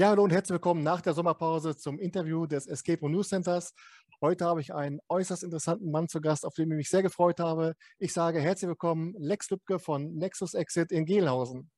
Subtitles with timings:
[0.00, 3.74] Ja, hallo und herzlich willkommen nach der Sommerpause zum Interview des Escape Room News Centers.
[4.22, 7.38] Heute habe ich einen äußerst interessanten Mann zu Gast, auf den ich mich sehr gefreut
[7.38, 7.74] habe.
[7.98, 11.70] Ich sage herzlich willkommen, Lex Lübke von Nexus Exit in Gelhausen.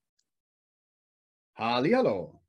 [1.57, 2.41] Hallo.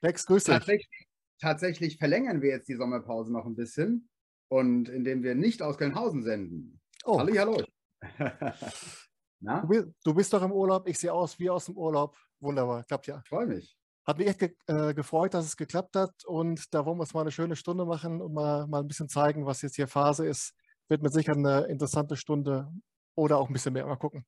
[0.00, 0.54] Lex, grüß dich.
[0.54, 1.08] Tatsächlich,
[1.40, 4.08] tatsächlich verlängern wir jetzt die Sommerpause noch ein bisschen
[4.46, 6.80] und indem wir nicht aus Gelnhausen senden.
[7.04, 7.18] Oh.
[7.18, 7.60] Hallo.
[9.40, 12.16] du, bist, du bist doch im Urlaub, ich sehe aus wie aus dem Urlaub.
[12.38, 13.20] Wunderbar, klappt ja.
[13.26, 13.79] Freue mich.
[14.10, 17.14] Hat mich echt ge äh, gefreut, dass es geklappt hat und da wollen wir uns
[17.14, 20.26] mal eine schöne Stunde machen und mal, mal ein bisschen zeigen, was jetzt hier Phase
[20.26, 20.52] ist.
[20.88, 22.72] Wird mit Sicherheit eine interessante Stunde
[23.14, 23.86] oder auch ein bisschen mehr.
[23.86, 24.26] Mal gucken.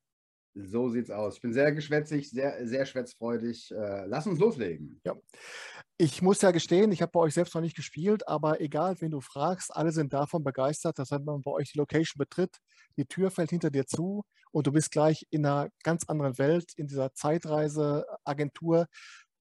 [0.54, 1.34] So sieht's aus.
[1.34, 3.72] Ich bin sehr geschwätzig, sehr, sehr schwätzfreudig.
[3.72, 5.00] Äh, lass uns loslegen.
[5.04, 5.16] Ja.
[5.98, 9.10] Ich muss ja gestehen, ich habe bei euch selbst noch nicht gespielt, aber egal, wen
[9.10, 12.58] du fragst, alle sind davon begeistert, dass wenn man bei euch die Location betritt,
[12.96, 14.22] die Tür fällt hinter dir zu
[14.52, 18.86] und du bist gleich in einer ganz anderen Welt, in dieser Zeitreiseagentur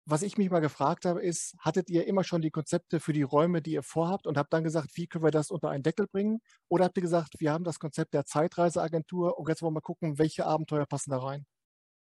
[0.06, 3.22] was ich mich mal gefragt habe, ist, hattet ihr immer schon die Konzepte für die
[3.22, 6.08] Räume, die ihr vorhabt und habt dann gesagt, wie können wir das unter einen Deckel
[6.08, 6.40] bringen?
[6.68, 9.82] Oder habt ihr gesagt, wir haben das Konzept der Zeitreiseagentur und jetzt wollen wir mal
[9.82, 11.46] gucken, welche Abenteuer passen da rein?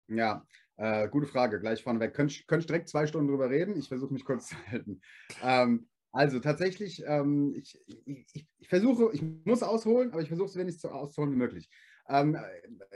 [0.09, 0.45] Ja,
[0.77, 2.15] äh, gute Frage, gleich vorneweg.
[2.15, 3.77] Könnt, könnt direkt zwei Stunden drüber reden?
[3.77, 5.01] Ich versuche mich kurz zu halten.
[5.43, 10.59] Ähm, also tatsächlich, ähm, ich, ich, ich, versuche, ich muss ausholen, aber ich versuche so
[10.59, 11.69] wenig auszuholen wie möglich.
[12.09, 12.37] Ähm,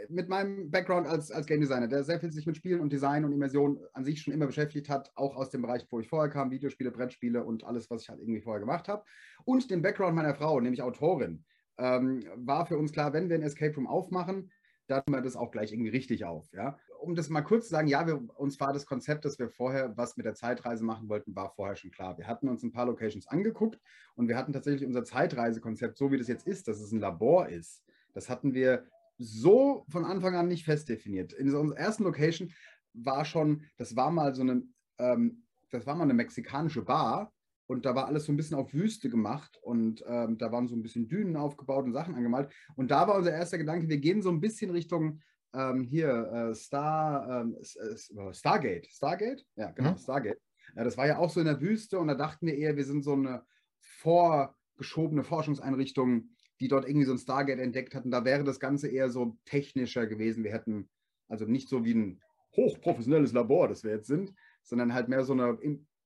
[0.09, 3.25] mit meinem Background als, als Game Designer, der sehr viel sich mit Spielen und Design
[3.25, 6.31] und Immersion an sich schon immer beschäftigt hat, auch aus dem Bereich, wo ich vorher
[6.31, 9.05] kam, Videospiele, Brettspiele und alles, was ich halt irgendwie vorher gemacht habe.
[9.45, 11.45] Und dem Background meiner Frau, nämlich Autorin,
[11.79, 14.51] ähm, war für uns klar, wenn wir ein Escape Room aufmachen,
[14.87, 16.53] dann wir das auch gleich irgendwie richtig auf.
[16.53, 16.77] Ja?
[17.01, 19.97] Um das mal kurz zu sagen, ja, wir, uns war das Konzept, dass wir vorher
[19.97, 22.19] was mit der Zeitreise machen wollten, war vorher schon klar.
[22.19, 23.79] Wir hatten uns ein paar Locations angeguckt
[24.17, 27.49] und wir hatten tatsächlich unser Zeitreisekonzept, so wie das jetzt ist, dass es ein Labor
[27.49, 27.85] ist.
[28.15, 28.85] Das hatten wir
[29.21, 31.35] so von Anfang an nicht fest definiert.
[31.35, 32.53] In unserer ersten Location
[32.95, 34.63] war schon, das war mal so eine,
[34.99, 37.33] ähm, das war mal eine mexikanische Bar
[37.67, 40.75] und da war alles so ein bisschen auf Wüste gemacht und ähm, da waren so
[40.75, 42.51] ein bisschen Dünen aufgebaut und Sachen angemalt.
[42.77, 45.21] Und da war unser erster Gedanke, wir gehen so ein bisschen Richtung
[45.53, 48.87] ähm, hier äh, Star, ähm, äh, Stargate.
[48.87, 49.45] Stargate?
[49.55, 49.99] Ja, genau, mhm.
[49.99, 50.41] Stargate.
[50.77, 52.85] Ja, das war ja auch so in der Wüste und da dachten wir eher, wir
[52.85, 53.45] sind so eine
[53.81, 58.11] vorgeschobene Forschungseinrichtung die dort irgendwie so ein Stargate entdeckt hatten.
[58.11, 60.45] Da wäre das Ganze eher so technischer gewesen.
[60.45, 60.89] Wir hätten
[61.29, 62.21] also nicht so wie ein
[62.57, 65.59] hochprofessionelles Labor, das wir jetzt sind, sondern halt mehr so eine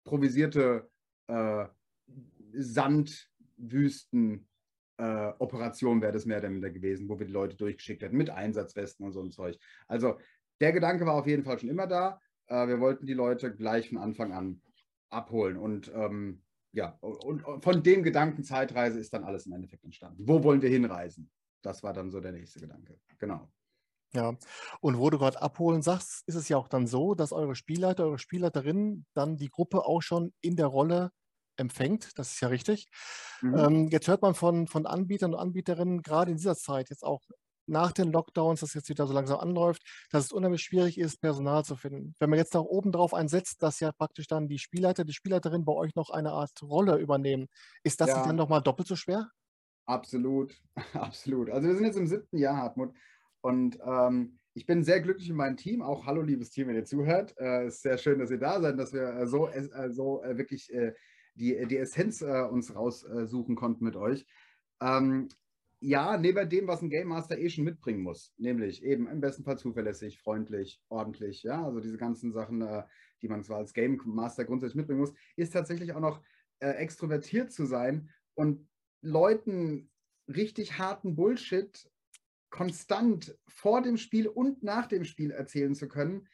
[0.05, 0.91] improvisierte
[1.29, 1.67] äh,
[2.53, 4.49] Sandwüsten.
[4.99, 8.31] Äh, Operation wäre das mehr oder minder gewesen, wo wir die Leute durchgeschickt hätten mit
[8.31, 9.59] Einsatzwesten und so ein Zeug.
[9.89, 10.19] Also
[10.61, 12.21] der Gedanke war auf jeden Fall schon immer da.
[12.47, 14.61] Äh, wir wollten die Leute gleich von Anfang an
[15.09, 15.57] abholen.
[15.57, 16.43] Und ähm,
[16.73, 20.27] ja, und von dem Gedanken Zeitreise ist dann alles im Endeffekt entstanden.
[20.27, 21.31] Wo wollen wir hinreisen?
[21.63, 22.99] Das war dann so der nächste Gedanke.
[23.19, 23.51] Genau.
[24.15, 24.37] Ja,
[24.81, 28.05] und wo du gerade abholen sagst, ist es ja auch dann so, dass eure Spielleiter,
[28.05, 31.13] eure Spielleiterinnen dann die Gruppe auch schon in der Rolle
[31.57, 32.19] empfängt.
[32.19, 32.89] Das ist ja richtig.
[33.41, 33.57] Mhm.
[33.57, 37.23] Ähm, jetzt hört man von, von Anbietern und Anbieterinnen gerade in dieser Zeit jetzt auch
[37.73, 41.65] nach den Lockdowns, das jetzt wieder so langsam anläuft, dass es unheimlich schwierig ist, Personal
[41.65, 42.15] zu finden.
[42.21, 45.65] Wenn man jetzt noch oben drauf einsetzt, dass ja praktisch dann die Spielleiter, die Spielleiterin
[45.65, 47.49] bei euch noch eine Art Rolle übernehmen,
[47.83, 48.25] ist das ja.
[48.25, 49.29] dann nochmal doppelt so schwer?
[49.87, 50.55] Absolut,
[50.93, 51.51] absolut.
[51.51, 52.95] Also wir sind jetzt im siebten Jahr, Hartmut,
[53.43, 55.83] und ähm, ich bin sehr glücklich in meinem Team.
[55.83, 57.35] Auch hallo, liebes Team, wenn ihr zuhört.
[57.37, 60.23] Es äh, ist sehr schön, dass ihr da seid, dass wir äh, so, äh, so
[60.23, 60.95] äh, wirklich äh,
[61.35, 64.27] die, die Essenz äh, uns raussuchen konnten mit euch.
[64.81, 65.29] Ähm,
[65.83, 69.43] ja, neben dem, was ein Game Master eh schon mitbringen muss, nämlich eben im besten
[69.43, 72.85] Fall zuverlässig, freundlich, ordentlich, ja, also diese ganzen Sachen, äh,
[73.21, 76.23] die man zwar als Game Master grundsätzlich mitbringen muss, ist tatsächlich auch noch
[76.61, 78.69] äh, extrovertiert zu sein und
[79.01, 79.91] Leuten
[80.29, 81.91] richtig harten Bullshit
[82.51, 86.29] konstant vor dem Spiel und nach dem Spiel erzählen zu können.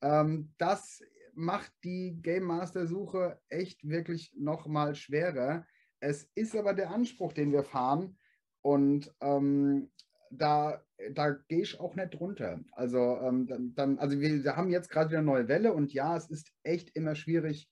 [0.00, 1.02] Ähm, das
[1.34, 5.66] macht die Game Master Suche echt wirklich nochmal schwerer.
[6.00, 8.16] Es ist aber der Anspruch, den wir fahren
[8.64, 9.90] und ähm,
[10.30, 10.82] da,
[11.12, 12.64] da gehe ich auch nicht drunter.
[12.72, 15.92] Also, ähm, dann, dann, also wir, wir haben jetzt gerade wieder eine neue Welle und
[15.92, 17.68] ja, es ist echt immer schwierig,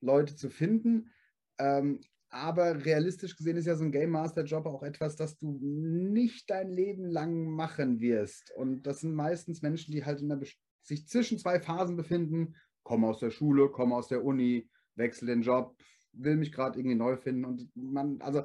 [0.00, 1.10] Leute zu finden.
[1.58, 2.00] Ähm,
[2.30, 6.48] aber realistisch gesehen ist ja so ein Game Master Job auch etwas, das du nicht
[6.48, 8.52] dein Leben lang machen wirst.
[8.56, 10.22] Und das sind meistens Menschen, die halt
[10.80, 15.42] sich zwischen zwei Phasen befinden, kommen aus der Schule, kommen aus der Uni, wechseln den
[15.42, 15.76] Job,
[16.14, 17.44] will mich gerade irgendwie neu finden.
[17.44, 18.44] Und man, also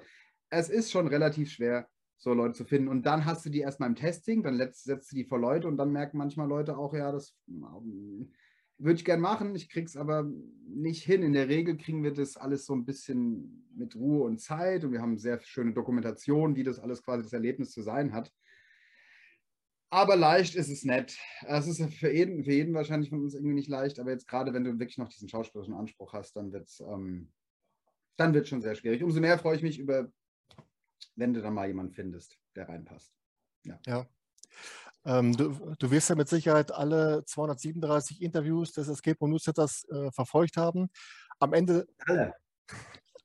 [0.50, 2.88] es ist schon relativ schwer, so Leute zu finden.
[2.88, 5.78] Und dann hast du die erstmal im Testing, dann setzt du die vor Leute und
[5.78, 8.32] dann merken manchmal Leute auch, ja, das ähm,
[8.80, 10.30] würde ich gern machen, ich krieg's aber
[10.68, 11.24] nicht hin.
[11.24, 14.92] In der Regel kriegen wir das alles so ein bisschen mit Ruhe und Zeit und
[14.92, 18.32] wir haben sehr schöne Dokumentation, wie das alles quasi das Erlebnis zu sein hat.
[19.90, 21.18] Aber leicht ist es nett.
[21.46, 24.54] Es ist für jeden, für jeden wahrscheinlich von uns irgendwie nicht leicht, aber jetzt gerade,
[24.54, 27.32] wenn du wirklich noch diesen schauspielerischen Anspruch hast, dann wird es ähm,
[28.44, 29.02] schon sehr schwierig.
[29.02, 30.12] Umso mehr freue ich mich über,
[31.18, 33.12] wenn du dann mal jemanden findest, der reinpasst.
[33.64, 33.80] Ja.
[33.86, 34.06] ja.
[35.06, 40.12] Ähm, du, du, wirst ja mit Sicherheit alle 237 Interviews des Escape Room Newsletters äh,
[40.12, 40.90] verfolgt haben.
[41.40, 41.88] Am Ende.
[42.06, 42.34] Alle.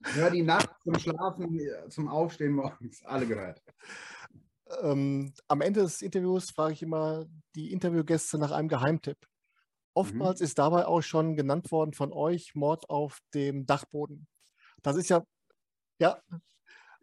[0.05, 3.63] Hör die Nacht zum Schlafen, zum Aufstehen morgens, alle gehört.
[4.81, 9.19] Ähm, am Ende des Interviews frage ich immer die Interviewgäste nach einem Geheimtipp.
[9.95, 10.45] Oftmals mhm.
[10.45, 14.27] ist dabei auch schon genannt worden von euch Mord auf dem Dachboden.
[14.83, 15.25] Das ist ja,
[15.99, 16.21] ja,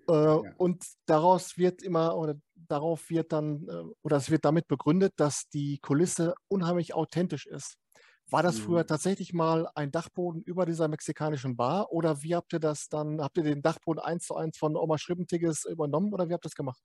[0.10, 0.42] äh, ja.
[0.58, 5.48] und daraus wird immer, oder darauf wird dann, äh, oder es wird damit begründet, dass
[5.50, 7.78] die Kulisse unheimlich authentisch ist.
[8.32, 8.88] War das früher mhm.
[8.88, 13.38] tatsächlich mal ein Dachboden über dieser mexikanischen Bar oder wie habt ihr das dann, habt
[13.38, 16.56] ihr den Dachboden eins zu eins von Oma Schribbentiges übernommen oder wie habt ihr das
[16.56, 16.84] gemacht?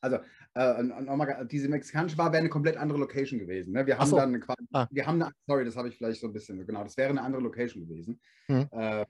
[0.00, 0.18] Also
[0.54, 3.72] äh, diese mexikanische Bar wäre eine komplett andere Location gewesen.
[3.72, 3.86] Ne?
[3.86, 4.16] Wir haben so.
[4.16, 4.88] dann quasi, ah.
[4.90, 7.22] wir haben eine, sorry, das habe ich vielleicht so ein bisschen, genau, das wäre eine
[7.22, 8.20] andere Location gewesen.
[8.46, 8.68] Hm.
[8.72, 9.06] Äh,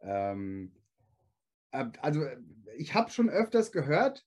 [0.00, 0.72] ähm,
[1.70, 2.26] äh, also
[2.76, 4.24] ich habe schon öfters gehört,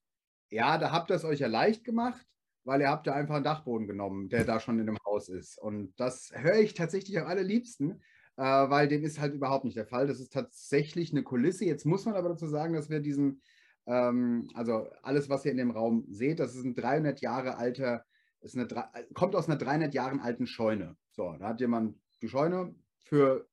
[0.49, 2.25] ja, da habt ihr es euch ja leicht gemacht,
[2.63, 5.59] weil ihr habt ja einfach einen Dachboden genommen, der da schon in dem Haus ist.
[5.59, 8.01] Und das höre ich tatsächlich am allerliebsten,
[8.37, 10.07] äh, weil dem ist halt überhaupt nicht der Fall.
[10.07, 11.65] Das ist tatsächlich eine Kulisse.
[11.65, 13.41] Jetzt muss man aber dazu sagen, dass wir diesen
[13.89, 18.05] ähm, also alles, was ihr in dem Raum seht, das ist ein 300 Jahre alter,
[18.39, 18.67] ist eine,
[19.13, 20.95] kommt aus einer 300 Jahren alten Scheune.
[21.11, 23.48] So, da hat jemand die Scheune für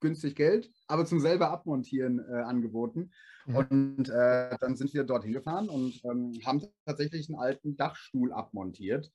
[0.00, 3.10] günstig Geld, aber zum selber abmontieren äh, angeboten.
[3.46, 3.56] Mhm.
[3.56, 9.12] Und äh, dann sind wir dorthin gefahren und ähm, haben tatsächlich einen alten Dachstuhl abmontiert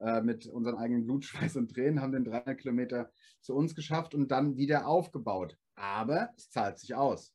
[0.00, 3.10] äh, mit unseren eigenen Blutschweiß und Tränen, haben den 300 Kilometer
[3.40, 5.56] zu uns geschafft und dann wieder aufgebaut.
[5.74, 7.32] Aber es zahlt sich aus.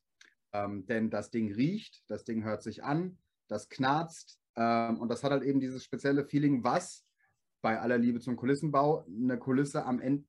[0.52, 3.18] Ähm, denn das Ding riecht, das Ding hört sich an,
[3.48, 7.04] das knarzt ähm, und das hat halt eben dieses spezielle Feeling, was
[7.62, 10.24] bei aller Liebe zum Kulissenbau eine Kulisse am Ende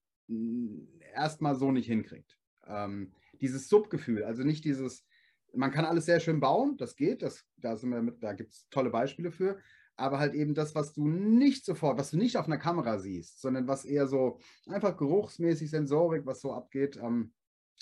[1.14, 2.38] erstmal so nicht hinkriegt.
[2.68, 3.12] Ähm,
[3.42, 5.06] dieses Subgefühl, also nicht dieses,
[5.54, 9.32] man kann alles sehr schön bauen, das geht, das, da, da gibt es tolle Beispiele
[9.32, 9.58] für,
[9.96, 13.42] aber halt eben das, was du nicht sofort, was du nicht auf einer Kamera siehst,
[13.42, 17.34] sondern was eher so einfach geruchsmäßig, Sensorik, was so abgeht, ähm,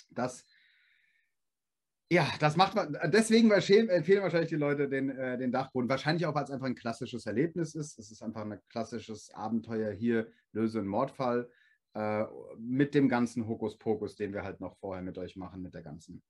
[0.10, 0.46] das
[2.12, 5.90] ja, das macht man, deswegen empfehlen wahrscheinlich die Leute den, äh, den Dachboden.
[5.90, 7.98] Wahrscheinlich auch, weil es einfach ein klassisches Erlebnis ist.
[7.98, 11.50] Es ist einfach ein klassisches Abenteuer hier, löse einen Mordfall
[11.94, 12.26] äh,
[12.58, 16.22] mit dem ganzen Hokuspokus, den wir halt noch vorher mit euch machen, mit der ganzen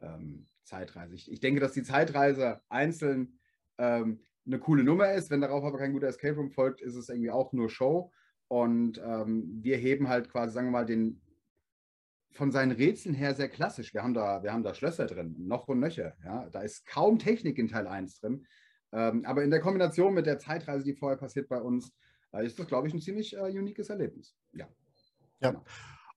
[0.00, 1.14] ähm, Zeitreise.
[1.14, 3.38] Ich, ich, denke, dass die Zeitreise einzeln
[3.78, 5.30] ähm, eine coole Nummer ist.
[5.30, 8.10] Wenn darauf aber kein guter Escape Room folgt, ist es irgendwie auch nur Show.
[8.48, 11.20] Und ähm, wir heben halt quasi, sagen wir mal, den,
[12.32, 13.94] von seinen Rätseln her sehr klassisch.
[13.94, 16.16] Wir haben da, wir haben da Schlösser drin, noch und nöcher.
[16.24, 16.48] Ja?
[16.50, 18.46] Da ist kaum Technik in Teil 1 drin.
[18.92, 21.92] Ähm, aber in der Kombination mit der Zeitreise, die vorher passiert bei uns,
[22.32, 24.34] äh, ist das, glaube ich, ein ziemlich äh, uniques Erlebnis.
[24.52, 24.68] Ja.
[25.40, 25.62] Ja.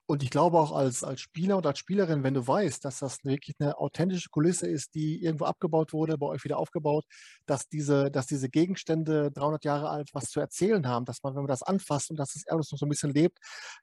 [0.06, 3.24] Und ich glaube auch als, als Spieler und als Spielerin, wenn du weißt, dass das
[3.24, 7.06] wirklich eine authentische Kulisse ist, die irgendwo abgebaut wurde, bei euch wieder aufgebaut,
[7.46, 11.44] dass diese, dass diese Gegenstände 300 Jahre alt was zu erzählen haben, dass man, wenn
[11.44, 13.38] man das anfasst und dass das alles noch so ein bisschen lebt.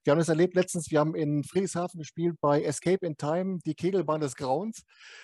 [0.05, 3.75] Wir haben das erlebt letztens, wir haben in Friedrichshafen gespielt bei Escape in Time, die
[3.75, 4.83] Kegelbahn des Grauens.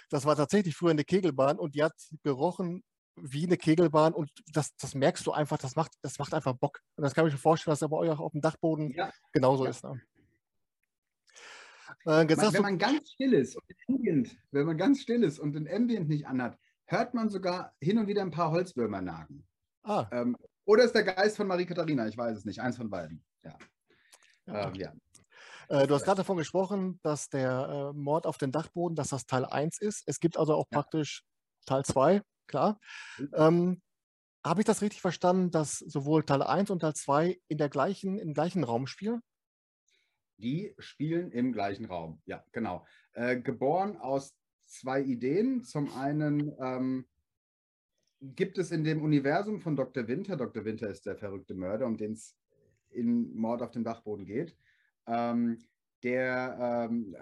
[0.08, 1.92] Das war tatsächlich früher eine Kegelbahn und die hat
[2.22, 2.82] gerochen
[3.16, 6.80] wie eine Kegelbahn und das, das merkst du einfach, das macht, das macht einfach Bock.
[6.96, 9.10] Und das kann ich mir vorstellen, dass er bei euch auch auf dem Dachboden ja.
[9.32, 9.70] genauso ja.
[9.70, 9.84] ist.
[9.84, 10.00] Ne?
[12.04, 15.54] Äh, man, wenn man ganz still ist und Ambient, wenn man ganz still ist und
[15.54, 19.46] den Ambient nicht anhat, hört man sogar hin und wieder ein paar Holzwürmer nagen.
[19.82, 20.06] Ah.
[20.12, 23.24] Ähm, oder ist der Geist von Marie Katharina, ich weiß es nicht, eins von beiden.
[23.42, 23.56] Ja.
[24.46, 24.68] ja.
[24.68, 24.92] Ähm, ja.
[25.68, 29.26] Äh, du hast gerade davon gesprochen, dass der äh, Mord auf den Dachboden, dass das
[29.26, 30.04] Teil 1 ist.
[30.06, 31.24] Es gibt also auch praktisch
[31.66, 32.80] Teil 2, klar.
[33.34, 33.80] Ähm,
[34.44, 38.18] Habe ich das richtig verstanden, dass sowohl Teil 1 und Teil 2 in der gleichen,
[38.18, 39.22] im gleichen Raum spielen?
[40.38, 42.20] Die spielen im gleichen Raum.
[42.26, 42.86] Ja, genau.
[43.12, 44.36] Äh, geboren aus
[44.66, 45.64] zwei Ideen.
[45.64, 47.06] Zum einen ähm,
[48.20, 50.06] gibt es in dem Universum von Dr.
[50.08, 50.64] Winter, Dr.
[50.64, 52.36] Winter ist der verrückte Mörder, um den es
[52.90, 54.56] in Mord auf dem Dachboden geht.
[55.06, 55.58] Ähm,
[56.06, 57.16] der ähm,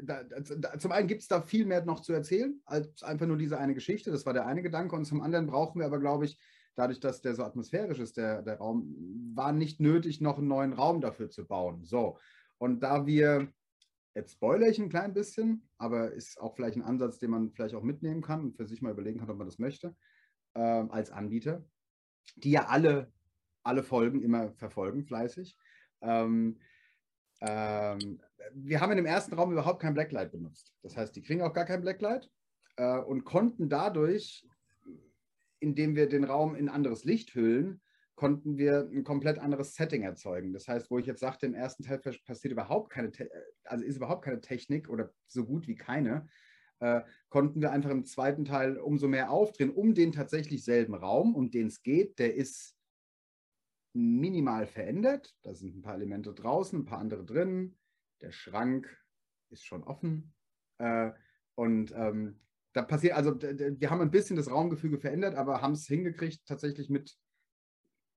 [0.00, 3.36] da, da, zum einen gibt es da viel mehr noch zu erzählen als einfach nur
[3.36, 4.12] diese eine Geschichte.
[4.12, 4.94] Das war der eine Gedanke.
[4.94, 6.38] Und zum anderen brauchen wir aber, glaube ich,
[6.76, 8.94] dadurch, dass der so atmosphärisch ist, der, der Raum,
[9.34, 11.84] war nicht nötig, noch einen neuen Raum dafür zu bauen.
[11.84, 12.16] So,
[12.58, 13.48] und da wir,
[14.14, 17.74] jetzt spoilere ich ein klein bisschen, aber ist auch vielleicht ein Ansatz, den man vielleicht
[17.74, 19.96] auch mitnehmen kann und für sich mal überlegen kann, ob man das möchte,
[20.54, 21.64] äh, als Anbieter,
[22.36, 23.12] die ja alle,
[23.64, 25.56] alle Folgen immer verfolgen, fleißig.
[26.02, 26.56] Ähm,
[27.40, 28.20] ähm,
[28.54, 30.74] wir haben in dem ersten Raum überhaupt kein Blacklight benutzt.
[30.82, 32.30] Das heißt, die kriegen auch gar kein Blacklight
[32.76, 34.46] äh, und konnten dadurch
[35.60, 37.80] indem wir den Raum in anderes Licht hüllen,
[38.16, 40.52] konnten wir ein komplett anderes Setting erzeugen.
[40.52, 43.12] Das heißt, wo ich jetzt sagte, im ersten Teil passiert überhaupt keine,
[43.64, 46.26] also ist überhaupt keine Technik oder so gut wie keine,
[46.80, 51.34] äh, konnten wir einfach im zweiten Teil umso mehr aufdrehen, um den tatsächlich selben Raum,
[51.34, 52.18] um den es geht.
[52.18, 52.76] Der ist
[53.92, 55.34] minimal verändert.
[55.42, 57.76] Da sind ein paar Elemente draußen, ein paar andere drin.
[58.20, 58.88] Der Schrank
[59.50, 60.32] ist schon offen.
[60.78, 61.10] Äh,
[61.54, 62.40] und ähm,
[62.72, 66.88] da passiert, also wir haben ein bisschen das Raumgefüge verändert, aber haben es hingekriegt, tatsächlich
[66.88, 67.18] mit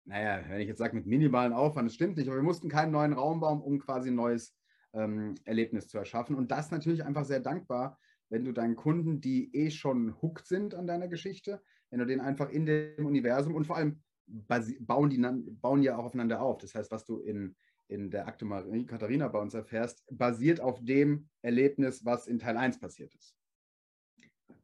[0.06, 2.92] naja, wenn ich jetzt sage, mit minimalen Aufwand, das stimmt nicht, aber wir mussten keinen
[2.92, 4.54] neuen Raum bauen, um quasi ein neues
[4.94, 6.36] ähm, Erlebnis zu erschaffen.
[6.36, 7.98] Und das natürlich einfach sehr dankbar,
[8.30, 12.20] wenn du deinen Kunden, die eh schon hooked sind an deiner Geschichte, wenn du den
[12.20, 15.18] einfach in dem Universum und vor allem bauen die
[15.52, 16.58] bauen ja auch aufeinander auf.
[16.60, 17.56] Das heißt, was du in,
[17.88, 22.58] in der Akte Marie Katharina bei uns erfährst, basiert auf dem Erlebnis, was in Teil
[22.58, 23.36] 1 passiert ist.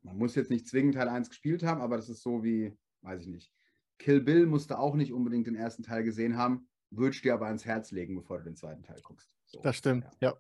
[0.02, 3.22] Man muss jetzt nicht zwingend Teil 1 gespielt haben, aber das ist so wie, weiß
[3.22, 3.54] ich nicht,
[3.98, 7.48] Kill Bill musste auch nicht unbedingt den ersten Teil gesehen haben, würde ich dir aber
[7.48, 9.30] ans Herz legen, bevor du den zweiten Teil guckst.
[9.46, 10.30] So, das stimmt, ja.
[10.30, 10.38] ja.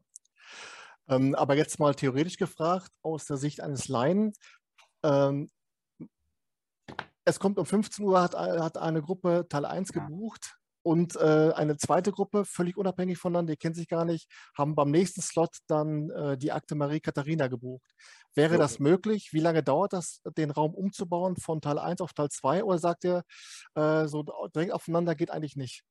[1.16, 4.34] Ähm, aber jetzt mal theoretisch gefragt, aus der Sicht eines Laien.
[5.04, 5.50] Ähm,
[7.30, 10.02] es kommt um 15 Uhr, hat, hat eine Gruppe Teil 1 ja.
[10.02, 14.76] gebucht und äh, eine zweite Gruppe, völlig unabhängig voneinander, die kennen sich gar nicht, haben
[14.76, 17.94] beim nächsten Slot dann äh, die Akte Marie Katharina gebucht.
[18.34, 18.60] Wäre so.
[18.60, 19.30] das möglich?
[19.32, 22.64] Wie lange dauert das, den Raum umzubauen von Teil 1 auf Teil 2?
[22.64, 23.24] Oder sagt ihr,
[23.76, 24.24] äh, so
[24.56, 25.84] direkt aufeinander geht eigentlich nicht?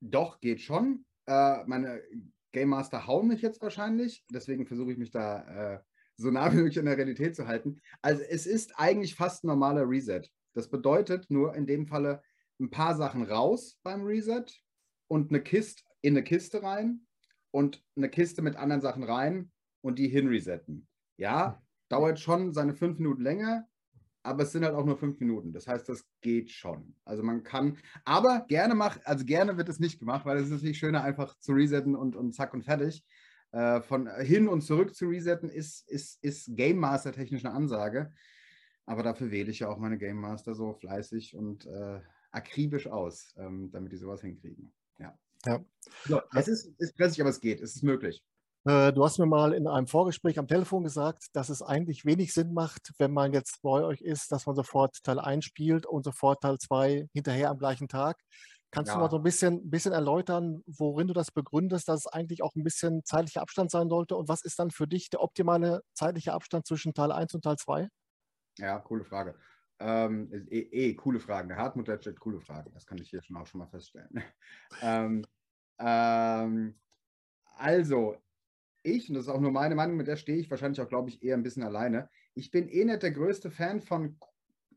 [0.00, 1.06] Doch, geht schon.
[1.26, 2.02] Äh, meine
[2.52, 5.80] Game Master hauen mich jetzt wahrscheinlich, deswegen versuche ich mich da äh,
[6.16, 7.80] so nah wie möglich an der Realität zu halten.
[8.02, 10.22] Also es ist eigentlich fast ein normaler Reset.
[10.54, 12.22] Das bedeutet nur in dem Falle
[12.60, 14.46] ein paar Sachen raus beim Reset
[15.08, 17.00] und eine Kiste in eine Kiste rein
[17.50, 20.86] und eine Kiste mit anderen Sachen rein und die hinresetten.
[21.16, 23.66] Ja, dauert schon seine fünf Minuten länger,
[24.22, 25.52] aber es sind halt auch nur fünf Minuten.
[25.52, 26.94] Das heißt, das geht schon.
[27.04, 30.50] Also man kann, aber gerne macht, also gerne wird es nicht gemacht, weil es ist
[30.50, 33.02] natürlich schöner, einfach zu resetten und, und zack und fertig.
[33.54, 38.12] Äh, von hin und zurück zu resetten ist, ist, ist Game Master technisch eine Ansage.
[38.84, 42.00] Aber dafür wähle ich ja auch meine Game Master so fleißig und äh,
[42.32, 44.72] akribisch aus, ähm, damit die sowas hinkriegen.
[44.98, 45.16] Ja.
[45.46, 45.64] ja.
[46.04, 47.60] So, es ist, ist stressig, aber es geht.
[47.60, 48.24] Es ist möglich.
[48.64, 52.34] Äh, du hast mir mal in einem Vorgespräch am Telefon gesagt, dass es eigentlich wenig
[52.34, 56.02] Sinn macht, wenn man jetzt bei euch ist, dass man sofort Teil 1 spielt und
[56.02, 58.18] sofort Teil 2 hinterher am gleichen Tag.
[58.74, 58.94] Kannst ja.
[58.94, 62.56] du mal so ein bisschen, bisschen erläutern, worin du das begründest, dass es eigentlich auch
[62.56, 64.16] ein bisschen zeitlicher Abstand sein sollte?
[64.16, 67.56] Und was ist dann für dich der optimale zeitliche Abstand zwischen Teil 1 und Teil
[67.56, 67.88] 2?
[68.58, 69.36] Ja, coole Frage.
[69.78, 71.48] Ähm, eh, eh, coole Fragen.
[71.48, 72.72] Der Hartmut der stellt coole Fragen.
[72.74, 74.10] Das kann ich hier schon auch schon mal feststellen.
[74.82, 75.24] ähm,
[75.78, 76.74] ähm,
[77.56, 78.16] also,
[78.82, 81.10] ich, und das ist auch nur meine Meinung, mit der stehe ich wahrscheinlich auch, glaube
[81.10, 82.10] ich, eher ein bisschen alleine.
[82.34, 84.18] Ich bin eh nicht der größte Fan von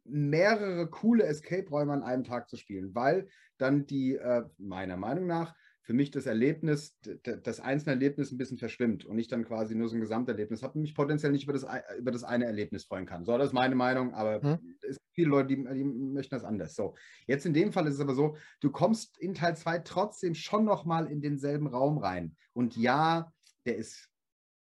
[0.09, 5.55] mehrere coole Escape-Räume an einem Tag zu spielen, weil dann die, äh, meiner Meinung nach,
[5.87, 9.87] für mich das Erlebnis, das einzelne Erlebnis ein bisschen verschwimmt und ich dann quasi nur
[9.87, 11.65] so ein Gesamterlebnis habe und mich potenziell nicht über das,
[11.97, 13.23] über das eine Erlebnis freuen kann.
[13.23, 14.75] So, das ist meine Meinung, aber hm.
[14.81, 16.75] es gibt viele Leute, die, die, möchten das anders.
[16.75, 16.95] So,
[17.25, 20.65] jetzt in dem Fall ist es aber so, du kommst in Teil 2 trotzdem schon
[20.65, 22.35] nochmal in denselben Raum rein.
[22.51, 23.31] Und ja,
[23.65, 24.09] der ist,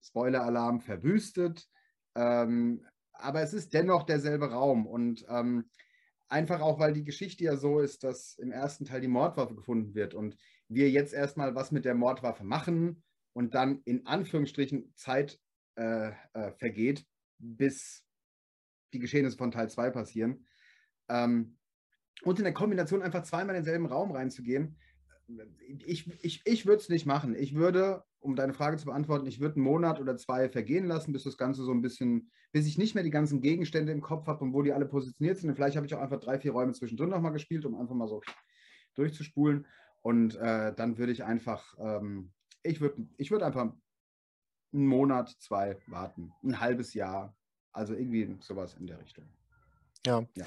[0.02, 1.64] Spoiler-Alarm, verwüstet.
[2.16, 2.84] Ähm,
[3.14, 4.86] aber es ist dennoch derselbe Raum.
[4.86, 5.70] Und ähm,
[6.28, 9.94] einfach auch, weil die Geschichte ja so ist, dass im ersten Teil die Mordwaffe gefunden
[9.96, 10.36] wird und
[10.68, 13.04] wir jetzt erstmal was mit der Mordwaffe machen
[13.34, 15.40] und dann in Anführungsstrichen Zeit
[15.76, 17.06] äh, äh, vergeht,
[17.38, 18.04] bis
[18.94, 20.46] die Geschehnisse von Teil 2 passieren.
[21.10, 21.58] Ähm,
[22.24, 24.78] und in der Kombination einfach zweimal in denselben Raum reinzugehen,
[25.86, 27.36] ich, ich, ich würde es nicht machen.
[27.36, 31.14] Ich würde, um deine Frage zu beantworten, ich würde einen Monat oder zwei vergehen lassen,
[31.14, 34.28] bis das Ganze so ein bisschen, bis ich nicht mehr die ganzen Gegenstände im Kopf
[34.28, 35.50] habe und wo die alle positioniert sind.
[35.50, 38.08] Und vielleicht habe ich auch einfach drei, vier Räume zwischendrin nochmal gespielt, um einfach mal
[38.08, 38.22] so
[38.96, 39.66] durchzuspulen.
[40.02, 43.74] Und äh, dann würde ich einfach, ähm, ich würde ich würd einfach
[44.74, 47.36] einen Monat, zwei warten, ein halbes Jahr.
[47.72, 49.26] Also irgendwie sowas in der Richtung.
[50.06, 50.26] Ja.
[50.36, 50.46] ja.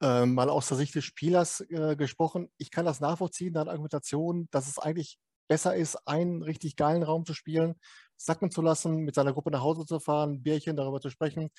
[0.00, 4.48] Äh, mal aus der Sicht des Spielers äh, gesprochen, ich kann das nachvollziehen, deine Argumentation,
[4.52, 7.74] dass es eigentlich besser ist, einen richtig geilen Raum zu spielen,
[8.16, 11.50] sacken zu lassen, mit seiner Gruppe nach Hause zu fahren, Bierchen darüber zu sprechen.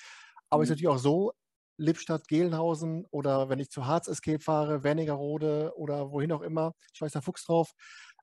[0.48, 0.84] Aber es ist mhm.
[0.84, 1.32] natürlich auch so,
[1.76, 7.00] Lippstadt, Gelnhausen oder wenn ich zu Harz Escape fahre, Wernigerode oder wohin auch immer, ich
[7.00, 7.72] weiß der Fuchs drauf.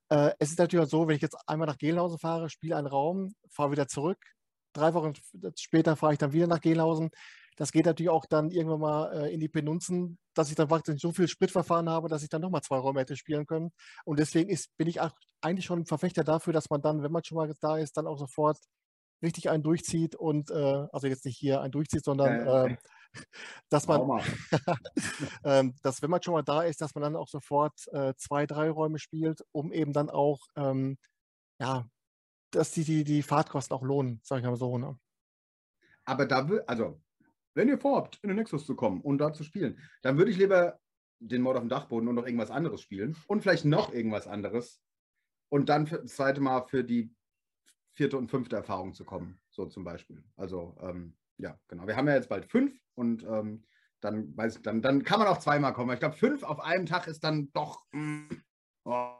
[0.09, 2.87] Äh, es ist natürlich auch so, wenn ich jetzt einmal nach Gelnhausen fahre, spiele einen
[2.87, 4.19] Raum, fahre wieder zurück,
[4.73, 5.13] drei Wochen
[5.57, 7.09] später fahre ich dann wieder nach Gelnhausen,
[7.57, 11.01] das geht natürlich auch dann irgendwann mal äh, in die Penunzen, dass ich dann praktisch
[11.01, 13.71] so viel Spritverfahren habe, dass ich dann nochmal zwei Räume hätte spielen können.
[14.05, 14.99] Und deswegen ist, bin ich
[15.41, 18.05] eigentlich schon ein Verfechter dafür, dass man dann, wenn man schon mal da ist, dann
[18.05, 18.59] auch sofort
[19.23, 22.77] richtig einen durchzieht und, äh, also jetzt nicht hier einen durchzieht, sondern äh,
[23.69, 24.21] dass man,
[25.43, 28.45] ähm, dass wenn man schon mal da ist, dass man dann auch sofort äh, zwei,
[28.45, 30.99] drei Räume spielt, um eben dann auch, ähm,
[31.59, 31.87] ja,
[32.51, 34.77] dass die, die, die Fahrtkosten auch lohnen, sage ich mal so.
[34.77, 34.95] Ne?
[36.05, 37.01] Aber da will, also,
[37.57, 40.37] wenn ihr vorhabt, in den Nexus zu kommen und da zu spielen, dann würde ich
[40.37, 40.79] lieber
[41.19, 44.81] den Mord auf dem Dachboden und noch irgendwas anderes spielen und vielleicht noch irgendwas anderes
[45.49, 47.13] und dann das zweite Mal für die
[47.93, 50.23] vierte und fünfte Erfahrung zu kommen, so zum Beispiel.
[50.35, 51.87] Also ähm, ja, genau.
[51.87, 53.63] Wir haben ja jetzt bald fünf und ähm,
[54.01, 55.93] dann, weiß dann, dann kann man auch zweimal kommen.
[55.93, 57.85] Ich glaube, fünf auf einem Tag ist dann doch.
[57.91, 58.27] Mm,
[58.85, 59.13] oh.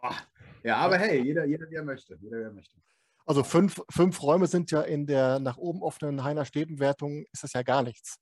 [0.63, 2.17] Ja, aber hey, jeder, jeder, wie er möchte.
[2.21, 2.77] Jeder, wie er möchte.
[3.27, 7.53] Also fünf, fünf Räume sind ja in der nach oben offenen Heiner Stäbenwertung ist das
[7.53, 8.17] ja gar nichts.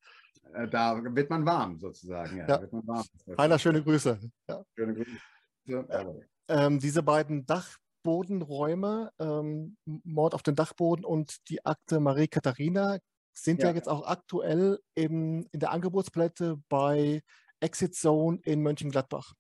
[0.54, 2.38] Äh, da wird man warm sozusagen.
[2.38, 2.68] Ja, ja.
[2.72, 3.06] Warm.
[3.38, 4.20] Heiner, schöne Grüße.
[4.50, 4.64] Ja.
[4.76, 6.26] Schöne Grüße.
[6.48, 12.98] Ähm, diese beiden Dachbodenräume, ähm, Mord auf den Dachboden und die Akte Marie Katharina,
[13.34, 17.22] sind ja, ja jetzt auch aktuell im, in der Angebotspalette bei
[17.60, 19.34] Exit Zone in Mönchengladbach.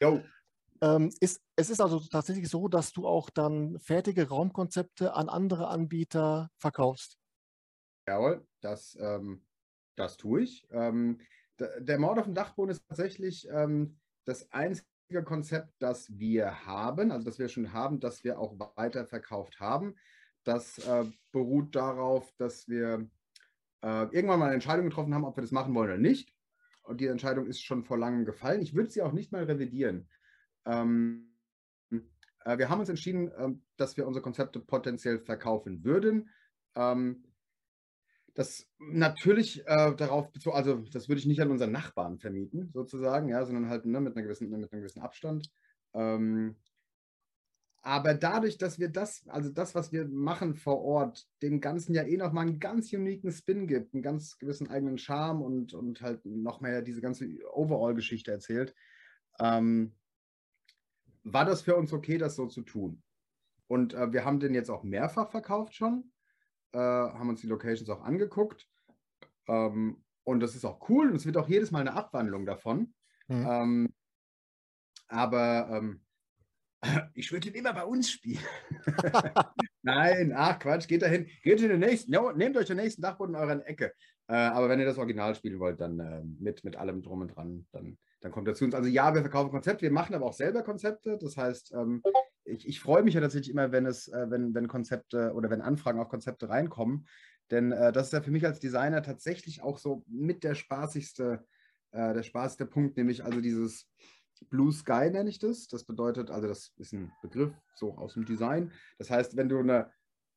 [0.00, 0.22] Jo.
[0.82, 5.68] Ähm, ist, es ist also tatsächlich so, dass du auch dann fertige Raumkonzepte an andere
[5.68, 7.18] Anbieter verkaufst.
[8.08, 9.44] Jawohl, das, ähm,
[9.96, 10.66] das tue ich.
[10.70, 11.20] Ähm,
[11.58, 17.26] der Mord auf dem Dachboden ist tatsächlich ähm, das einzige Konzept, das wir haben, also
[17.26, 19.94] das wir schon haben, das wir auch weiterverkauft haben.
[20.44, 23.06] Das äh, beruht darauf, dass wir
[23.82, 26.34] äh, irgendwann mal eine Entscheidung getroffen haben, ob wir das machen wollen oder nicht.
[26.82, 28.62] Und die Entscheidung ist schon vor langem gefallen.
[28.62, 30.08] Ich würde sie auch nicht mal revidieren.
[30.66, 31.30] Ähm,
[32.44, 36.30] äh, wir haben uns entschieden, äh, dass wir unsere Konzepte potenziell verkaufen würden.
[36.74, 37.24] Ähm,
[38.34, 43.28] das natürlich äh, darauf bezogen, also das würde ich nicht an unseren Nachbarn vermieten, sozusagen,
[43.28, 45.50] ja, sondern halt ne, mit, einer gewissen, mit einem gewissen Abstand.
[45.94, 46.56] Ähm,
[47.82, 52.02] aber dadurch, dass wir das, also das, was wir machen vor Ort, dem Ganzen ja
[52.02, 56.24] eh nochmal einen ganz uniken Spin gibt, einen ganz gewissen eigenen Charme und, und halt
[56.26, 58.74] noch mehr diese ganze Overall-Geschichte erzählt,
[59.40, 59.94] ähm,
[61.22, 63.02] war das für uns okay, das so zu tun.
[63.66, 66.12] Und äh, wir haben den jetzt auch mehrfach verkauft schon,
[66.72, 68.68] äh, haben uns die Locations auch angeguckt.
[69.48, 72.94] Ähm, und das ist auch cool und es wird auch jedes Mal eine Abwandlung davon.
[73.28, 73.46] Mhm.
[73.48, 73.94] Ähm,
[75.08, 76.00] aber ähm,
[77.14, 78.44] ich würde ihn immer bei uns spielen.
[79.82, 83.34] Nein, ach Quatsch, geht dahin, geht in den nächsten, ja, nehmt euch den nächsten Dachboden
[83.34, 83.92] in eurer Ecke.
[84.28, 87.34] Äh, aber wenn ihr das Original spielen wollt, dann äh, mit, mit allem drum und
[87.34, 88.74] dran, dann, dann kommt er zu uns.
[88.74, 91.18] Also ja, wir verkaufen Konzepte, wir machen aber auch selber Konzepte.
[91.18, 92.02] Das heißt, ähm,
[92.44, 95.62] ich, ich freue mich ja tatsächlich immer, wenn es, äh, wenn, wenn Konzepte oder wenn
[95.62, 97.06] Anfragen auf Konzepte reinkommen.
[97.50, 101.44] Denn äh, das ist ja für mich als Designer tatsächlich auch so mit der spaßigste,
[101.92, 103.88] äh, der spaßigste Punkt, nämlich also dieses
[104.48, 105.68] Blue Sky nenne ich das.
[105.68, 108.72] Das bedeutet, also das ist ein Begriff so aus dem Design.
[108.98, 109.90] Das heißt, wenn du eine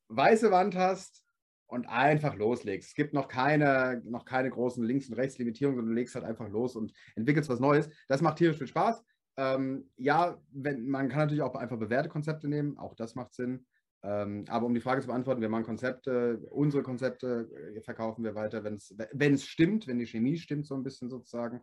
[0.10, 1.24] weiße Wand hast
[1.68, 6.00] und einfach loslegst, es gibt noch keine, noch keine großen Links- und Rechtslimitierungen, sondern du
[6.00, 7.90] legst halt einfach los und entwickelst was Neues.
[8.08, 9.04] Das macht tierisch viel Spaß.
[9.38, 13.66] Ähm, ja, wenn, man kann natürlich auch einfach bewährte Konzepte nehmen, auch das macht Sinn.
[14.04, 18.36] Ähm, aber um die Frage zu beantworten, wir machen Konzepte, unsere Konzepte äh, verkaufen wir
[18.36, 21.62] weiter, wenn es stimmt, wenn die Chemie stimmt, so ein bisschen sozusagen.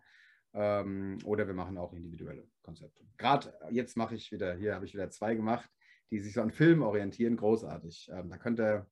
[0.52, 3.04] Ähm, oder wir machen auch individuelle Konzepte.
[3.18, 5.70] Gerade jetzt mache ich wieder, hier habe ich wieder zwei gemacht,
[6.10, 8.10] die sich so an Filmen orientieren, großartig.
[8.12, 8.86] Ähm, da könnt ihr,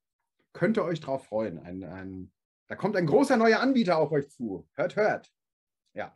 [0.53, 1.59] könnt ihr euch drauf freuen.
[1.59, 2.31] Ein, ein,
[2.67, 4.67] da kommt ein großer neuer Anbieter auf euch zu.
[4.73, 5.31] Hört, hört.
[5.93, 6.15] Ja,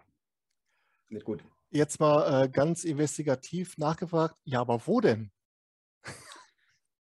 [1.10, 1.44] nicht gut.
[1.70, 5.32] Jetzt mal äh, ganz investigativ nachgefragt, ja, aber wo denn?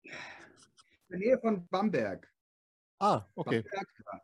[0.04, 0.10] In
[1.08, 2.30] der Nähe von Bamberg.
[3.00, 3.64] Ah, okay.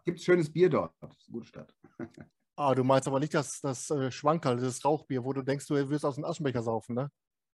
[0.04, 0.94] Gibt es schönes Bier dort.
[1.00, 1.74] Das ist eine gute Stadt.
[2.58, 5.74] Ah, du meinst aber nicht das, das äh, Schwankerl, das Rauchbier, wo du denkst, du
[5.90, 7.10] wirst aus dem Aschenbecher saufen, ne?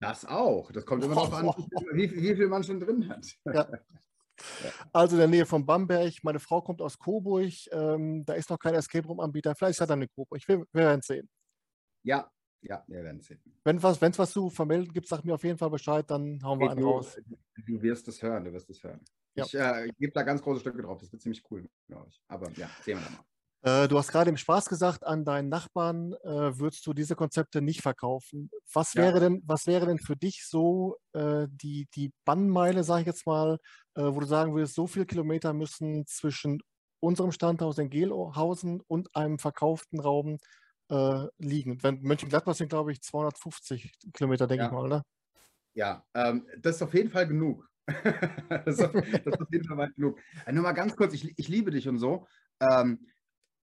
[0.00, 0.72] Das auch.
[0.72, 1.44] Das kommt immer darauf an,
[1.92, 3.26] wie, wie, viel man schon drin hat.
[3.44, 3.68] Ja.
[4.92, 6.12] Also in der Nähe von Bamberg.
[6.22, 7.52] Meine Frau kommt aus Coburg.
[7.72, 9.54] Ähm, da ist noch kein Escape Room-Anbieter.
[9.54, 10.40] Vielleicht hat er eine Coburg.
[10.46, 11.28] Wir, wir werden es sehen.
[12.02, 12.30] Ja,
[12.62, 13.40] ja, wir werden es sehen.
[13.64, 16.58] Wenn es was, was zu vermelden gibt, sag mir auf jeden Fall Bescheid, dann hauen
[16.58, 17.16] wir einen du, raus.
[17.56, 19.00] Du wirst es hören, du wirst es hören.
[19.34, 19.44] Ja.
[19.44, 20.98] Ich äh, gebe da ganz große Stücke drauf.
[20.98, 22.20] Das wird ziemlich cool, glaube ich.
[22.28, 23.24] Aber ja, sehen wir dann mal.
[23.62, 27.60] Äh, du hast gerade im Spaß gesagt, an deinen Nachbarn äh, würdest du diese Konzepte
[27.60, 28.50] nicht verkaufen.
[28.72, 29.02] Was, ja.
[29.02, 33.26] wäre, denn, was wäre denn für dich so äh, die, die Bannmeile, sage ich jetzt
[33.26, 33.58] mal,
[34.02, 36.60] wo du sagen würdest, so viele Kilometer müssen zwischen
[37.00, 40.38] unserem Standhaus in Gelhausen und einem verkauften Raum
[40.88, 41.82] äh, liegen?
[41.82, 44.68] Wenn Mönchengladbach sind, glaube ich, 250 Kilometer, denke ja.
[44.68, 45.02] ich mal, oder?
[45.74, 47.68] Ja, ähm, das ist auf jeden Fall genug.
[47.86, 50.18] das, ist auf, das, ist auf, jeden Fall genug.
[50.44, 52.26] Äh, nur mal ganz kurz, ich, ich liebe dich und so.
[52.60, 53.06] Ähm,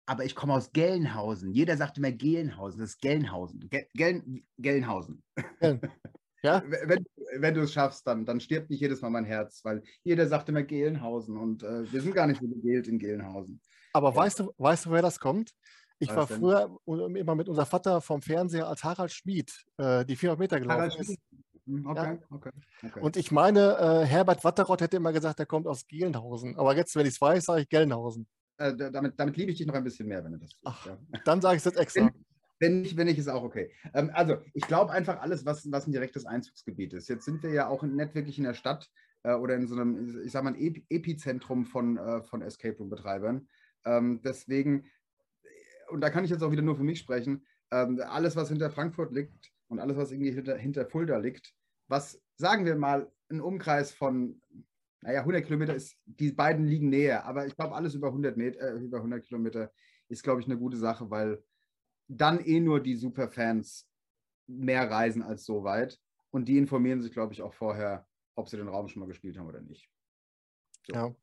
[0.06, 1.52] aber ich komme aus Gelnhausen.
[1.52, 3.70] Jeder sagt immer Gelnhausen, das ist Gelnhausen.
[3.94, 4.24] Gel
[4.58, 5.24] Gelnhausen.
[6.43, 6.63] Ja?
[6.65, 7.06] Wenn,
[7.38, 10.49] wenn du es schaffst, dann, dann stirbt nicht jedes Mal mein Herz, weil jeder sagt
[10.49, 13.62] immer Gelnhausen und äh, wir sind gar nicht so gegelt in Gelnhausen.
[13.93, 14.15] Aber ja.
[14.15, 15.54] weißt, du, weißt du, wer das kommt?
[16.02, 20.39] Ich war früher immer mit unserem Vater vom Fernseher als Harald Schmid äh, die 400
[20.39, 21.19] Meter gelaufen ist.
[21.65, 22.36] Hm, okay, ja.
[22.36, 22.52] okay,
[22.84, 22.99] okay.
[23.02, 26.58] Und ich meine, äh, Herbert Watterott hätte immer gesagt, er kommt aus Gelnhausen.
[26.58, 28.28] Aber jetzt, wenn ich es weiß, sage ich Gelnhausen.
[28.58, 30.52] Äh, damit, damit liebe ich dich noch ein bisschen mehr, wenn du das.
[30.63, 30.97] Ach, ja.
[31.25, 32.10] Dann sage ich es jetzt extra.
[32.60, 33.72] Wenn, nicht, wenn nicht, ist auch okay.
[33.93, 37.08] Ähm, also, ich glaube einfach alles, was, was ein direktes Einzugsgebiet ist.
[37.08, 38.89] Jetzt sind wir ja auch nicht wirklich in der Stadt
[39.24, 43.48] äh, oder in so einem, ich sag mal, Epizentrum von, äh, von Escape Room-Betreibern.
[43.86, 44.86] Ähm, deswegen,
[45.89, 48.69] und da kann ich jetzt auch wieder nur für mich sprechen, ähm, alles, was hinter
[48.69, 51.54] Frankfurt liegt und alles, was irgendwie hinter, hinter Fulda liegt,
[51.88, 54.41] was, sagen wir mal, ein Umkreis von,
[55.02, 58.76] naja, 100 Kilometer ist, die beiden liegen näher, aber ich glaube, alles über 100, Meter,
[58.76, 59.72] äh, über 100 Kilometer
[60.10, 61.43] ist, glaube ich, eine gute Sache, weil
[62.10, 63.88] dann eh nur die Superfans
[64.48, 66.00] mehr reisen als so weit.
[66.32, 69.38] Und die informieren sich, glaube ich, auch vorher, ob sie den Raum schon mal gespielt
[69.38, 69.89] haben oder nicht.
[70.88, 70.93] So.
[70.93, 71.15] Ja.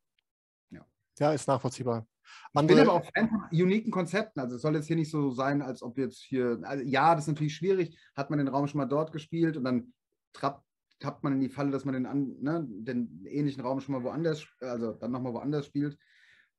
[0.71, 0.87] ja.
[1.19, 2.07] Ja, ist nachvollziehbar.
[2.53, 4.41] Man will aber auch Fan von uniken Konzepten.
[4.41, 7.25] Also es soll jetzt hier nicht so sein, als ob jetzt hier, also ja, das
[7.25, 7.97] ist natürlich schwierig.
[8.15, 9.93] Hat man den Raum schon mal dort gespielt und dann
[10.33, 10.65] trappt,
[10.99, 14.03] tappt man in die Falle, dass man den, an, ne, den ähnlichen Raum schon mal
[14.03, 15.99] woanders, also dann nochmal woanders spielt.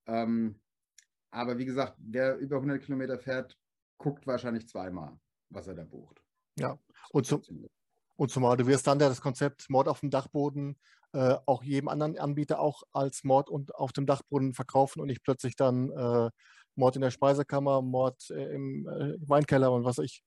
[0.06, 0.60] Ähm,
[1.32, 3.58] aber wie gesagt, wer über 100 Kilometer fährt,
[3.98, 6.22] guckt wahrscheinlich zweimal, was er da bucht.
[6.58, 6.78] Ja,
[7.12, 7.42] und, zum,
[8.16, 10.78] und zumal du wirst dann ja das Konzept Mord auf dem Dachboden
[11.14, 15.24] äh, auch jedem anderen Anbieter auch als Mord und auf dem Dachboden verkaufen und nicht
[15.24, 16.30] plötzlich dann äh,
[16.76, 20.24] Mord in der Speisekammer, Mord äh, im äh, Weinkeller und was ich.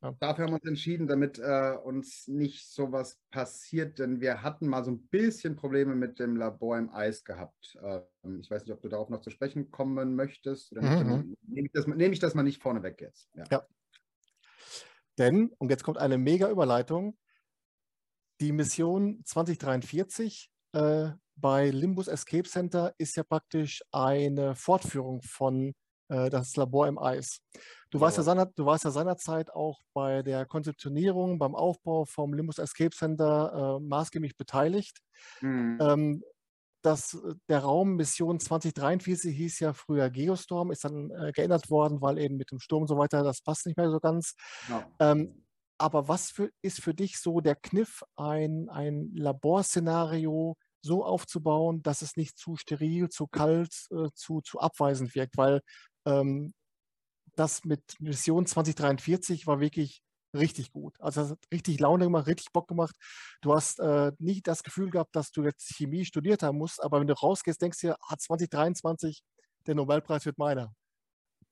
[0.00, 0.14] Ja.
[0.20, 4.84] Dafür haben wir uns entschieden, damit äh, uns nicht sowas passiert, denn wir hatten mal
[4.84, 7.76] so ein bisschen Probleme mit dem Labor im Eis gehabt.
[7.82, 10.72] Ähm, ich weiß nicht, ob du darauf noch zu sprechen kommen möchtest.
[10.72, 11.36] Nicht, mhm.
[11.42, 13.28] Nehme ich, das, nehme ich das mal nicht vorneweg jetzt.
[13.34, 13.44] Ja.
[13.50, 13.66] ja.
[15.18, 17.18] Denn, und jetzt kommt eine mega Überleitung,
[18.40, 25.74] die Mission 2043 äh, bei Limbus Escape Center ist ja praktisch eine Fortführung von
[26.08, 27.40] das Labor im Eis.
[27.90, 28.02] Du, ja.
[28.02, 32.58] warst ja seiner, du warst ja seinerzeit auch bei der Konzeptionierung, beim Aufbau vom Limbus
[32.58, 34.98] Escape Center äh, maßgeblich beteiligt.
[35.40, 35.78] Mhm.
[35.80, 36.24] Ähm,
[36.82, 37.18] das,
[37.48, 42.36] der Raum Mission 2043 hieß ja früher Geostorm, ist dann äh, geändert worden, weil eben
[42.36, 44.34] mit dem Sturm und so weiter, das passt nicht mehr so ganz.
[44.68, 44.88] Ja.
[45.00, 45.44] Ähm,
[45.78, 52.02] aber was für, ist für dich so der Kniff, ein, ein Laborszenario so aufzubauen, dass
[52.02, 55.36] es nicht zu steril, zu kalt, äh, zu, zu abweisend wirkt?
[55.36, 55.60] Weil
[56.08, 56.54] ähm,
[57.36, 60.02] das mit Mission 2043 war wirklich
[60.34, 61.00] richtig gut.
[61.00, 62.96] Also es hat richtig Laune gemacht, richtig Bock gemacht.
[63.40, 67.00] Du hast äh, nicht das Gefühl gehabt, dass du jetzt Chemie studiert haben musst, aber
[67.00, 69.22] wenn du rausgehst, denkst du dir, ah, 2023,
[69.66, 70.72] der Nobelpreis wird meiner.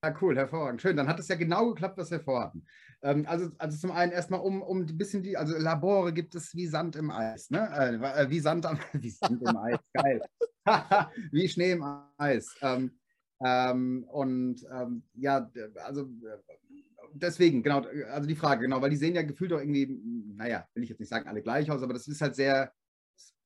[0.05, 0.83] Ja, cool, hervorragend.
[0.83, 2.67] Schön, dann hat es ja genau geklappt, was wir vorhatten.
[3.03, 6.55] Ähm, also, also zum einen erstmal um, um ein bisschen die, also Labore gibt es
[6.55, 7.69] wie Sand im Eis, ne?
[7.75, 10.21] Äh, äh wie Sand am, wie Sand im Eis, geil.
[11.33, 11.85] wie Schnee im
[12.19, 12.55] Eis.
[12.61, 12.99] Ähm,
[13.45, 15.51] ähm, und ähm, ja,
[15.85, 16.09] also
[17.13, 20.01] deswegen, genau, also die Frage, genau, weil die sehen ja gefühlt auch irgendwie,
[20.35, 22.73] naja, will ich jetzt nicht sagen, alle gleich aus, aber das ist halt sehr,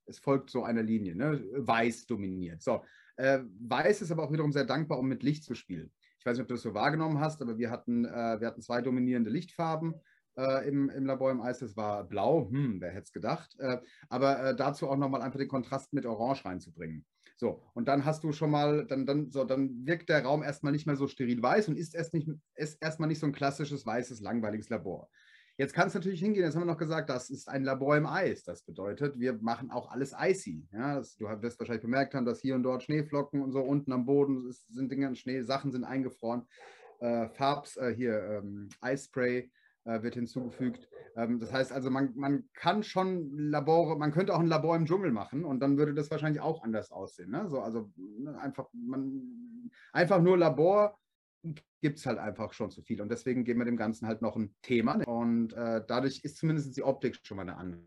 [0.06, 1.42] es folgt so einer Linie, ne?
[1.56, 2.62] Weiß dominiert.
[2.62, 2.82] So,
[3.16, 5.92] äh, Weiß ist aber auch wiederum sehr dankbar, um mit Licht zu spielen.
[6.18, 8.60] Ich weiß nicht, ob du das so wahrgenommen hast, aber wir hatten, äh, wir hatten
[8.60, 9.94] zwei dominierende Lichtfarben
[10.36, 11.60] äh, im, im Labor im Eis.
[11.60, 13.56] Das war blau, hm, wer hätte es gedacht.
[13.58, 17.06] Äh, aber äh, dazu auch nochmal einfach den Kontrast mit Orange reinzubringen.
[17.40, 20.72] So, und dann hast du schon mal, dann, dann, so, dann wirkt der Raum erstmal
[20.72, 23.86] nicht mehr so steril weiß und ist, erst nicht, ist erstmal nicht so ein klassisches
[23.86, 25.08] weißes, langweiliges Labor.
[25.56, 28.04] Jetzt kann es natürlich hingehen, jetzt haben wir noch gesagt, das ist ein Labor im
[28.04, 28.44] Eis.
[28.44, 30.68] Das bedeutet, wir machen auch alles icy.
[30.70, 33.92] Ja, das, du wirst wahrscheinlich bemerkt haben, dass hier und dort Schneeflocken und so unten
[33.92, 36.46] am Boden ist, sind Dinge, Schnee, Sachen sind eingefroren.
[36.98, 39.50] Äh, Farbs, äh, hier ähm, Eispray
[39.84, 40.88] äh, wird hinzugefügt.
[41.16, 44.86] Ähm, das heißt also, man, man kann schon Labore, man könnte auch ein Labor im
[44.86, 47.30] Dschungel machen und dann würde das wahrscheinlich auch anders aussehen.
[47.30, 47.48] Ne?
[47.48, 50.98] So, also ne, einfach, man, einfach nur Labor
[51.80, 53.00] gibt es halt einfach schon zu viel.
[53.00, 55.02] Und deswegen geben wir dem Ganzen halt noch ein Thema.
[55.06, 57.82] Und äh, dadurch ist zumindest die Optik schon mal eine andere.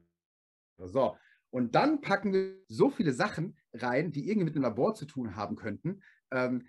[0.86, 1.16] So,
[1.52, 5.36] und dann packen wir so viele Sachen rein, die irgendwie mit einem Labor zu tun
[5.36, 6.02] haben könnten.
[6.32, 6.66] Ähm, äh,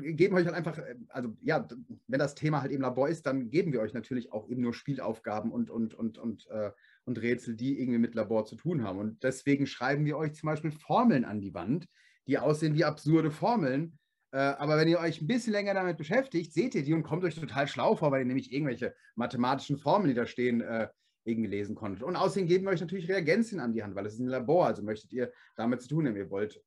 [0.00, 1.66] geben euch halt einfach, äh, also ja,
[2.06, 4.74] wenn das Thema halt eben Labor ist, dann geben wir euch natürlich auch eben nur
[4.74, 6.70] Spielaufgaben und, und, und, und, äh,
[7.04, 8.98] und Rätsel, die irgendwie mit Labor zu tun haben.
[8.98, 11.86] Und deswegen schreiben wir euch zum Beispiel Formeln an die Wand,
[12.26, 13.98] die aussehen wie absurde Formeln.
[14.32, 17.24] Äh, aber wenn ihr euch ein bisschen länger damit beschäftigt, seht ihr die und kommt
[17.24, 20.88] euch total schlau vor, weil ihr nämlich irgendwelche mathematischen Formeln, die da stehen, äh,
[21.24, 22.02] irgendwie lesen konntet.
[22.02, 24.66] Und außerdem geben wir euch natürlich Reagenzien an die Hand, weil es ist ein Labor,
[24.66, 26.16] also möchtet ihr damit zu tun haben.
[26.16, 26.62] Ihr wollt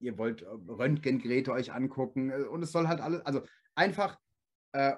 [0.00, 3.42] ihr wollt äh, Röntgengeräte euch angucken äh, und es soll halt alles, also
[3.74, 4.18] einfach
[4.72, 4.94] äh,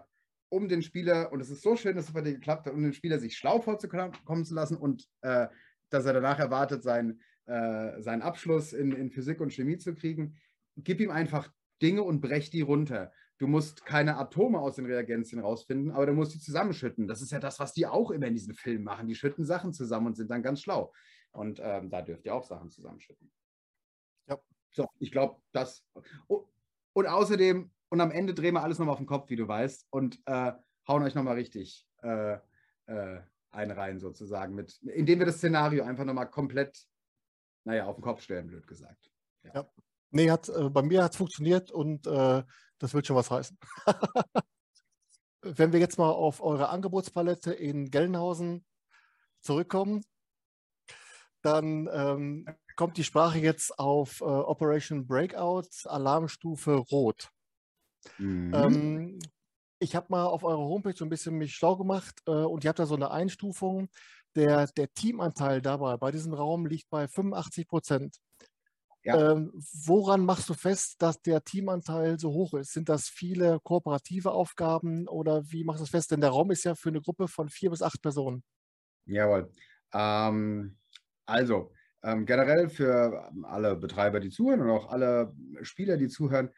[0.51, 2.83] um den Spieler, und es ist so schön, dass es bei dir geklappt hat, um
[2.83, 5.47] den Spieler sich schlau vorzukommen zu lassen und äh,
[5.91, 10.37] dass er danach erwartet, sein, äh, seinen Abschluss in, in Physik und Chemie zu kriegen,
[10.77, 11.51] gib ihm einfach
[11.83, 13.13] Dinge und brech die runter.
[13.39, 17.07] du musst keine Atome aus den Reagenzien rausfinden, aber du musst die zusammenschütten.
[17.07, 19.07] Das ist ja das, was die auch immer in diesen Filmen machen.
[19.07, 20.93] Die schütten Sachen zusammen und sind dann ganz schlau.
[21.31, 23.31] Und ähm, da dürft ihr auch Sachen zusammenschütten.
[24.79, 25.85] So, ich glaube, das.
[26.29, 29.89] Und außerdem, und am Ende drehen wir alles nochmal auf den Kopf, wie du weißt,
[29.91, 30.53] und äh,
[30.87, 32.35] hauen euch nochmal richtig äh,
[32.87, 36.87] äh, einen rein, sozusagen, mit, indem wir das Szenario einfach nochmal komplett,
[37.65, 39.11] naja, auf den Kopf stellen, blöd gesagt.
[39.43, 39.51] Ja.
[39.55, 39.71] ja.
[40.11, 42.45] Nee, hat, äh, bei mir hat es funktioniert und äh,
[42.79, 43.59] das wird schon was heißen.
[45.43, 48.65] Wenn wir jetzt mal auf eure Angebotspalette in Gelnhausen
[49.41, 50.05] zurückkommen,
[51.43, 52.47] dann ähm,
[52.79, 57.29] kommt die Sprache jetzt auf äh, Operation Breakout, Alarmstufe Rot.
[58.19, 58.55] Mhm.
[58.55, 59.19] Ähm,
[59.81, 62.69] ich habe mal auf eurer Homepage so ein bisschen mich schlau gemacht äh, und ihr
[62.69, 63.89] habt da so eine Einstufung.
[64.37, 68.17] Der, der Teamanteil dabei bei diesem Raum liegt bei 85 Prozent.
[69.03, 69.33] Ja.
[69.33, 69.51] Ähm,
[69.85, 72.73] woran machst du fest, dass der Teamanteil so hoch ist?
[72.73, 76.13] Sind das viele kooperative Aufgaben oder wie machst du das fest?
[76.13, 78.45] Denn der Raum ist ja für eine Gruppe von vier bis acht Personen.
[79.07, 79.51] Jawohl.
[79.93, 80.79] Ähm,
[81.27, 86.51] also, ähm, generell für alle Betreiber, die zuhören und auch alle Spieler, die zuhören,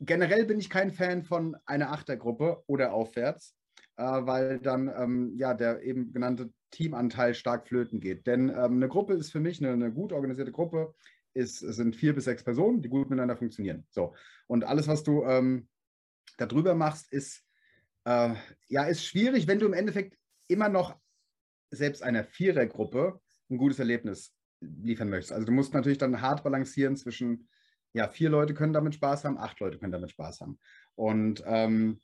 [0.00, 3.56] generell bin ich kein Fan von einer Achtergruppe oder aufwärts,
[3.96, 8.26] äh, weil dann ähm, ja der eben genannte Teamanteil stark flöten geht.
[8.26, 10.94] Denn ähm, eine Gruppe ist für mich eine, eine gut organisierte Gruppe,
[11.34, 13.86] ist, sind vier bis sechs Personen, die gut miteinander funktionieren.
[13.90, 14.14] So.
[14.46, 15.68] Und alles, was du ähm,
[16.38, 17.44] darüber machst, ist,
[18.04, 18.34] äh,
[18.68, 20.16] ja, ist schwierig, wenn du im Endeffekt
[20.48, 20.98] immer noch
[21.70, 25.32] selbst einer Vierergruppe ein gutes Erlebnis liefern möchtest.
[25.32, 27.48] Also du musst natürlich dann hart balancieren zwischen,
[27.92, 30.58] ja, vier Leute können damit Spaß haben, acht Leute können damit Spaß haben.
[30.94, 32.00] Und ähm,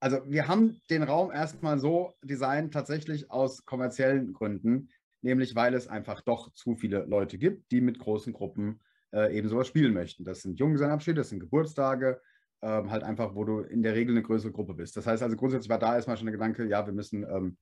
[0.00, 4.90] also wir haben den Raum erstmal so designt, tatsächlich aus kommerziellen Gründen,
[5.22, 8.80] nämlich weil es einfach doch zu viele Leute gibt, die mit großen Gruppen
[9.12, 10.24] äh, eben sowas spielen möchten.
[10.24, 12.20] Das sind Junggesellenabschiede, das sind Geburtstage,
[12.60, 14.96] äh, halt einfach, wo du in der Regel eine größere Gruppe bist.
[14.96, 17.56] Das heißt also grundsätzlich war da erstmal schon der Gedanke, ja, wir müssen ähm,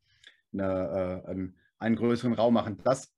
[0.52, 2.80] eine, äh, einen, einen größeren Raum machen.
[2.82, 3.13] Das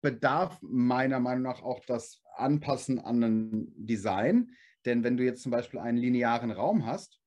[0.00, 4.50] bedarf meiner Meinung nach auch das Anpassen an ein Design.
[4.84, 7.20] Denn wenn du jetzt zum Beispiel einen linearen Raum hast,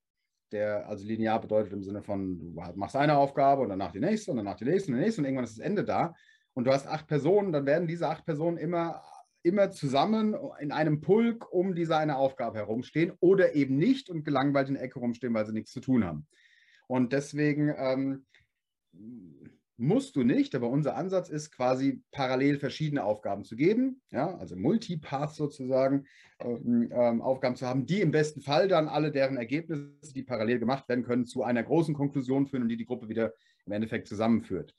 [0.52, 4.30] der also linear bedeutet im Sinne von, du machst eine Aufgabe und danach die nächste
[4.30, 6.14] und danach die nächste und die nächste und irgendwann ist das Ende da,
[6.54, 9.02] und du hast acht Personen, dann werden diese acht Personen immer,
[9.42, 14.68] immer zusammen in einem Pulk um diese eine Aufgabe herumstehen oder eben nicht und gelangweilt
[14.68, 16.26] in der Ecke rumstehen, weil sie nichts zu tun haben.
[16.86, 18.26] Und deswegen ähm,
[19.76, 24.54] musst du nicht, aber unser Ansatz ist quasi parallel verschiedene Aufgaben zu geben, ja, also
[24.54, 26.06] Multipath sozusagen,
[26.38, 30.60] ähm, ähm, Aufgaben zu haben, die im besten Fall dann alle deren Ergebnisse, die parallel
[30.60, 33.32] gemacht werden können, zu einer großen Konklusion führen und die die Gruppe wieder
[33.66, 34.74] im Endeffekt zusammenführt.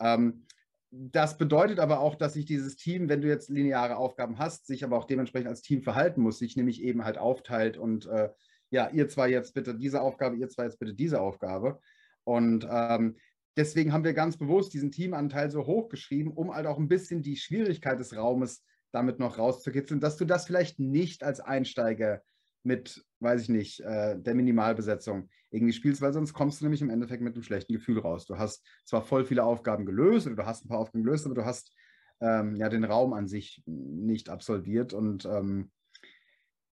[0.00, 0.46] Ähm,
[0.90, 4.82] das bedeutet aber auch, dass sich dieses Team, wenn du jetzt lineare Aufgaben hast, sich
[4.82, 8.30] aber auch dementsprechend als Team verhalten muss, sich nämlich eben halt aufteilt und äh,
[8.70, 11.80] ja, ihr zwei jetzt bitte diese Aufgabe, ihr zwei jetzt bitte diese Aufgabe.
[12.24, 13.16] Und ähm,
[13.56, 17.36] deswegen haben wir ganz bewusst diesen Teamanteil so hochgeschrieben, um halt auch ein bisschen die
[17.36, 22.22] Schwierigkeit des Raumes damit noch rauszukitzeln, dass du das vielleicht nicht als Einsteiger
[22.62, 26.90] mit, weiß ich nicht, äh, der Minimalbesetzung irgendwie spielst, weil sonst kommst du nämlich im
[26.90, 28.26] Endeffekt mit einem schlechten Gefühl raus.
[28.26, 31.34] Du hast zwar voll viele Aufgaben gelöst oder du hast ein paar Aufgaben gelöst, aber
[31.34, 31.72] du hast
[32.20, 35.70] ähm, ja den Raum an sich nicht absolviert und ähm,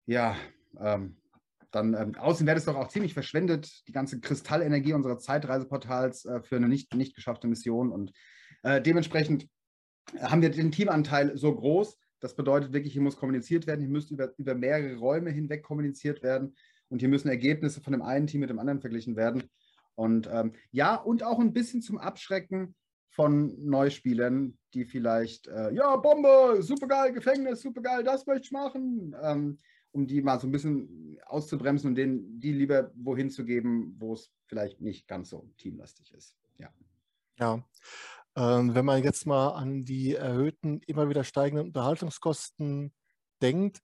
[0.05, 0.35] ja,
[0.79, 1.17] ähm,
[1.71, 6.41] dann ähm, außerdem wäre das doch auch ziemlich verschwendet, die ganze Kristallenergie unseres Zeitreiseportals äh,
[6.41, 7.91] für eine nicht, nicht geschaffte Mission.
[7.91, 8.13] Und
[8.63, 9.47] äh, dementsprechend
[10.19, 14.13] haben wir den Teamanteil so groß, das bedeutet wirklich, hier muss kommuniziert werden, hier müsste
[14.13, 16.55] über, über mehrere Räume hinweg kommuniziert werden.
[16.89, 19.43] Und hier müssen Ergebnisse von dem einen Team mit dem anderen verglichen werden.
[19.95, 22.75] Und ähm, ja, und auch ein bisschen zum Abschrecken
[23.09, 29.57] von Neuspielern, die vielleicht, äh, ja, Bombe, supergeil, Gefängnis, supergeil, das möchte ich machen, ähm,
[29.91, 34.13] um die mal so ein bisschen auszubremsen und denen die lieber wohin zu geben, wo
[34.13, 36.37] es vielleicht nicht ganz so teamlastig ist.
[36.57, 36.69] Ja.
[37.39, 37.63] Ja.
[38.35, 42.93] Ähm, wenn man jetzt mal an die erhöhten, immer wieder steigenden Unterhaltungskosten
[43.41, 43.81] denkt,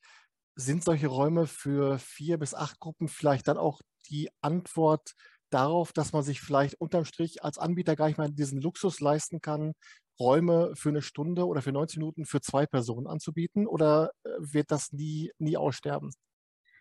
[0.55, 5.15] sind solche Räume für vier bis acht Gruppen vielleicht dann auch die Antwort
[5.49, 9.41] darauf, dass man sich vielleicht unterm Strich als Anbieter gar nicht mal diesen Luxus leisten
[9.41, 9.73] kann,
[10.19, 13.67] Räume für eine Stunde oder für 90 Minuten für zwei Personen anzubieten?
[13.67, 16.11] Oder äh, wird das nie, nie aussterben?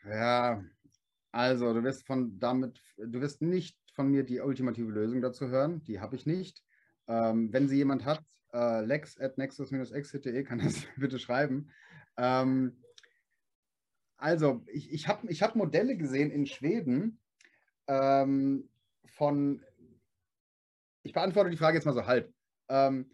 [0.05, 0.63] Ja,
[1.31, 5.83] also du wirst von damit, du wirst nicht von mir die ultimative Lösung dazu hören,
[5.85, 6.63] die habe ich nicht.
[7.09, 11.71] Ähm, wenn sie jemand hat, äh, lex at nexus-exit.de kann das bitte schreiben.
[12.17, 12.83] Ähm,
[14.17, 17.21] also, ich, ich habe ich hab Modelle gesehen in Schweden
[17.89, 18.69] ähm,
[19.07, 19.65] von,
[21.03, 22.33] ich beantworte die Frage jetzt mal so halb.
[22.69, 23.11] Ähm,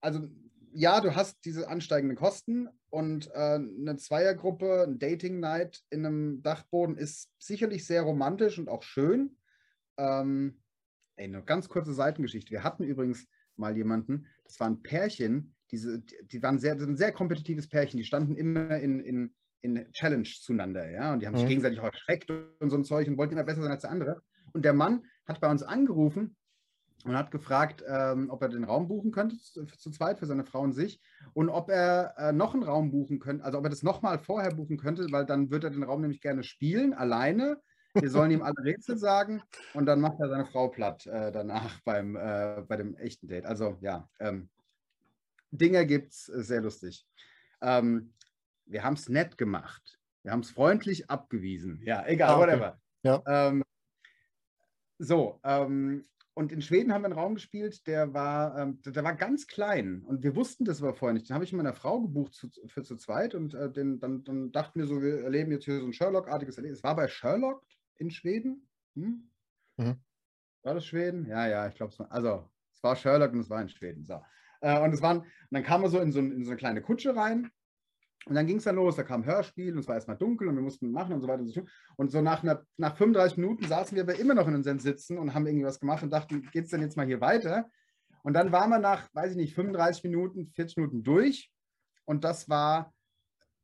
[0.00, 0.28] also,
[0.72, 6.42] ja, du hast diese ansteigenden Kosten, und äh, eine Zweiergruppe, ein Dating Night in einem
[6.42, 9.36] Dachboden ist sicherlich sehr romantisch und auch schön.
[9.96, 10.60] Ähm,
[11.16, 12.50] ey, eine ganz kurze Seitengeschichte.
[12.50, 17.12] Wir hatten übrigens mal jemanden, das war ein Pärchen, diese, die waren sehr, ein sehr
[17.12, 21.44] kompetitives Pärchen, die standen immer in, in, in Challenge zueinander, ja, und die haben sich
[21.44, 21.50] mhm.
[21.50, 24.22] gegenseitig auch erschreckt und so ein Zeug und wollten immer besser sein als der andere.
[24.52, 26.34] Und der Mann hat bei uns angerufen
[27.04, 30.44] und hat gefragt, ähm, ob er den Raum buchen könnte, zu, zu, zweit für seine
[30.44, 31.00] Frau und sich,
[31.32, 34.54] und ob er äh, noch einen Raum buchen könnte, also ob er das nochmal vorher
[34.54, 37.60] buchen könnte, weil dann würde er den Raum nämlich gerne spielen, alleine.
[37.94, 39.42] Wir sollen ihm alle Rätsel sagen
[39.74, 43.46] und dann macht er seine Frau platt äh, danach beim, äh, bei dem echten Date.
[43.46, 44.48] Also ja, ähm,
[45.50, 47.06] Dinge gibt es, äh, sehr lustig.
[47.60, 48.12] Ähm,
[48.66, 49.98] wir haben es nett gemacht.
[50.22, 51.80] Wir haben es freundlich abgewiesen.
[51.84, 52.42] Ja, egal, ah, okay.
[52.42, 52.80] whatever.
[53.02, 53.22] Ja.
[53.26, 53.64] Ähm,
[54.98, 56.04] so, ähm,
[56.40, 60.02] und in Schweden haben wir einen Raum gespielt, der war, ähm, der war ganz klein.
[60.06, 61.28] Und wir wussten das aber vorher nicht.
[61.28, 63.34] Den habe ich mit meiner Frau gebucht zu, für zu zweit.
[63.34, 66.56] Und äh, den, dann, dann dachten wir so, wir erleben jetzt hier so ein Sherlock-artiges
[66.56, 66.78] Erlebnis.
[66.78, 67.62] Es war bei Sherlock
[67.98, 68.66] in Schweden.
[68.94, 69.30] Hm?
[69.76, 69.96] Mhm.
[70.62, 71.26] War das Schweden?
[71.26, 72.10] Ja, ja, ich glaube es war.
[72.10, 74.06] Also, es war Sherlock und es war in Schweden.
[74.06, 74.22] So.
[74.62, 76.80] Äh, und es waren, und dann kam er so in so, in so eine kleine
[76.80, 77.50] Kutsche rein
[78.26, 80.54] und dann ging es dann los, da kam Hörspiel und es war erstmal dunkel und
[80.54, 81.70] wir mussten machen und so weiter und so fort.
[81.96, 85.18] Und so nach, einer, nach 35 Minuten saßen wir aber immer noch in unseren Sitzen
[85.18, 87.70] und haben irgendwie was gemacht und dachten, geht es denn jetzt mal hier weiter?
[88.22, 91.50] Und dann waren wir nach, weiß ich nicht, 35 Minuten, 40 Minuten durch
[92.04, 92.92] und das war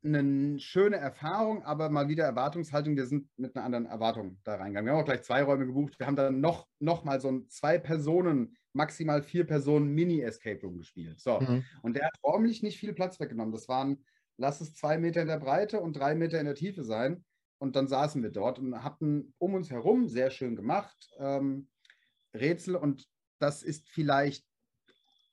[0.02, 2.96] eine schöne Erfahrung, aber mal wieder Erwartungshaltung.
[2.96, 4.86] Wir sind mit einer anderen Erwartung da reingegangen.
[4.86, 5.98] Wir haben auch gleich zwei Räume gebucht.
[5.98, 10.78] Wir haben dann noch, noch mal so ein zwei Personen, maximal vier Personen Mini-Escape Room
[10.78, 11.20] gespielt.
[11.20, 11.40] So.
[11.40, 11.64] Mhm.
[11.82, 13.52] Und der hat räumlich nicht viel Platz weggenommen.
[13.52, 14.04] Das waren
[14.36, 17.24] lass es zwei Meter in der Breite und drei Meter in der Tiefe sein.
[17.58, 21.68] Und dann saßen wir dort und hatten um uns herum, sehr schön gemacht, ähm,
[22.34, 22.76] Rätsel.
[22.76, 24.44] Und das ist vielleicht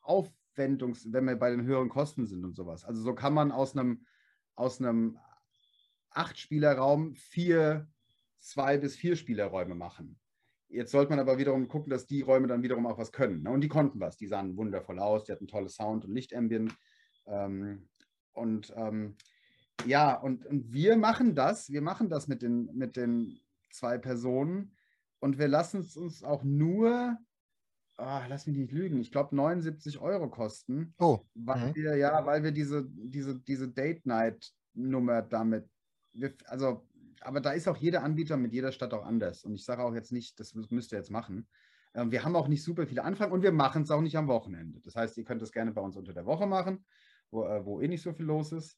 [0.01, 2.85] Aufwendungs, wenn wir bei den höheren Kosten sind und sowas.
[2.85, 4.05] Also so kann man aus einem,
[4.55, 5.19] aus einem
[6.11, 7.87] Acht-Spieler-Raum vier,
[8.39, 10.19] zwei bis vier Spielerräume machen.
[10.69, 13.43] Jetzt sollte man aber wiederum gucken, dass die Räume dann wiederum auch was können.
[13.43, 13.51] Ne?
[13.51, 14.17] Und die konnten was.
[14.17, 16.73] Die sahen wundervoll aus, die hatten tolles Sound und Lichtambient.
[17.27, 17.89] Ähm,
[18.33, 19.15] und ähm,
[19.85, 23.39] ja, und, und wir machen das, wir machen das mit den, mit den
[23.71, 24.75] zwei Personen
[25.19, 27.17] und wir lassen es uns auch nur,
[27.97, 30.93] oh, lass mich nicht lügen, ich glaube 79 Euro kosten.
[30.99, 31.19] Oh.
[31.33, 31.75] Weil mhm.
[31.75, 35.69] wir, ja, weil wir diese, diese, diese Date-Night-Nummer damit,
[36.13, 36.87] wir, also,
[37.21, 39.43] aber da ist auch jeder Anbieter mit jeder Stadt auch anders.
[39.43, 41.47] Und ich sage auch jetzt nicht, das müsst ihr jetzt machen.
[41.93, 44.27] Ähm, wir haben auch nicht super viele Anfragen und wir machen es auch nicht am
[44.27, 44.79] Wochenende.
[44.81, 46.83] Das heißt, ihr könnt es gerne bei uns unter der Woche machen
[47.33, 48.77] wo, äh, wo eh nicht so viel los ist.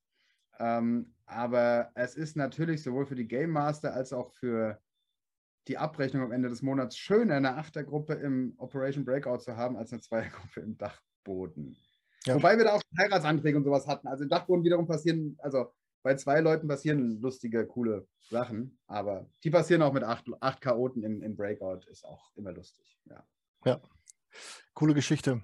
[0.59, 4.79] Ähm, aber es ist natürlich sowohl für die Game Master als auch für
[5.67, 9.91] die Abrechnung am Ende des Monats schöner, eine Achtergruppe im Operation Breakout zu haben, als
[9.91, 11.75] eine Zweiergruppe im Dachboden.
[12.25, 12.35] Ja.
[12.35, 14.07] Wobei wir da auch Heiratsanträge und sowas hatten.
[14.07, 19.49] Also im Dachboden wiederum passieren, also bei zwei Leuten passieren lustige, coole Sachen, aber die
[19.49, 22.99] passieren auch mit acht, acht Chaoten im, im Breakout, ist auch immer lustig.
[23.05, 23.23] Ja.
[23.65, 23.81] ja.
[24.73, 25.41] Coole Geschichte.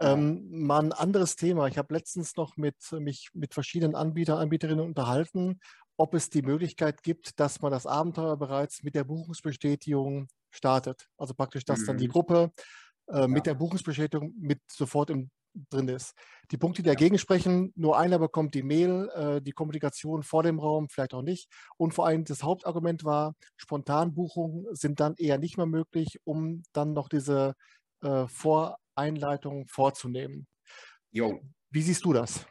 [0.00, 1.66] Ähm, mal ein anderes Thema.
[1.66, 5.60] Ich habe letztens noch mit, mich mit verschiedenen Anbietern, Anbieterinnen unterhalten,
[5.98, 11.06] ob es die Möglichkeit gibt, dass man das Abenteuer bereits mit der Buchungsbestätigung startet.
[11.18, 11.86] Also praktisch, dass mhm.
[11.86, 12.12] dann die mhm.
[12.12, 12.52] Gruppe
[13.08, 13.52] äh, mit ja.
[13.52, 15.30] der Buchungsbestätigung mit sofort im,
[15.68, 16.14] drin ist.
[16.50, 20.58] Die Punkte, die dagegen sprechen, nur einer bekommt die Mail, äh, die Kommunikation vor dem
[20.58, 21.50] Raum, vielleicht auch nicht.
[21.76, 26.92] Und vor allem das Hauptargument war, Spontanbuchungen sind dann eher nicht mehr möglich, um dann
[26.92, 27.54] noch diese
[28.02, 30.46] äh, Vor Einleitung vorzunehmen.
[31.10, 31.40] Jo.
[31.70, 32.46] Wie siehst du das?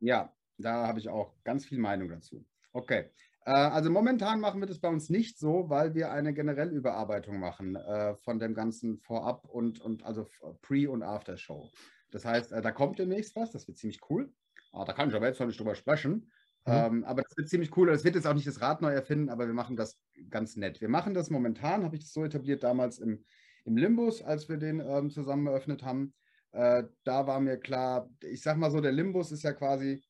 [0.00, 2.46] Ja, da habe ich auch ganz viel Meinung dazu.
[2.72, 3.10] Okay.
[3.44, 7.38] Äh, also momentan machen wir das bei uns nicht so, weil wir eine generelle Überarbeitung
[7.38, 10.26] machen äh, von dem ganzen Vorab und, und also
[10.62, 11.70] Pre- und After-Show.
[12.10, 14.32] Das heißt, äh, da kommt demnächst was, das wird ziemlich cool.
[14.72, 16.30] Ah, da kann ich aber jetzt noch nicht drüber sprechen.
[16.66, 16.72] Mhm.
[16.72, 17.88] Ähm, aber das wird ziemlich cool.
[17.90, 20.80] Es wird jetzt auch nicht das Rad neu erfinden, aber wir machen das ganz nett.
[20.80, 23.24] Wir machen das momentan, habe ich das so etabliert damals im
[23.68, 26.14] im Limbus, als wir den ähm, zusammen eröffnet haben.
[26.52, 30.02] Äh, da war mir klar, ich sag mal so, der Limbus ist ja quasi,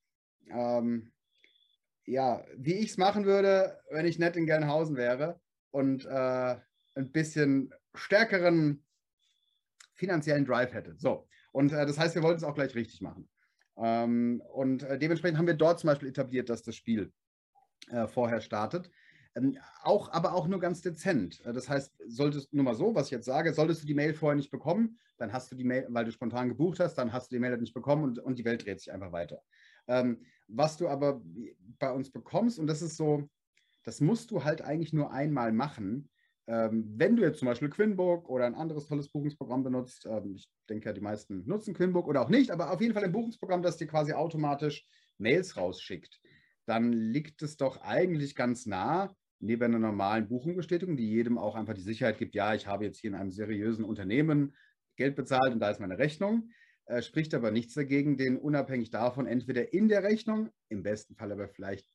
[0.51, 1.13] ähm,
[2.05, 5.41] ja, wie ich es machen würde, wenn ich nett in Gelnhausen wäre
[5.73, 6.57] und äh,
[6.95, 8.85] ein bisschen stärkeren
[9.95, 10.95] finanziellen Drive hätte.
[10.97, 13.29] So, und äh, das heißt, wir wollten es auch gleich richtig machen.
[13.77, 17.13] Ähm, und äh, dementsprechend haben wir dort zum Beispiel etabliert, dass das Spiel
[17.89, 18.89] äh, vorher startet.
[19.39, 21.45] Ähm, auch, aber auch nur ganz dezent.
[21.45, 24.15] Äh, das heißt, solltest nur mal so, was ich jetzt sage, solltest du die Mail
[24.15, 27.31] vorher nicht bekommen, dann hast du die Mail, weil du spontan gebucht hast, dann hast
[27.31, 29.41] du die Mail halt nicht bekommen und, und die Welt dreht sich einfach weiter.
[29.87, 31.23] Ähm, was du aber
[31.79, 33.29] bei uns bekommst, und das ist so,
[33.85, 36.11] das musst du halt eigentlich nur einmal machen,
[36.47, 40.51] ähm, wenn du jetzt zum Beispiel Quinbook oder ein anderes tolles Buchungsprogramm benutzt, ähm, ich
[40.69, 43.63] denke ja, die meisten nutzen Quinbook oder auch nicht, aber auf jeden Fall ein Buchungsprogramm,
[43.63, 44.87] das dir quasi automatisch
[45.19, 46.21] Mails rausschickt,
[46.65, 51.75] dann liegt es doch eigentlich ganz nah, neben einer normalen Buchungsbestätigung, die jedem auch einfach
[51.75, 54.55] die Sicherheit gibt, ja, ich habe jetzt hier in einem seriösen Unternehmen
[54.97, 56.51] Geld bezahlt und da ist meine Rechnung,
[56.87, 61.31] äh, spricht aber nichts dagegen, den unabhängig davon entweder in der Rechnung, im besten Fall
[61.31, 61.89] aber vielleicht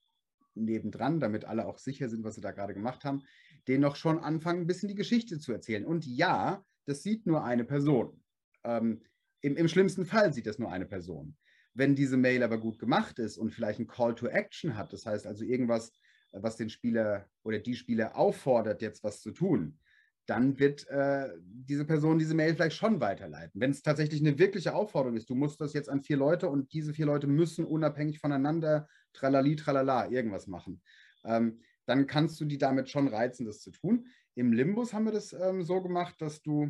[0.56, 3.24] nebendran, damit alle auch sicher sind, was sie da gerade gemacht haben,
[3.68, 5.86] den noch schon anfangen, ein bisschen die Geschichte zu erzählen.
[5.86, 8.24] Und ja, das sieht nur eine Person.
[8.64, 9.02] Ähm,
[9.42, 11.36] im, Im schlimmsten Fall sieht das nur eine Person.
[11.74, 15.06] Wenn diese Mail aber gut gemacht ist und vielleicht ein Call to Action hat, das
[15.06, 15.92] heißt also irgendwas,
[16.34, 19.80] was den Spieler oder die Spieler auffordert, jetzt was zu tun,
[20.26, 23.60] dann wird äh, diese Person diese Mail vielleicht schon weiterleiten.
[23.60, 26.72] Wenn es tatsächlich eine wirkliche Aufforderung ist, du musst das jetzt an vier Leute und
[26.72, 30.82] diese vier Leute müssen unabhängig voneinander tralali, tralala, irgendwas machen.
[31.26, 34.08] Ähm, dann kannst du die damit schon reizen, das zu tun.
[34.36, 36.70] Im Limbus haben wir das ähm, so gemacht, dass du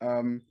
[0.00, 0.46] ähm,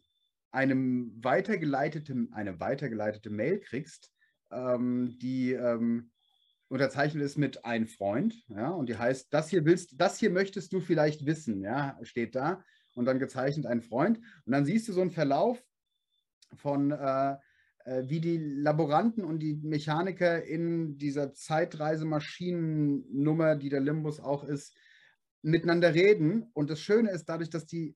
[0.52, 4.12] einem weitergeleitete, eine weitergeleitete Mail kriegst,
[4.52, 6.12] ähm, die ähm,
[6.70, 10.72] unterzeichnet ist mit ein Freund, ja, und die heißt, das hier willst, das hier möchtest
[10.72, 12.64] du vielleicht wissen, ja, steht da.
[12.96, 14.20] Und dann gezeichnet ein Freund.
[14.46, 15.64] Und dann siehst du so einen Verlauf
[16.56, 17.38] von äh,
[17.90, 24.78] äh, wie die Laboranten und die Mechaniker in dieser Zeitreisemaschinennummer, die der Limbus auch ist,
[25.42, 26.52] miteinander reden.
[26.54, 27.96] Und das Schöne ist, dadurch, dass die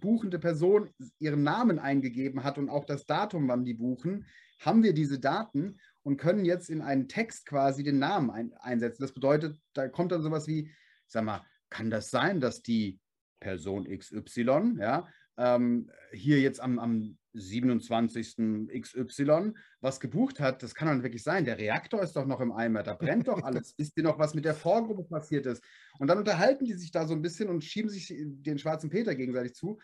[0.00, 4.26] buchende Person ihren Namen eingegeben hat und auch das Datum, wann die buchen,
[4.60, 9.02] haben wir diese Daten und können jetzt in einen Text quasi den Namen ein, einsetzen.
[9.02, 10.70] Das bedeutet, da kommt dann sowas wie,
[11.08, 13.00] sag mal, kann das sein, dass die
[13.40, 18.68] Person XY, ja, ähm, hier jetzt am, am 27.
[18.80, 21.44] XY was gebucht hat, das kann doch wirklich sein.
[21.44, 23.74] Der Reaktor ist doch noch im Eimer, da brennt doch alles.
[23.78, 25.64] Wisst ihr noch, was mit der Vorgruppe passiert ist?
[25.98, 29.14] Und dann unterhalten die sich da so ein bisschen und schieben sich den schwarzen Peter
[29.14, 29.80] gegenseitig zu.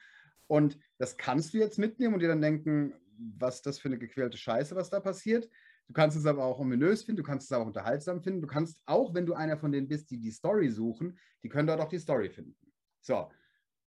[0.46, 4.38] Und das kannst du jetzt mitnehmen und dir dann denken, was das für eine gequälte
[4.38, 5.48] Scheiße, was da passiert.
[5.90, 8.40] Du kannst es aber auch ominös finden, du kannst es auch unterhaltsam finden.
[8.40, 11.66] Du kannst auch, wenn du einer von denen bist, die die Story suchen, die können
[11.66, 12.56] dort auch die Story finden.
[13.00, 13.28] So,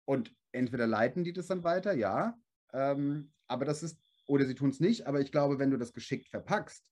[0.05, 2.35] und entweder leiten die das dann weiter, ja,
[2.73, 5.93] ähm, aber das ist, oder sie tun es nicht, aber ich glaube, wenn du das
[5.93, 6.83] geschickt verpackst,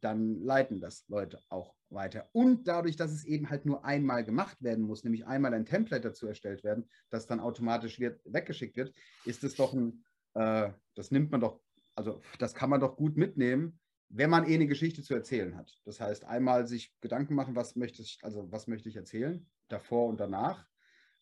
[0.00, 2.28] dann leiten das Leute auch weiter.
[2.32, 6.08] Und dadurch, dass es eben halt nur einmal gemacht werden muss, nämlich einmal ein Template
[6.08, 8.92] dazu erstellt werden, das dann automatisch wird, weggeschickt wird,
[9.24, 10.04] ist es doch ein,
[10.34, 11.60] äh, das nimmt man doch,
[11.94, 13.78] also das kann man doch gut mitnehmen,
[14.10, 15.80] wenn man eh eine Geschichte zu erzählen hat.
[15.84, 20.08] Das heißt, einmal sich Gedanken machen, was möchte ich, also was möchte ich erzählen, davor
[20.08, 20.66] und danach.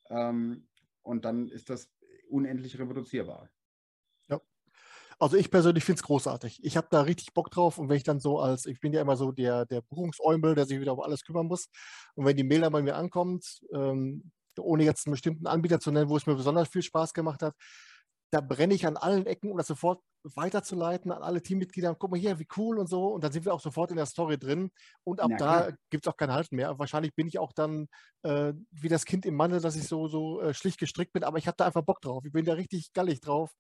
[0.09, 0.69] Ähm,
[1.03, 1.91] und dann ist das
[2.29, 3.51] unendlich reproduzierbar.
[4.29, 4.41] Ja.
[5.19, 6.63] Also ich persönlich finde es großartig.
[6.65, 9.01] Ich habe da richtig Bock drauf und wenn ich dann so als, ich bin ja
[9.01, 11.69] immer so der, der Buchungsäumel, der sich wieder um alles kümmern muss.
[12.15, 15.91] Und wenn die Mail dann bei mir ankommt, ähm, ohne jetzt einen bestimmten Anbieter zu
[15.91, 17.55] nennen, wo es mir besonders viel Spaß gemacht hat,
[18.31, 20.03] da brenne ich an allen Ecken, um das sofort
[20.35, 21.95] weiterzuleiten an alle Teammitglieder.
[21.95, 23.09] Guck mal hier, wie cool und so.
[23.09, 24.71] Und dann sind wir auch sofort in der Story drin.
[25.05, 26.79] Und ab Na, da gibt es auch kein Halten mehr.
[26.79, 27.89] Wahrscheinlich bin ich auch dann
[28.23, 31.23] äh, wie das Kind im Mandel, dass ich so, so äh, schlicht gestrickt bin.
[31.23, 32.25] Aber ich habe da einfach Bock drauf.
[32.25, 33.53] Ich bin da richtig gallig drauf.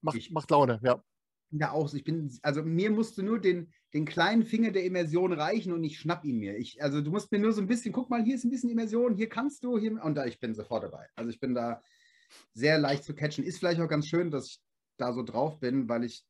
[0.00, 1.02] Macht, ich, macht Laune, ja.
[1.50, 1.92] Ja, auch.
[1.92, 5.84] Ich bin, also mir musst du nur den, den kleinen Finger der Immersion reichen und
[5.84, 6.56] ich schnapp ihn mir.
[6.56, 8.70] Ich, also du musst mir nur so ein bisschen, guck mal, hier ist ein bisschen
[8.70, 11.06] Immersion, hier kannst du, hier, und da, ich bin sofort dabei.
[11.14, 11.82] Also ich bin da
[12.52, 13.44] sehr leicht zu catchen.
[13.44, 14.60] Ist vielleicht auch ganz schön, dass ich
[14.96, 16.24] da so drauf bin, weil ich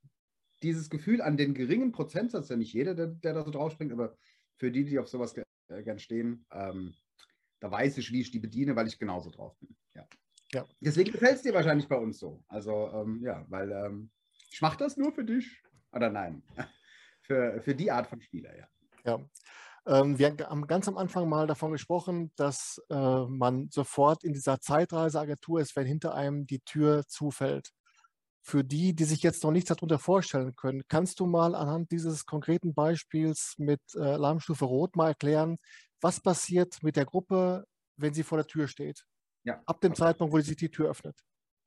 [0.63, 3.93] dieses Gefühl an den geringen Prozentsatz, ja nicht jeder, der, der da so drauf springt,
[3.93, 4.17] aber
[4.57, 5.35] für die, die auf sowas
[5.69, 6.95] äh, gern stehen, ähm,
[7.61, 9.75] da weiß ich, wie ich die bediene, weil ich genauso drauf bin.
[9.95, 10.07] Ja.
[10.53, 10.67] ja.
[10.81, 12.45] Deswegen gefällt es dir wahrscheinlich bei uns so.
[12.49, 14.11] Also, ähm, ja, weil ähm,
[14.51, 15.63] ich mache das nur für dich.
[15.93, 16.43] Oder nein,
[17.23, 18.69] für, für die Art von Spieler, ja.
[19.05, 19.21] Ja.
[19.87, 24.61] Ähm, wir haben ganz am Anfang mal davon gesprochen, dass äh, man sofort in dieser
[24.61, 27.71] Zeitreiseagentur ist, wenn hinter einem die Tür zufällt.
[28.41, 32.27] Für die, die sich jetzt noch nichts darunter vorstellen können, kannst du mal anhand dieses
[32.27, 35.57] konkreten Beispiels mit äh, Alarmstufe Rot mal erklären,
[36.01, 37.65] was passiert mit der Gruppe,
[37.97, 39.05] wenn sie vor der Tür steht?
[39.45, 39.63] Ja.
[39.67, 41.19] Ab dem Zeitpunkt, wo sich die Tür öffnet.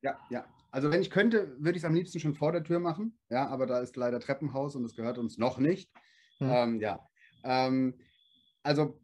[0.02, 0.44] Ja, ja.
[0.70, 3.18] Also wenn ich könnte, würde ich es am liebsten schon vor der Tür machen.
[3.30, 5.90] Ja, aber da ist leider Treppenhaus und es gehört uns noch nicht.
[6.38, 6.50] Hm.
[6.50, 7.00] Ähm, ja.
[7.42, 7.98] Ähm,
[8.62, 9.00] also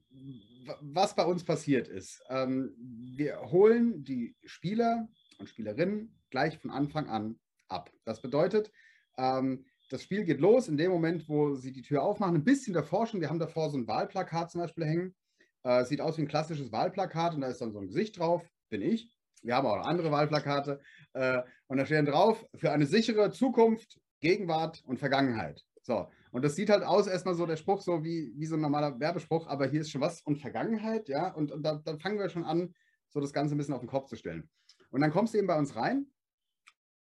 [0.80, 7.08] was bei uns passiert ist, ähm, wir holen die Spieler und Spielerinnen gleich von Anfang
[7.08, 7.38] an
[7.68, 7.90] ab.
[8.04, 8.72] Das bedeutet,
[9.18, 12.72] ähm, das Spiel geht los in dem Moment, wo sie die Tür aufmachen, ein bisschen
[12.72, 13.20] davor schon.
[13.20, 15.14] Wir haben davor so ein Wahlplakat zum Beispiel hängen.
[15.62, 18.42] Äh, sieht aus wie ein klassisches Wahlplakat und da ist dann so ein Gesicht drauf,
[18.70, 19.10] bin ich.
[19.42, 20.80] Wir haben auch andere Wahlplakate.
[21.12, 25.62] Äh, und da stehen drauf, für eine sichere Zukunft, Gegenwart und Vergangenheit.
[25.82, 28.60] So, und das sieht halt aus, erstmal so der Spruch, so wie, wie so ein
[28.60, 32.18] normaler Werbespruch, aber hier ist schon was und Vergangenheit, ja, und, und da, dann fangen
[32.18, 32.74] wir schon an,
[33.08, 34.50] so das Ganze ein bisschen auf den Kopf zu stellen.
[34.90, 36.06] Und dann kommst du eben bei uns rein.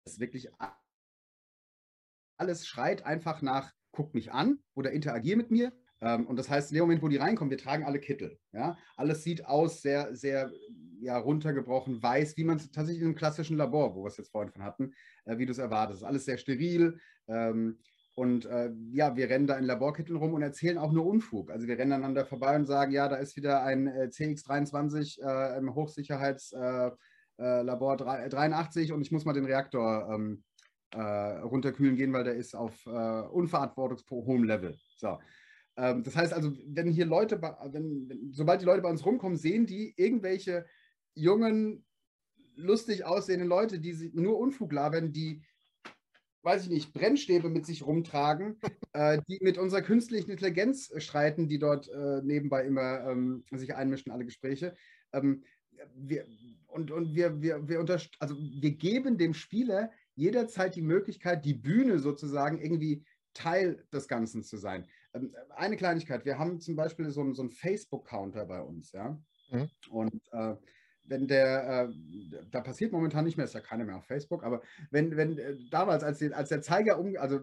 [0.04, 0.50] Das ist wirklich
[2.36, 5.72] alles schreit einfach nach, guck mich an oder interagier mit mir.
[6.02, 8.38] Ähm, und das heißt, in dem Moment, wo die reinkommen, wir tragen alle Kittel.
[8.52, 8.76] Ja?
[8.94, 10.52] Alles sieht aus sehr, sehr
[11.00, 14.32] ja, runtergebrochen, weiß, wie man es tatsächlich in einem klassischen Labor, wo wir es jetzt
[14.32, 14.92] vorhin von hatten,
[15.24, 16.04] äh, wie du es erwartest.
[16.04, 17.00] Alles sehr steril.
[17.26, 17.78] Ähm,
[18.16, 21.50] und äh, ja, wir rennen da in Laborkitteln rum und erzählen auch nur Unfug.
[21.50, 25.58] Also wir rennen aneinander vorbei und sagen, ja, da ist wieder ein äh, CX23 äh,
[25.58, 26.98] im Hochsicherheitslabor
[27.38, 30.44] äh, 83 und ich muss mal den Reaktor ähm,
[30.92, 34.76] äh, runterkühlen gehen, weil der ist auf äh, unverantwortungshohem Level.
[34.96, 35.18] So.
[35.76, 39.36] Ähm, das heißt also, wenn hier Leute, wenn, wenn, sobald die Leute bei uns rumkommen,
[39.36, 40.66] sehen die irgendwelche
[41.14, 41.84] jungen,
[42.54, 45.42] lustig aussehenden Leute, die nur Unfug labern, die
[46.44, 48.58] weiß ich nicht, Brennstäbe mit sich rumtragen,
[48.92, 54.12] äh, die mit unserer künstlichen Intelligenz streiten, die dort äh, nebenbei immer ähm, sich einmischen,
[54.12, 54.74] alle Gespräche.
[55.12, 55.42] Ähm,
[55.96, 56.26] wir,
[56.68, 61.98] und und wir, wir, wir, also wir geben dem Spieler jederzeit die Möglichkeit, die Bühne
[61.98, 64.86] sozusagen irgendwie Teil des Ganzen zu sein.
[65.12, 69.20] Ähm, eine Kleinigkeit, wir haben zum Beispiel so, so einen Facebook-Counter bei uns, ja.
[69.50, 69.68] Mhm.
[69.90, 70.56] Und äh,
[71.06, 71.92] wenn der, äh,
[72.50, 75.56] da passiert momentan nicht mehr, ist ja keiner mehr auf Facebook, aber wenn, wenn äh,
[75.70, 77.40] damals, als, die, als der Zeiger um, also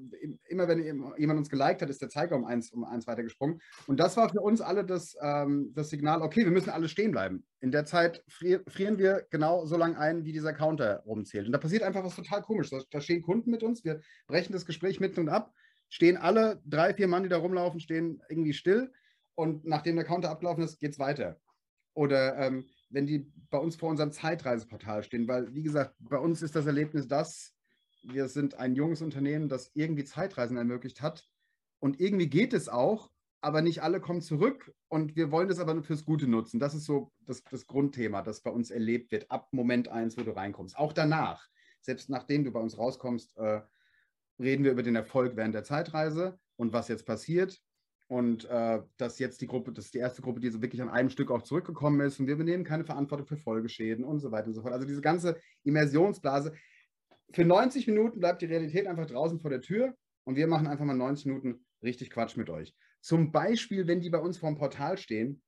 [0.47, 0.83] immer wenn
[1.17, 3.61] jemand uns geliked hat, ist der Zeiger um eins, um eins weitergesprungen.
[3.87, 7.11] Und das war für uns alle das, ähm, das Signal, okay, wir müssen alle stehen
[7.11, 7.45] bleiben.
[7.59, 11.45] In der Zeit frieren wir genau so lange ein, wie dieser Counter rumzählt.
[11.45, 12.71] Und da passiert einfach was total komisches.
[12.71, 15.53] Da, da stehen Kunden mit uns, wir brechen das Gespräch mitten und ab,
[15.89, 18.91] stehen alle drei, vier Mann, die da rumlaufen, stehen irgendwie still.
[19.35, 21.39] Und nachdem der Counter abgelaufen ist, geht es weiter.
[21.93, 26.41] Oder ähm, wenn die bei uns vor unserem Zeitreiseportal stehen, weil, wie gesagt, bei uns
[26.41, 27.53] ist das Erlebnis das,
[28.03, 31.27] wir sind ein junges Unternehmen, das irgendwie Zeitreisen ermöglicht hat.
[31.79, 33.11] Und irgendwie geht es auch,
[33.41, 36.59] aber nicht alle kommen zurück und wir wollen das aber fürs Gute nutzen.
[36.59, 40.21] Das ist so das, das Grundthema, das bei uns erlebt wird, ab Moment 1, wo
[40.21, 40.77] du reinkommst.
[40.77, 41.47] Auch danach,
[41.81, 43.61] selbst nachdem du bei uns rauskommst, äh,
[44.39, 47.59] reden wir über den Erfolg während der Zeitreise und was jetzt passiert.
[48.11, 50.89] Und äh, dass jetzt die Gruppe, das ist die erste Gruppe, die so wirklich an
[50.89, 54.47] einem Stück auch zurückgekommen ist und wir übernehmen keine Verantwortung für Folgeschäden und so weiter
[54.47, 54.73] und so fort.
[54.73, 56.51] Also diese ganze Immersionsblase.
[57.31, 59.95] Für 90 Minuten bleibt die Realität einfach draußen vor der Tür
[60.25, 62.75] und wir machen einfach mal 90 Minuten richtig Quatsch mit euch.
[62.99, 65.41] Zum Beispiel, wenn die bei uns vor dem Portal stehen,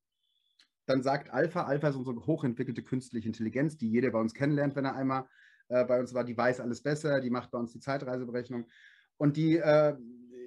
[0.86, 4.86] dann sagt Alpha, Alpha ist unsere hochentwickelte künstliche Intelligenz, die jeder bei uns kennenlernt, wenn
[4.86, 5.28] er einmal
[5.68, 8.68] äh, bei uns war, die weiß alles besser, die macht bei uns die Zeitreiseberechnung
[9.18, 9.98] und die äh,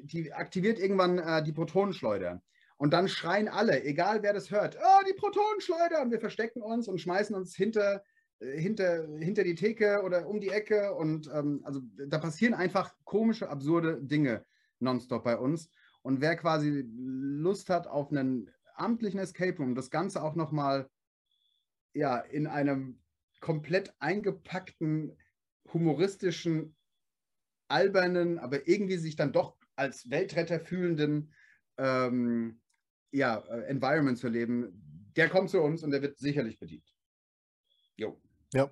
[0.07, 2.43] die aktiviert irgendwann äh, die Protonenschleuder.
[2.79, 6.03] Und dann schreien alle, egal wer das hört, oh, die Protonenschleuder!
[6.03, 8.03] Und wir verstecken uns und schmeißen uns hinter,
[8.41, 10.95] äh, hinter, hinter die Theke oder um die Ecke.
[10.95, 14.45] Und ähm, also da passieren einfach komische, absurde Dinge
[14.79, 15.71] nonstop bei uns.
[16.03, 20.89] Und wer quasi Lust hat auf einen amtlichen Escape Room, das Ganze auch nochmal
[21.95, 23.01] ja, in einem
[23.41, 25.17] komplett eingepackten,
[25.73, 26.77] humoristischen,
[27.69, 31.33] albernen, aber irgendwie sich dann doch als Weltretter fühlenden
[31.79, 32.61] ähm,
[33.13, 36.95] ja, äh, Environment zu leben, der kommt zu uns und der wird sicherlich bedient.
[37.97, 38.21] Jo.
[38.53, 38.71] Ja.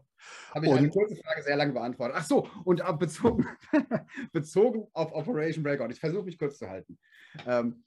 [0.54, 2.16] Habe ich und, eine kurze Frage sehr lange beantwortet.
[2.18, 3.46] Ach so, und bezogen,
[4.32, 5.90] bezogen auf Operation Breakout.
[5.90, 6.98] Ich versuche mich kurz zu halten.
[7.46, 7.84] Ähm,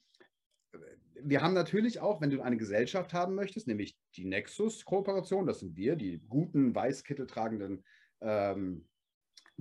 [1.20, 5.76] wir haben natürlich auch, wenn du eine Gesellschaft haben möchtest, nämlich die Nexus-Kooperation, das sind
[5.76, 7.84] wir, die guten, Weißkittel tragenden,
[8.20, 8.86] ähm,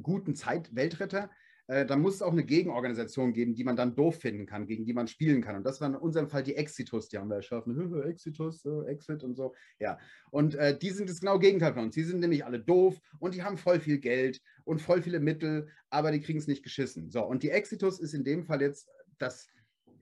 [0.01, 1.32] guten Zeit-Weltretter,
[1.68, 4.86] äh, dann muss es auch eine Gegenorganisation geben, die man dann doof finden kann, gegen
[4.86, 5.57] die man spielen kann.
[5.57, 8.03] Und das war in unserem Fall die Exitus, die haben wir erschaffen.
[8.03, 9.53] Exitus, äh, Exit und so.
[9.80, 9.99] Ja.
[10.32, 11.95] Und äh, die sind das genau Gegenteil von uns.
[11.95, 15.68] Die sind nämlich alle doof und die haben voll viel Geld und voll viele Mittel,
[15.89, 17.11] aber die kriegen es nicht geschissen.
[17.11, 19.47] So, und die Exitus ist in dem Fall jetzt das,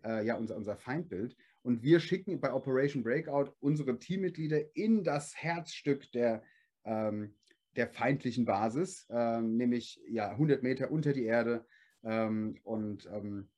[0.03, 1.35] äh, ja, unser, unser Feindbild.
[1.63, 6.43] Und wir schicken bei Operation Breakout unsere Teammitglieder in das Herzstück der
[6.83, 7.33] ähm,
[7.75, 11.65] der feindlichen Basis, ähm, nämlich ja, 100 Meter unter die Erde.
[12.03, 13.49] Ähm, und ähm,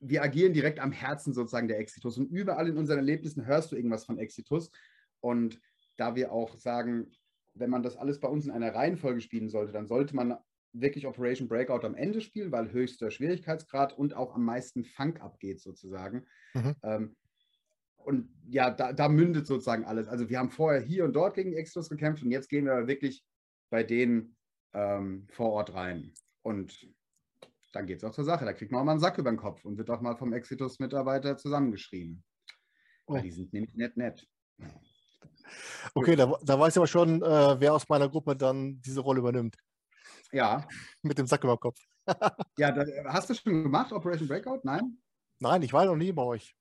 [0.00, 2.18] wir agieren direkt am Herzen sozusagen der Exitus.
[2.18, 4.70] Und überall in unseren Erlebnissen hörst du irgendwas von Exitus.
[5.20, 5.60] Und
[5.96, 7.12] da wir auch sagen,
[7.54, 10.36] wenn man das alles bei uns in einer Reihenfolge spielen sollte, dann sollte man
[10.72, 15.60] wirklich Operation Breakout am Ende spielen, weil höchster Schwierigkeitsgrad und auch am meisten Funk abgeht
[15.60, 16.26] sozusagen.
[16.54, 16.74] Mhm.
[16.82, 17.16] Ähm,
[17.96, 20.08] und ja, da, da, mündet sozusagen alles.
[20.08, 23.22] Also wir haben vorher hier und dort gegen Exitus gekämpft und jetzt gehen wir wirklich
[23.72, 24.36] bei denen
[24.74, 26.12] ähm, vor Ort rein.
[26.42, 26.86] Und
[27.72, 28.44] dann geht es auch zur Sache.
[28.44, 30.34] Da kriegt man auch mal einen Sack über den Kopf und wird auch mal vom
[30.34, 32.22] Exitus-Mitarbeiter zusammengeschrieben.
[33.06, 33.14] Oh.
[33.14, 34.28] Weil die sind nämlich nett, nett.
[35.94, 39.20] Okay, da, da weiß ich aber schon, äh, wer aus meiner Gruppe dann diese Rolle
[39.20, 39.56] übernimmt.
[40.32, 40.68] Ja.
[41.02, 41.80] Mit dem Sack über den Kopf.
[42.58, 44.60] ja, da, hast du schon gemacht, Operation Breakout?
[44.64, 44.98] Nein?
[45.38, 46.54] Nein, ich war noch nie bei euch.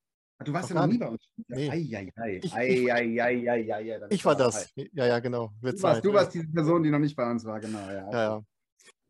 [0.43, 1.23] Du warst ja noch nie bei uns.
[1.47, 1.69] Nee.
[1.69, 4.69] Ei, ei, ei, Ich- war das.
[4.75, 5.51] Ja, ja, genau.
[5.61, 6.05] Wird Du warst, Zeit.
[6.05, 7.79] du warst diese Person, die noch nicht bei uns war, genau.
[7.79, 8.43] Ja, Ja, ja.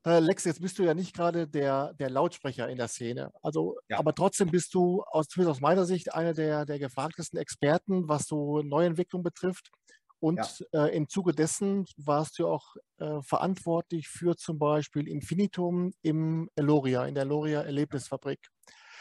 [0.04, 3.32] Äh, Lex, jetzt bist du ja nicht gerade der, der Lautsprecher in der Szene.
[3.44, 4.00] Also, Ja.
[4.00, 8.24] aber trotzdem bist du, aus, zumindest aus meiner Sicht, einer der, der gefragtesten Experten, was
[8.26, 9.70] so Neuentwicklung betrifft.
[10.20, 10.40] Und
[10.74, 17.06] äh, im Zuge dessen warst du auch äh, verantwortlich für zum Beispiel Infinitum im Eloria,
[17.06, 18.40] in der Eloria Erlebnisfabrik.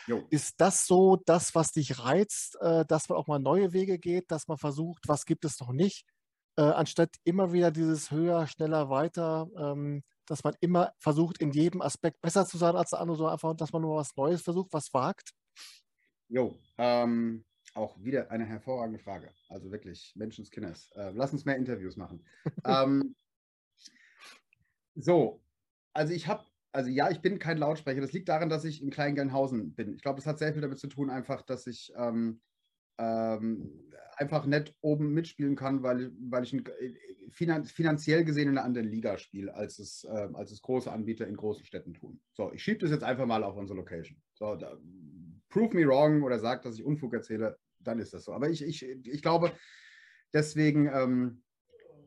[0.07, 0.27] Jo.
[0.31, 4.31] Ist das so das, was dich reizt, äh, dass man auch mal neue Wege geht,
[4.31, 6.05] dass man versucht, was gibt es noch nicht,
[6.57, 11.83] äh, anstatt immer wieder dieses höher, schneller, weiter, ähm, dass man immer versucht, in jedem
[11.83, 14.73] Aspekt besser zu sein als der andere, sondern einfach, dass man nur was Neues versucht,
[14.73, 15.31] was wagt?
[16.29, 17.45] Jo, ähm,
[17.75, 19.33] auch wieder eine hervorragende Frage.
[19.49, 20.91] Also wirklich, Menschenskinders.
[20.95, 22.25] Äh, lass uns mehr Interviews machen.
[22.65, 23.17] ähm,
[24.95, 25.41] so,
[25.93, 28.01] also ich habe, also ja, ich bin kein Lautsprecher.
[28.01, 29.95] Das liegt daran, dass ich in Kleingernhausen bin.
[29.95, 32.41] Ich glaube, das hat sehr viel damit zu tun, einfach, dass ich ähm,
[32.99, 36.95] ähm, einfach nicht oben mitspielen kann, weil, weil ich ein, äh,
[37.31, 41.27] finan finanziell gesehen in einer anderen Liga spiele, als es, äh, als es große Anbieter
[41.27, 42.21] in großen Städten tun.
[42.33, 44.21] So, ich schiebe das jetzt einfach mal auf unsere Location.
[44.35, 44.77] So, da,
[45.49, 48.33] prove me wrong oder sagt, dass ich Unfug erzähle, dann ist das so.
[48.33, 49.53] Aber ich, ich, ich glaube,
[50.33, 51.43] deswegen ähm,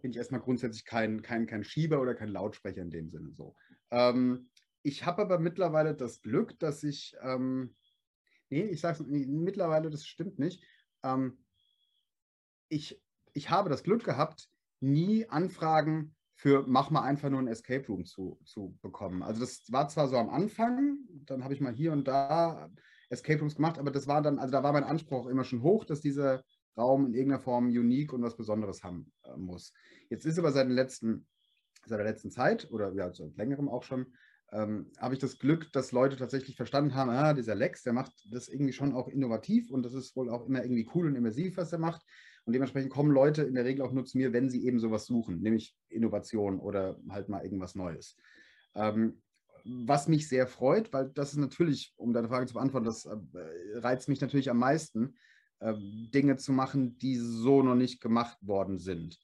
[0.02, 3.56] bin ich erstmal grundsätzlich kein, kein, kein Schieber oder kein Lautsprecher in dem Sinne so.
[3.90, 4.50] Ähm,
[4.84, 7.76] ich habe aber mittlerweile das Glück, dass ich, ähm,
[8.50, 10.64] nee, ich sage es mittlerweile, das stimmt nicht.
[11.04, 11.44] Ähm,
[12.70, 13.02] ich,
[13.34, 14.50] ich habe das Glück gehabt,
[14.82, 19.24] nie Anfragen für mach mal einfach nur ein Escape Room zu, zu bekommen.
[19.24, 22.70] Also das war zwar so am Anfang, dann habe ich mal hier und da
[23.10, 25.86] Escape Rooms gemacht, aber das war dann, also da war mein Anspruch immer schon hoch,
[25.86, 26.44] dass dieser
[26.76, 29.72] Raum in irgendeiner Form unique und was Besonderes haben äh, muss.
[30.10, 31.28] Jetzt ist aber seit, den letzten,
[31.86, 34.14] seit der letzten Zeit oder ja, seit längerem auch schon,
[34.54, 38.12] ähm, habe ich das Glück, dass Leute tatsächlich verstanden haben, ah, dieser Lex, der macht
[38.30, 41.58] das irgendwie schon auch innovativ und das ist wohl auch immer irgendwie cool und immersiv,
[41.58, 42.04] was er macht.
[42.46, 45.06] Und dementsprechend kommen Leute in der Regel auch nur zu mir, wenn sie eben sowas
[45.06, 48.18] suchen, nämlich Innovation oder halt mal irgendwas Neues.
[48.76, 49.22] Ähm,
[49.66, 53.16] was mich sehr freut, weil das ist natürlich, um deine Frage zu beantworten, das äh,
[53.76, 55.16] reizt mich natürlich am meisten,
[55.60, 55.74] äh,
[56.14, 59.18] Dinge zu machen, die so noch nicht gemacht worden sind.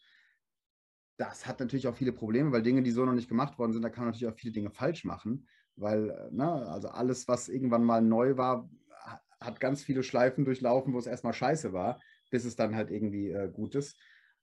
[1.20, 3.82] Das hat natürlich auch viele Probleme, weil Dinge, die so noch nicht gemacht worden sind,
[3.82, 5.46] da kann man natürlich auch viele Dinge falsch machen,
[5.76, 8.70] weil äh, ne, also alles, was irgendwann mal neu war,
[9.42, 12.02] hat ganz viele Schleifen durchlaufen, wo es erstmal scheiße war,
[12.32, 13.98] bis es dann halt irgendwie äh, gut ist.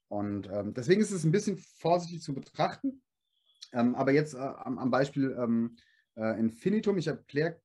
[0.08, 3.02] Und ähm, deswegen ist es ein bisschen vorsichtig zu betrachten.
[3.72, 5.76] Ähm, aber jetzt äh, am, am, Beispiel ähm,
[6.14, 7.58] äh, Infinitum, ich erkläre,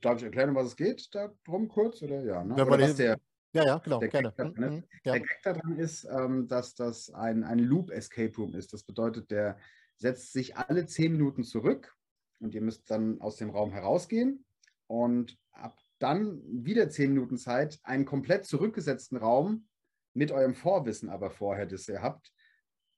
[0.00, 2.02] darf ich erklären, um was es geht, darum kurz?
[2.02, 2.54] Oder ja, ne?
[2.54, 3.18] Oder was der,
[3.52, 4.32] Ja, ja, genau, Der gerne.
[4.36, 5.12] Gag Mhm, da, mhm, Ja.
[5.12, 8.72] der Gag daran ist, ähm, dass das ein, ein Loop-Escape Room ist.
[8.72, 9.58] Das bedeutet, der
[9.96, 11.94] setzt sich alle zehn Minuten zurück
[12.40, 14.44] und ihr müsst dann aus dem Raum herausgehen
[14.86, 19.68] und ab dann wieder zehn Minuten Zeit, einen komplett zurückgesetzten Raum
[20.14, 22.32] mit eurem Vorwissen aber vorher, das ihr habt,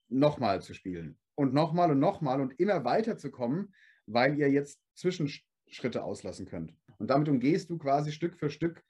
[0.07, 1.19] nochmal zu spielen.
[1.35, 3.73] Und nochmal und nochmal und immer weiter zu kommen,
[4.05, 6.73] weil ihr jetzt Zwischenschritte auslassen könnt.
[6.97, 8.83] Und damit umgehst du quasi Stück für Stück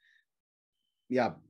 [1.08, 1.42] ja,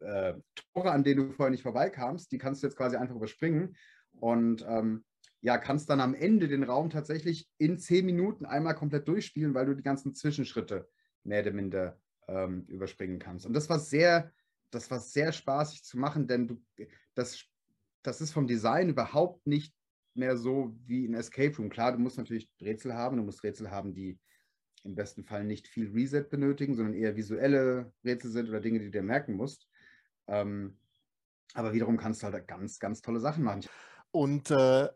[0.00, 0.34] äh,
[0.72, 3.76] Tore, an denen du vorher nicht vorbeikamst, die kannst du jetzt quasi einfach überspringen
[4.12, 5.04] und ähm,
[5.42, 9.66] ja, kannst dann am Ende den Raum tatsächlich in zehn Minuten einmal komplett durchspielen, weil
[9.66, 10.88] du die ganzen Zwischenschritte
[11.24, 13.46] mehr oder minder ähm, überspringen kannst.
[13.46, 14.32] Und das war sehr,
[14.70, 16.62] das war sehr spaßig zu machen, denn du,
[17.14, 17.44] das,
[18.02, 19.74] das ist vom Design überhaupt nicht
[20.14, 21.70] mehr so wie ein Escape Room.
[21.70, 24.18] Klar, du musst natürlich Rätsel haben, du musst Rätsel haben, die
[24.84, 28.86] im besten Fall nicht viel Reset benötigen, sondern eher visuelle Rätsel sind oder Dinge, die
[28.86, 29.68] du dir merken musst.
[30.30, 30.78] Ähm,
[31.54, 33.66] aber wiederum kannst du halt ganz, ganz tolle Sachen machen.
[34.12, 34.88] Und äh,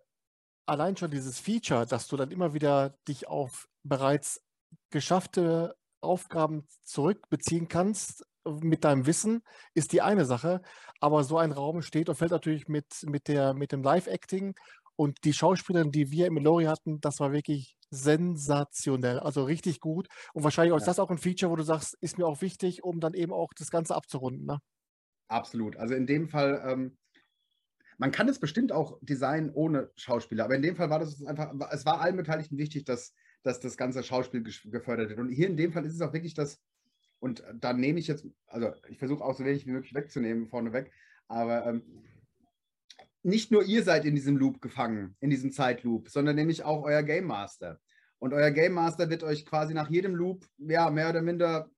[0.66, 4.42] allein schon dieses Feature, dass du dann immer wieder dich auf bereits
[4.90, 9.42] geschaffte Aufgaben zurückbeziehen kannst mit deinem Wissen,
[9.74, 10.62] ist die eine Sache.
[11.00, 14.54] Aber so ein Raum steht und fällt natürlich mit, mit, der, mit dem Live-Acting
[14.96, 20.08] und die Schauspielerin, die wir im Lori hatten, das war wirklich sensationell, also richtig gut.
[20.34, 20.86] Und wahrscheinlich ist Ja.
[20.86, 23.52] das auch ein Feature, wo du sagst, ist mir auch wichtig, um dann eben auch
[23.56, 24.46] das Ganze abzurunden.
[24.46, 24.58] Ne?
[25.28, 25.76] Absolut.
[25.76, 26.96] Also in dem Fall, ähm,
[27.98, 31.52] man kann es bestimmt auch designen ohne Schauspieler, aber in dem Fall war das einfach,
[31.70, 35.18] es war allen Beteiligten wichtig, dass, dass das ganze Schauspiel gefördert wird.
[35.18, 36.60] Und hier in dem Fall ist es auch wirklich das,
[37.20, 40.92] und da nehme ich jetzt, also ich versuche auch so wenig wie möglich wegzunehmen vorneweg,
[41.28, 41.82] aber ähm,
[43.22, 47.02] nicht nur ihr seid in diesem Loop gefangen, in diesem Zeitloop, sondern nämlich auch euer
[47.02, 47.80] Game Master.
[48.18, 51.70] Und euer Game Master wird euch quasi nach jedem Loop, ja, mehr oder minder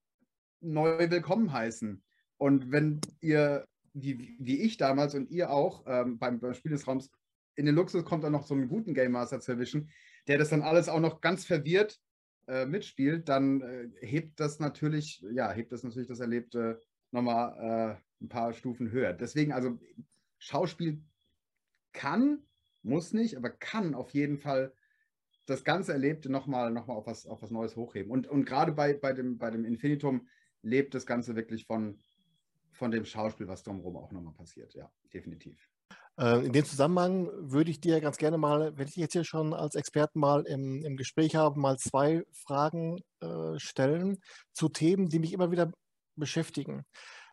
[0.61, 2.03] neu willkommen heißen.
[2.39, 6.87] Und wenn ihr, wie, wie ich damals und ihr auch ähm, beim, beim Spiel des
[6.87, 7.11] Raums,
[7.57, 9.91] in den Luxus kommt, dann noch so einen guten Game Master zu erwischen,
[10.29, 11.99] der das dann alles auch noch ganz verwirrt
[12.47, 16.81] äh, mitspielt, dann äh, hebt das natürlich, ja, hebt das natürlich das Erlebte
[17.11, 19.13] nochmal äh, ein paar Stufen höher.
[19.13, 19.79] Deswegen, also
[20.39, 21.03] Schauspiel
[21.93, 22.43] kann,
[22.83, 24.73] muss nicht, aber kann auf jeden Fall
[25.47, 28.11] das ganze Erlebte nochmal noch mal auf, was, auf was Neues hochheben.
[28.11, 30.29] Und, und gerade bei, bei, dem, bei dem Infinitum
[30.63, 32.01] lebt das Ganze wirklich von,
[32.77, 34.75] von dem Schauspiel, was drumherum auch nochmal passiert.
[34.75, 35.69] Ja, definitiv.
[36.19, 39.53] Äh, in dem Zusammenhang würde ich dir ganz gerne mal, wenn ich jetzt hier schon
[39.53, 44.19] als Experten mal im, im Gespräch habe, mal zwei Fragen äh, stellen
[44.53, 45.73] zu Themen, die mich immer wieder
[46.17, 46.85] beschäftigen.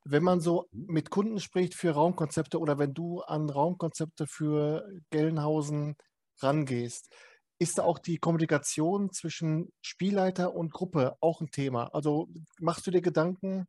[0.06, 0.86] Wenn man so mhm.
[0.88, 5.96] mit Kunden spricht für Raumkonzepte oder wenn du an Raumkonzepte für Gelnhausen
[6.42, 7.14] rangehst,
[7.60, 11.86] ist da auch die Kommunikation zwischen Spielleiter und Gruppe auch ein Thema?
[11.94, 12.28] Also
[12.60, 13.68] machst du dir Gedanken,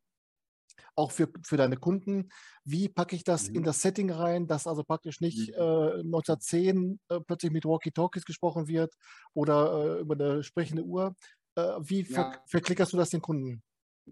[0.94, 2.28] auch für, für deine Kunden,
[2.64, 3.56] wie packe ich das mhm.
[3.56, 5.54] in das Setting rein, dass also praktisch nicht mhm.
[5.54, 8.94] äh, 1910 äh, plötzlich mit Walkie-Talkies gesprochen wird
[9.34, 11.14] oder äh, über eine sprechende Uhr.
[11.56, 12.14] Äh, wie ja.
[12.14, 13.62] ver verklickerst du das den Kunden?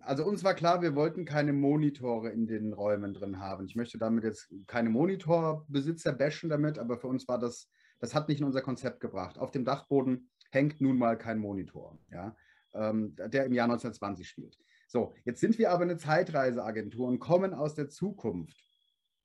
[0.01, 3.67] Also uns war klar, wir wollten keine Monitore in den Räumen drin haben.
[3.67, 8.29] Ich möchte damit jetzt keine Monitorbesitzer bashen damit, aber für uns war das, das hat
[8.29, 9.39] nicht in unser Konzept gebracht.
[9.39, 12.35] Auf dem Dachboden hängt nun mal kein Monitor, ja,
[12.73, 14.59] ähm, der im Jahr 1920 spielt.
[14.93, 18.63] So, jetzt sind wir aber eine Zeitreiseagentur und kommen aus der Zukunft.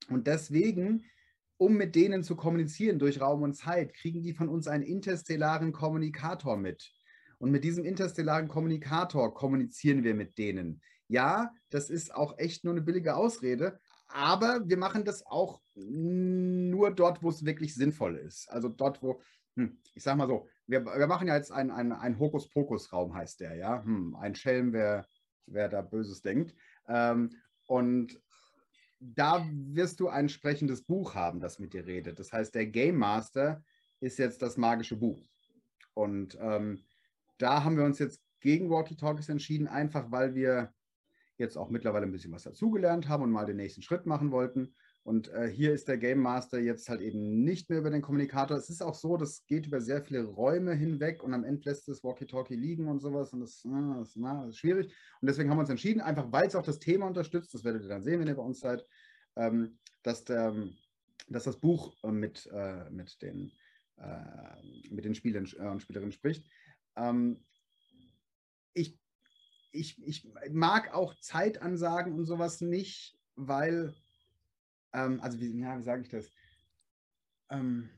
[0.08, 1.04] Und deswegen,
[1.58, 5.74] um mit denen zu kommunizieren durch Raum und Zeit, kriegen die von uns einen interstellaren
[5.74, 6.90] Kommunikator mit.
[7.38, 10.82] Und mit diesem interstellaren Kommunikator kommunizieren wir mit denen.
[11.10, 16.92] Ja, das ist auch echt nur eine billige Ausrede, aber wir machen das auch nur
[16.92, 18.50] dort, wo es wirklich sinnvoll ist.
[18.50, 19.22] Also dort, wo,
[19.58, 23.56] hm, ich sag mal so, wir, wir machen ja jetzt einen ein Hokuspokus-Raum, heißt der,
[23.56, 23.84] ja.
[23.84, 25.06] Hm, ein Schelm, wer,
[25.48, 26.54] wer da Böses denkt.
[26.88, 27.32] Ähm,
[27.66, 28.20] und
[29.00, 32.20] da wirst du ein sprechendes Buch haben, das mit dir redet.
[32.20, 33.64] Das heißt, der Game Master
[34.00, 35.22] ist jetzt das magische Buch.
[35.94, 36.84] Und ähm,
[37.38, 40.74] da haben wir uns jetzt gegen Walkie-Talkies entschieden, einfach weil wir
[41.38, 44.74] jetzt auch mittlerweile ein bisschen was dazugelernt haben und mal den nächsten Schritt machen wollten.
[45.08, 48.58] Und äh, hier ist der Game Master jetzt halt eben nicht mehr über den Kommunikator.
[48.58, 51.88] Es ist auch so, das geht über sehr viele Räume hinweg und am Ende lässt
[51.88, 53.32] das Walkie-Talkie liegen und sowas.
[53.32, 54.88] Und das, na, das, na, das, ist schwierig.
[55.22, 57.84] Und deswegen haben wir uns entschieden, einfach weil es auch das Thema unterstützt, das werdet
[57.84, 58.86] ihr dann sehen, wenn ihr bei uns seid,
[59.38, 60.54] ähm, dass, der,
[61.30, 63.54] dass das Buch äh, mit, äh, mit, den,
[63.96, 66.46] äh, den Spielern äh, und Spielerinnen spricht.
[66.98, 67.46] Ähm,
[68.74, 69.00] ich,
[69.72, 73.96] ich, ich mag auch Zeitansagen und sowas nicht, weil,
[74.94, 76.32] ähm, also wie, ja, wie sage ich das?
[77.50, 77.90] Ähm,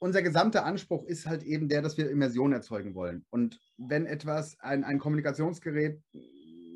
[0.00, 3.26] unser gesamter Anspruch ist halt eben der, dass wir Immersion erzeugen wollen.
[3.30, 6.00] Und wenn etwas, ein, ein Kommunikationsgerät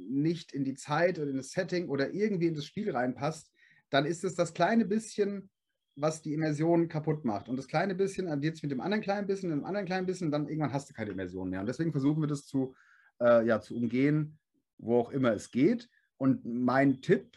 [0.08, 3.52] nicht in die Zeit oder in das Setting oder irgendwie in das Spiel reinpasst,
[3.90, 5.50] dann ist es das kleine bisschen
[5.96, 7.48] was die Immersion kaputt macht.
[7.48, 10.30] Und das kleine bisschen addiert sich mit dem anderen kleinen bisschen, dem anderen kleinen bisschen,
[10.30, 11.60] dann irgendwann hast du keine Immersion mehr.
[11.60, 12.74] Und deswegen versuchen wir das zu,
[13.20, 14.38] äh, ja, zu umgehen,
[14.78, 15.88] wo auch immer es geht.
[16.16, 17.36] Und mein Tipp,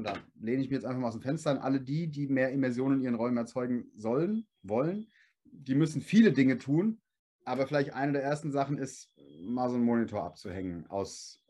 [0.00, 2.26] und da lehne ich mir jetzt einfach mal aus dem Fenster an, alle die, die
[2.26, 5.12] mehr Immersion in ihren Räumen erzeugen sollen, wollen,
[5.44, 7.02] die müssen viele Dinge tun,
[7.44, 9.10] aber vielleicht eine der ersten Sachen ist,
[9.42, 11.44] mal so einen Monitor abzuhängen aus,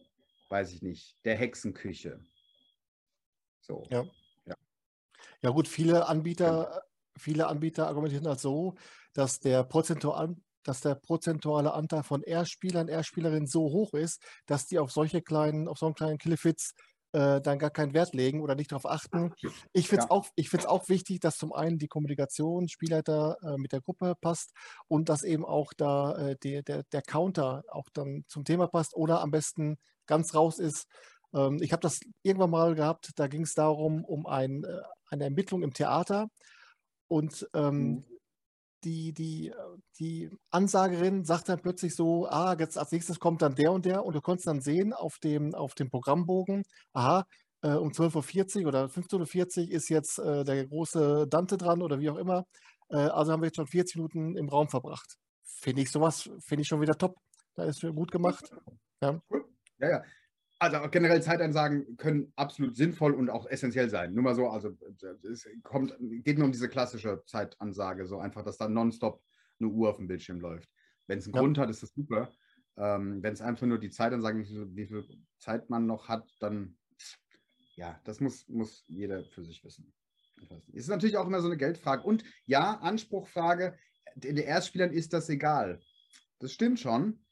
[0.48, 2.20] weiß ich nicht, der Hexenküche.
[3.60, 3.84] So.
[3.90, 4.04] Ja.
[5.42, 6.82] Ja gut, viele Anbieter,
[7.16, 8.74] viele Anbieter argumentieren halt so,
[9.14, 14.78] dass der prozentual dass der prozentuale Anteil von R-Spielern, R-Spielerinnen so hoch ist, dass die
[14.78, 16.74] auf solche kleinen, auf so einen kleinen Killefits
[17.12, 19.32] äh, dann gar keinen Wert legen oder nicht darauf achten.
[19.72, 20.68] Ich finde es ja.
[20.68, 24.52] auch, auch wichtig, dass zum einen die Kommunikation Spielleiter äh, mit der Gruppe passt
[24.88, 28.94] und dass eben auch da äh, die, der, der Counter auch dann zum Thema passt
[28.94, 30.86] oder am besten ganz raus ist.
[31.34, 35.24] Ähm, ich habe das irgendwann mal gehabt, da ging es darum, um ein, äh, eine
[35.24, 36.28] Ermittlung im Theater
[37.08, 38.04] und ähm, mhm.
[38.84, 39.52] Die, die,
[39.98, 44.04] die Ansagerin sagt dann plötzlich so, ah, jetzt als nächstes kommt dann der und der
[44.04, 46.62] und du konntest dann sehen auf dem, auf dem Programmbogen,
[46.92, 47.24] aha,
[47.62, 52.00] äh, um 12.40 Uhr oder 15.40 Uhr ist jetzt äh, der große Dante dran oder
[52.00, 52.44] wie auch immer.
[52.88, 55.16] Äh, also haben wir jetzt schon 40 Minuten im Raum verbracht.
[55.44, 57.16] Finde ich sowas, finde ich schon wieder top.
[57.54, 58.50] Da ist gut gemacht.
[59.02, 59.20] Ja.
[59.78, 60.02] Ja, ja.
[60.60, 64.14] Also generell Zeitansagen können absolut sinnvoll und auch essentiell sein.
[64.14, 64.70] Nur mal so, also
[65.28, 69.22] es kommt, geht nur um diese klassische Zeitansage, so einfach, dass da nonstop
[69.58, 70.68] eine Uhr auf dem Bildschirm läuft.
[71.06, 71.40] Wenn es einen ja.
[71.40, 72.30] Grund hat, ist das super.
[72.76, 75.04] Ähm, Wenn es einfach nur die Zeitansage, wie viel, wie viel
[75.38, 76.76] Zeit man noch hat, dann
[77.80, 79.90] ja, das muss, muss jeder für sich wissen.
[80.68, 82.02] Es ist natürlich auch immer so eine Geldfrage.
[82.02, 83.78] Und ja, Anspruchfrage,
[84.16, 85.80] den Erstspielern ist das egal.
[86.40, 87.24] Das stimmt schon.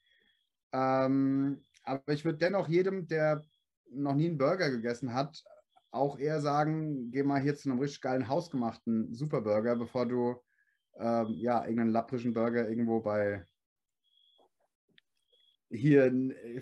[0.72, 3.42] Ähm, aber ich würde dennoch jedem, der
[3.90, 5.42] noch nie einen Burger gegessen hat,
[5.90, 10.36] auch eher sagen, geh mal hier zu einem richtig geilen hausgemachten Superburger, bevor du
[10.98, 13.44] ähm, ja irgendeinen lapprischen Burger irgendwo bei
[15.70, 16.12] hier,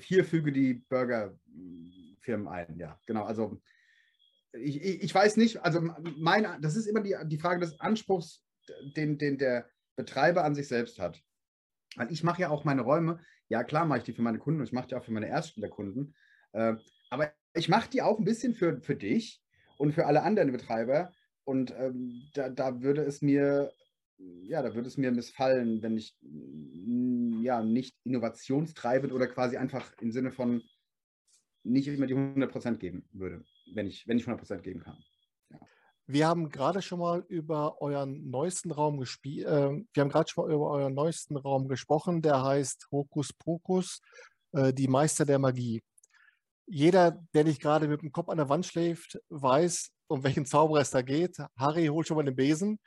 [0.01, 2.77] hier füge die Burgerfirmen ein.
[2.79, 3.25] Ja, genau.
[3.25, 3.61] Also
[4.53, 5.81] ich, ich, ich weiß nicht, also
[6.17, 8.45] mein, das ist immer die, die Frage des Anspruchs,
[8.97, 11.23] den, den der Betreiber an sich selbst hat.
[11.97, 14.61] Weil ich mache ja auch meine Räume, ja klar mache ich die für meine Kunden
[14.61, 16.15] und ich mache die auch für meine Erststellerkunden,
[16.53, 16.75] äh,
[17.11, 19.43] aber ich mache die auch ein bisschen für, für dich
[19.79, 21.13] und für alle anderen Betreiber
[21.45, 23.73] und ähm, da, da würde es mir
[24.19, 26.17] ja, da würde es mir missfallen, wenn ich
[27.43, 30.63] ja nicht innovationstreibend oder quasi einfach im Sinne von
[31.65, 33.45] nicht immer die 100% geben würde,
[33.75, 34.97] wenn ich, wenn ich 100% geben kann.
[36.09, 39.47] Wir haben gerade schon mal über euren neuesten Raum gespielt.
[39.47, 42.23] Äh, wir haben gerade schon mal über euren neuesten Raum gesprochen.
[42.23, 44.01] Der heißt Hokus Pokus,
[44.53, 45.83] äh, die Meister der Magie.
[46.67, 50.81] Jeder, der nicht gerade mit dem Kopf an der Wand schläft, weiß, um welchen Zauberer
[50.81, 51.39] es da geht.
[51.57, 52.79] Harry holt schon mal den Besen.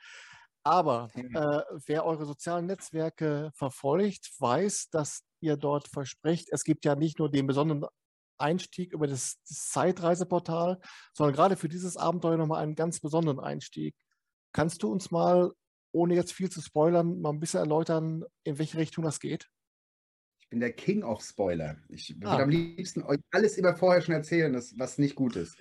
[0.62, 6.94] Aber äh, wer eure sozialen Netzwerke verfolgt, weiß, dass ihr dort versprecht, es gibt ja
[6.94, 7.86] nicht nur den besonderen
[8.40, 10.80] Einstieg über das, Zeitreiseportal,
[11.12, 13.94] sondern gerade für dieses Abenteuer nochmal einen ganz besonderen Einstieg.
[14.52, 15.52] Kannst du uns mal,
[15.92, 19.48] ohne jetzt viel zu spoilern, mal ein bisschen erläutern, in welche Richtung das geht?
[20.40, 21.76] Ich bin der King of Spoiler.
[21.88, 22.30] Ich ah.
[22.30, 25.56] würde am liebsten euch alles immer vorher schon erzählen, was nicht gut ist.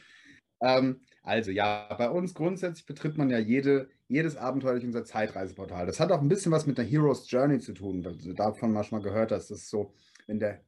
[0.61, 5.85] Ähm, also ja, bei uns grundsätzlich betritt man ja jede, jedes Abenteuer durch unser Zeitreiseportal.
[5.85, 8.73] Das hat auch ein bisschen was mit der Hero's Journey zu tun, weil du davon
[8.73, 9.51] manchmal gehört hast.
[9.51, 9.93] Das ist so,
[10.27, 10.61] wenn der,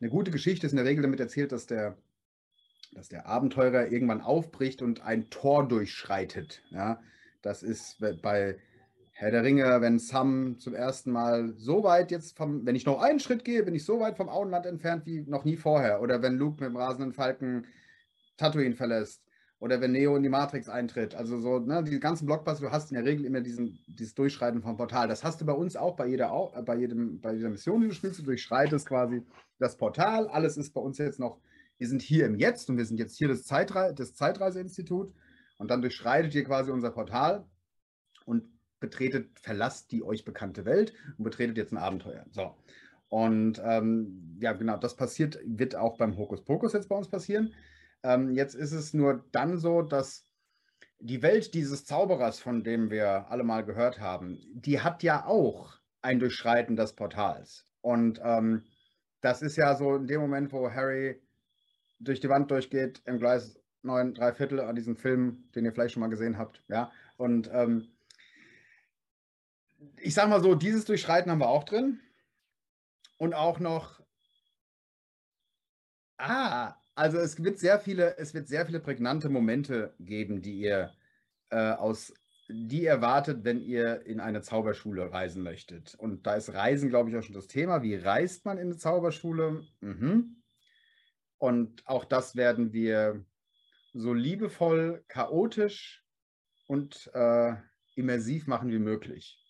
[0.00, 1.96] eine gute Geschichte ist in der Regel damit erzählt, dass der,
[2.92, 6.62] dass der Abenteurer irgendwann aufbricht und ein Tor durchschreitet.
[6.70, 7.00] Ja,
[7.42, 8.58] das ist bei
[9.12, 13.02] Herr der Ringe, wenn Sam zum ersten Mal so weit jetzt vom, wenn ich noch
[13.02, 16.00] einen Schritt gehe, bin ich so weit vom Auenland entfernt wie noch nie vorher.
[16.00, 17.66] Oder wenn Luke mit dem rasenden Falken
[18.36, 19.27] Tatooine verlässt
[19.60, 21.14] oder wenn Neo in die Matrix eintritt.
[21.14, 24.62] Also so, ne, die ganzen Blockbuster, du hast in der Regel immer diesen, dieses Durchschreiten
[24.62, 25.08] vom Portal.
[25.08, 27.88] Das hast du bei uns auch bei jeder, äh, bei jedem, bei jeder Mission, die
[27.88, 29.22] du spielst, du durchschreitest quasi
[29.58, 30.28] das Portal.
[30.28, 31.40] Alles ist bei uns jetzt noch,
[31.78, 35.12] wir sind hier im Jetzt und wir sind jetzt hier das, Zeitre das Zeitreiseinstitut
[35.58, 37.44] und dann durchschreitet ihr quasi unser Portal
[38.24, 38.44] und
[38.78, 42.24] betretet, verlasst die euch bekannte Welt und betretet jetzt ein Abenteuer.
[42.30, 42.54] So.
[43.08, 47.54] Und ähm, ja, genau, das passiert, wird auch beim Hokuspokus jetzt bei uns passieren.
[48.02, 50.24] Ähm, jetzt ist es nur dann so, dass
[51.00, 55.78] die Welt dieses Zauberers, von dem wir alle mal gehört haben, die hat ja auch
[56.02, 57.66] ein Durchschreiten des Portals.
[57.80, 58.64] Und ähm,
[59.20, 61.20] das ist ja so in dem Moment, wo Harry
[62.00, 65.94] durch die Wand durchgeht, im Gleis 9, 3 Viertel an diesem Film, den ihr vielleicht
[65.94, 66.62] schon mal gesehen habt.
[66.68, 67.88] Ja, und ähm,
[69.96, 72.00] ich sag mal so, dieses Durchschreiten haben wir auch drin.
[73.16, 74.00] Und auch noch,
[76.18, 80.92] ah, also es wird sehr viele, es wird sehr viele prägnante Momente geben, die ihr
[81.50, 82.12] äh, aus,
[82.48, 85.94] die erwartet, wenn ihr in eine Zauberschule reisen möchtet.
[85.94, 87.82] Und da ist Reisen, glaube ich, auch schon das Thema.
[87.82, 89.64] Wie reist man in eine Zauberschule?
[89.80, 90.42] Mhm.
[91.38, 93.24] Und auch das werden wir
[93.92, 96.04] so liebevoll, chaotisch
[96.66, 97.54] und äh,
[97.94, 99.40] immersiv machen wie möglich.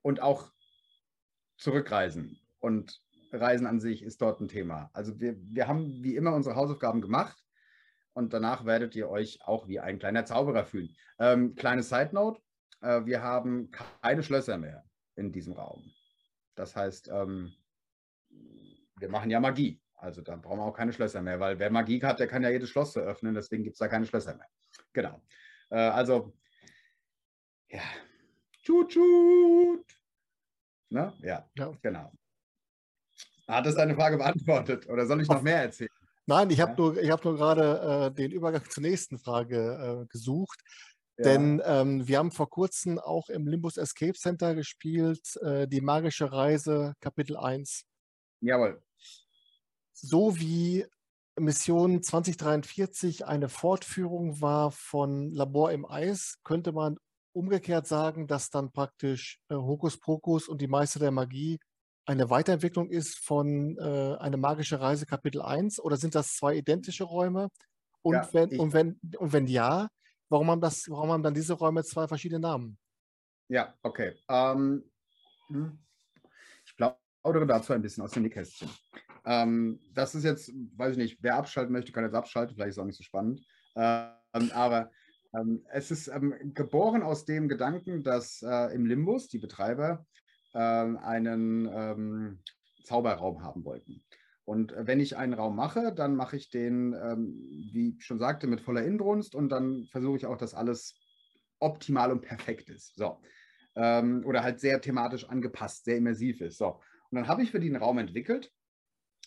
[0.00, 0.50] Und auch
[1.58, 3.04] zurückreisen und
[3.40, 4.90] Reisen an sich ist dort ein Thema.
[4.92, 7.42] Also wir, wir haben wie immer unsere Hausaufgaben gemacht
[8.12, 10.94] und danach werdet ihr euch auch wie ein kleiner Zauberer fühlen.
[11.18, 12.40] Ähm, kleine Side Note,
[12.80, 13.70] äh, wir haben
[14.02, 14.84] keine Schlösser mehr
[15.16, 15.84] in diesem Raum.
[16.54, 17.52] Das heißt, ähm,
[18.98, 19.80] wir machen ja Magie.
[19.96, 22.50] Also da brauchen wir auch keine Schlösser mehr, weil wer Magie hat, der kann ja
[22.50, 24.48] jedes Schloss öffnen, deswegen gibt es da keine Schlösser mehr.
[24.92, 25.22] Genau.
[25.70, 26.36] Äh, also,
[27.68, 27.82] ja.
[28.62, 29.84] Tschut, tschut.
[30.90, 31.12] Ne?
[31.20, 32.12] Ja, ja, genau.
[33.46, 35.90] Hat das deine Frage beantwortet oder soll ich noch mehr erzählen?
[36.26, 36.76] Nein, ich habe ja?
[36.78, 40.60] nur, hab nur gerade äh, den Übergang zur nächsten Frage äh, gesucht.
[41.18, 41.24] Ja.
[41.24, 46.32] Denn ähm, wir haben vor kurzem auch im Limbus Escape Center gespielt, äh, die magische
[46.32, 47.84] Reise Kapitel 1.
[48.40, 48.82] Jawohl.
[49.92, 50.86] So wie
[51.38, 56.96] Mission 2043 eine Fortführung war von Labor im Eis, könnte man
[57.32, 61.58] umgekehrt sagen, dass dann praktisch äh, Hokus Pokus und die Meister der Magie
[62.06, 67.04] eine Weiterentwicklung ist von äh, eine magische Reise Kapitel 1 oder sind das zwei identische
[67.04, 67.48] Räume?
[68.02, 69.88] Und, ja, wenn, und, wenn, und wenn ja,
[70.28, 72.78] warum haben, das, warum haben dann diese Räume zwei verschiedene Namen?
[73.48, 74.14] Ja, okay.
[74.28, 74.84] Ähm,
[75.48, 75.78] hm.
[76.66, 78.68] ich plaudere dazu ein bisschen aus dem Nähkästchen.
[79.24, 82.76] Ähm, das ist jetzt, weiß ich nicht, wer abschalten möchte, kann jetzt abschalten, vielleicht ist
[82.76, 83.40] es auch nicht so spannend.
[83.76, 84.90] Ähm, aber
[85.34, 90.04] ähm, es ist ähm, geboren aus dem Gedanken, dass äh, im Limbus die Betreiber
[90.58, 92.38] einen ähm,
[92.84, 94.04] Zauberraum haben wollten.
[94.44, 97.34] Und wenn ich einen Raum mache, dann mache ich den, ähm,
[97.72, 101.00] wie ich schon sagte, mit voller Inbrunst und dann versuche ich auch, dass alles
[101.60, 102.94] optimal und perfekt ist.
[102.96, 103.20] So.
[103.74, 106.58] Ähm, oder halt sehr thematisch angepasst, sehr immersiv ist.
[106.58, 106.80] So.
[107.10, 108.52] Und dann habe ich für einen Raum entwickelt,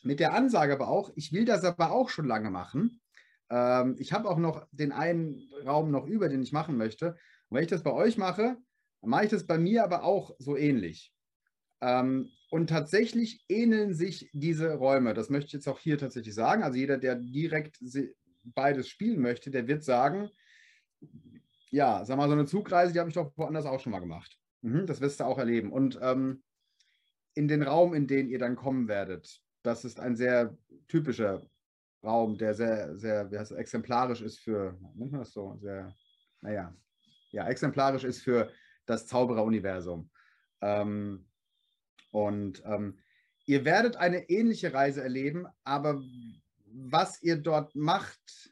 [0.04, 3.02] mit der Ansage aber auch, ich will das aber auch schon lange machen.
[3.50, 7.18] Ähm, ich habe auch noch den einen Raum noch über, den ich machen möchte.
[7.50, 8.58] Und wenn ich das bei euch mache,
[9.02, 11.12] dann mache ich das bei mir aber auch so ähnlich.
[11.82, 15.14] Ähm, und tatsächlich ähneln sich diese Räume.
[15.14, 16.64] Das möchte ich jetzt auch hier tatsächlich sagen.
[16.64, 17.80] Also jeder, der direkt
[18.44, 20.30] beides spielen möchte, der wird sagen,
[21.70, 24.38] ja, sag mal, so eine Zugreise, die habe ich doch woanders auch schon mal gemacht.
[24.62, 25.72] Mhm, das wirst du auch erleben.
[25.72, 26.44] Und ähm,
[27.34, 30.58] in den Raum, in den ihr dann kommen werdet, das ist ein sehr
[30.88, 31.46] typischer
[32.04, 35.94] Raum, der sehr, sehr, wie heißt das, exemplarisch ist für, nennt man das so, sehr,
[36.42, 36.74] naja,
[37.32, 38.52] ja, exemplarisch ist für
[38.86, 40.10] das Zaubereruniversum.
[40.62, 41.27] Ähm,
[42.12, 43.00] und ähm,
[43.46, 46.02] ihr werdet eine ähnliche Reise erleben, aber
[46.66, 48.52] was ihr dort macht,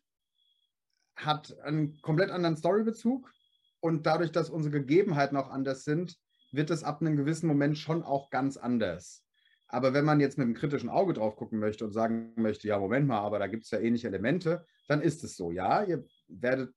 [1.15, 3.31] hat einen komplett anderen Storybezug.
[3.79, 6.17] Und dadurch, dass unsere Gegebenheiten auch anders sind,
[6.51, 9.23] wird es ab einem gewissen Moment schon auch ganz anders.
[9.67, 12.79] Aber wenn man jetzt mit einem kritischen Auge drauf gucken möchte und sagen möchte, ja,
[12.79, 15.51] Moment mal, aber da gibt es ja ähnliche Elemente, dann ist es so.
[15.51, 16.73] Ja, ihr werdet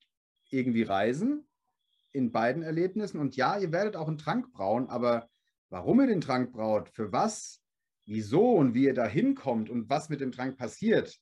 [0.50, 1.46] irgendwie reisen
[2.12, 5.28] in beiden Erlebnissen und ja, ihr werdet auch einen Trank brauen, aber
[5.70, 7.62] warum ihr den Trank braut, für was,
[8.06, 11.18] wieso und wie ihr da hinkommt und was mit dem Trank passiert,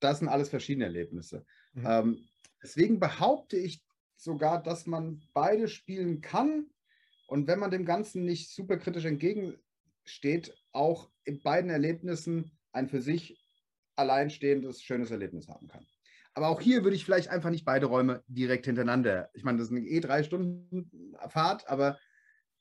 [0.00, 1.44] das sind alles verschiedene Erlebnisse.
[1.74, 1.86] Mhm.
[1.86, 2.28] Ähm,
[2.62, 3.82] deswegen behaupte ich
[4.16, 6.66] sogar, dass man beide spielen kann
[7.26, 13.00] und wenn man dem Ganzen nicht super kritisch entgegensteht, auch in beiden Erlebnissen ein für
[13.00, 13.40] sich
[13.96, 15.86] alleinstehendes, schönes Erlebnis haben kann.
[16.34, 19.30] Aber auch hier würde ich vielleicht einfach nicht beide Räume direkt hintereinander.
[19.34, 21.98] Ich meine, das ist eine eh drei Stunden Fahrt, aber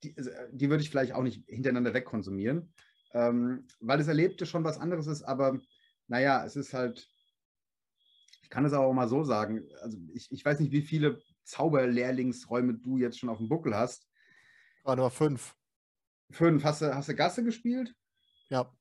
[0.03, 0.15] die,
[0.51, 2.73] die würde ich vielleicht auch nicht hintereinander wegkonsumieren,
[3.13, 5.23] ähm, weil das Erlebte schon was anderes ist.
[5.23, 5.59] Aber
[6.07, 7.07] naja, es ist halt,
[8.41, 9.67] ich kann es auch mal so sagen.
[9.81, 14.07] Also ich, ich weiß nicht, wie viele Zauberlehrlingsräume du jetzt schon auf dem Buckel hast.
[14.83, 15.55] War nur fünf.
[16.31, 16.63] Fünf.
[16.63, 17.93] Hast du, hast du Gasse gespielt?
[18.49, 18.73] Ja.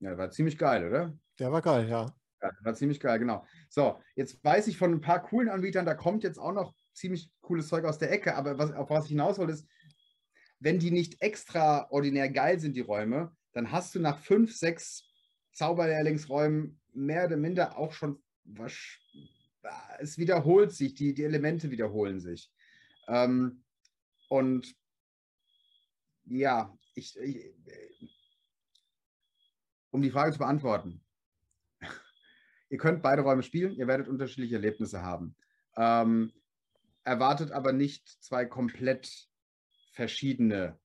[0.00, 1.16] Ja, war ziemlich geil, oder?
[1.38, 2.14] Der war geil, ja.
[2.42, 3.46] Ja, war ziemlich geil, genau.
[3.68, 7.32] So, jetzt weiß ich von ein paar coolen Anbietern, da kommt jetzt auch noch ziemlich
[7.40, 9.66] cooles Zeug aus der Ecke, aber was, auf was ich hinaus wollte, ist,
[10.64, 15.04] wenn die nicht extraordinär geil sind, die Räume, dann hast du nach fünf, sechs
[15.52, 18.74] Zauberlehrlingsräumen mehr oder minder auch schon was,
[19.98, 22.50] es wiederholt sich, die, die Elemente wiederholen sich.
[23.08, 23.62] Ähm,
[24.30, 24.74] und
[26.24, 27.54] ja, ich, ich,
[29.90, 31.04] um die Frage zu beantworten,
[32.70, 35.36] ihr könnt beide Räume spielen, ihr werdet unterschiedliche Erlebnisse haben.
[35.76, 36.32] Ähm,
[37.02, 39.28] erwartet aber nicht zwei komplett
[39.94, 40.78] verschiedene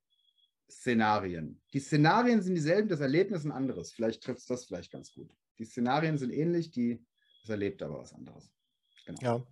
[0.70, 1.62] Szenarien.
[1.74, 3.92] Die Szenarien sind dieselben, das Erlebnis ein anderes.
[3.92, 5.36] Vielleicht trifft es das vielleicht ganz gut.
[5.58, 7.04] Die Szenarien sind ähnlich, die,
[7.42, 8.52] das erlebt aber was anderes.
[9.06, 9.22] Genau.
[9.22, 9.44] Ja.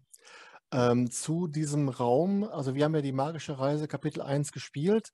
[0.72, 5.12] Ähm, zu diesem Raum, also wir haben ja die magische Reise Kapitel 1 gespielt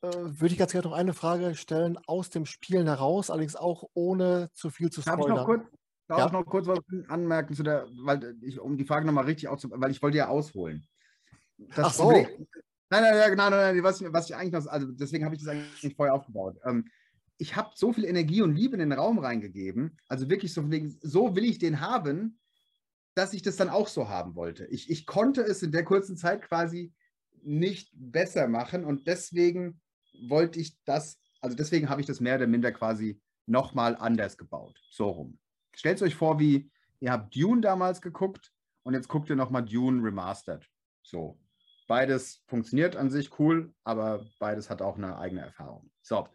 [0.00, 3.82] äh, würde ich ganz gerne noch eine Frage stellen aus dem Spielen heraus, allerdings auch
[3.94, 5.20] ohne zu viel zu spoilern.
[5.20, 5.62] Darf ich noch kurz,
[6.06, 6.26] darf ja?
[6.26, 9.82] ich noch kurz was anmerken zu der, weil ich, um die Frage nochmal richtig auszubauen,
[9.82, 10.86] weil ich wollte ja ausholen.
[11.56, 12.02] Das Ach so.
[12.04, 12.46] Problem,
[12.90, 15.50] nein, nein, nein, nein, nein, was, was ich eigentlich noch, also deswegen habe ich das
[15.50, 16.58] eigentlich vorher aufgebaut.
[16.64, 16.86] Ähm,
[17.38, 20.68] ich habe so viel Energie und Liebe in den Raum reingegeben, also wirklich so,
[21.00, 22.38] so will ich den haben,
[23.14, 24.66] dass ich das dann auch so haben wollte.
[24.66, 26.92] Ich, ich konnte es in der kurzen Zeit quasi
[27.42, 29.80] nicht besser machen und deswegen
[30.28, 34.80] wollte ich das, also deswegen habe ich das mehr oder minder quasi nochmal anders gebaut.
[34.90, 35.38] So rum.
[35.74, 36.70] Stellt euch vor, wie
[37.00, 40.68] ihr habt Dune damals geguckt und jetzt guckt ihr nochmal Dune Remastered.
[41.02, 41.38] So.
[41.88, 45.90] Beides funktioniert an sich cool, aber beides hat auch eine eigene Erfahrung.
[46.02, 46.28] So.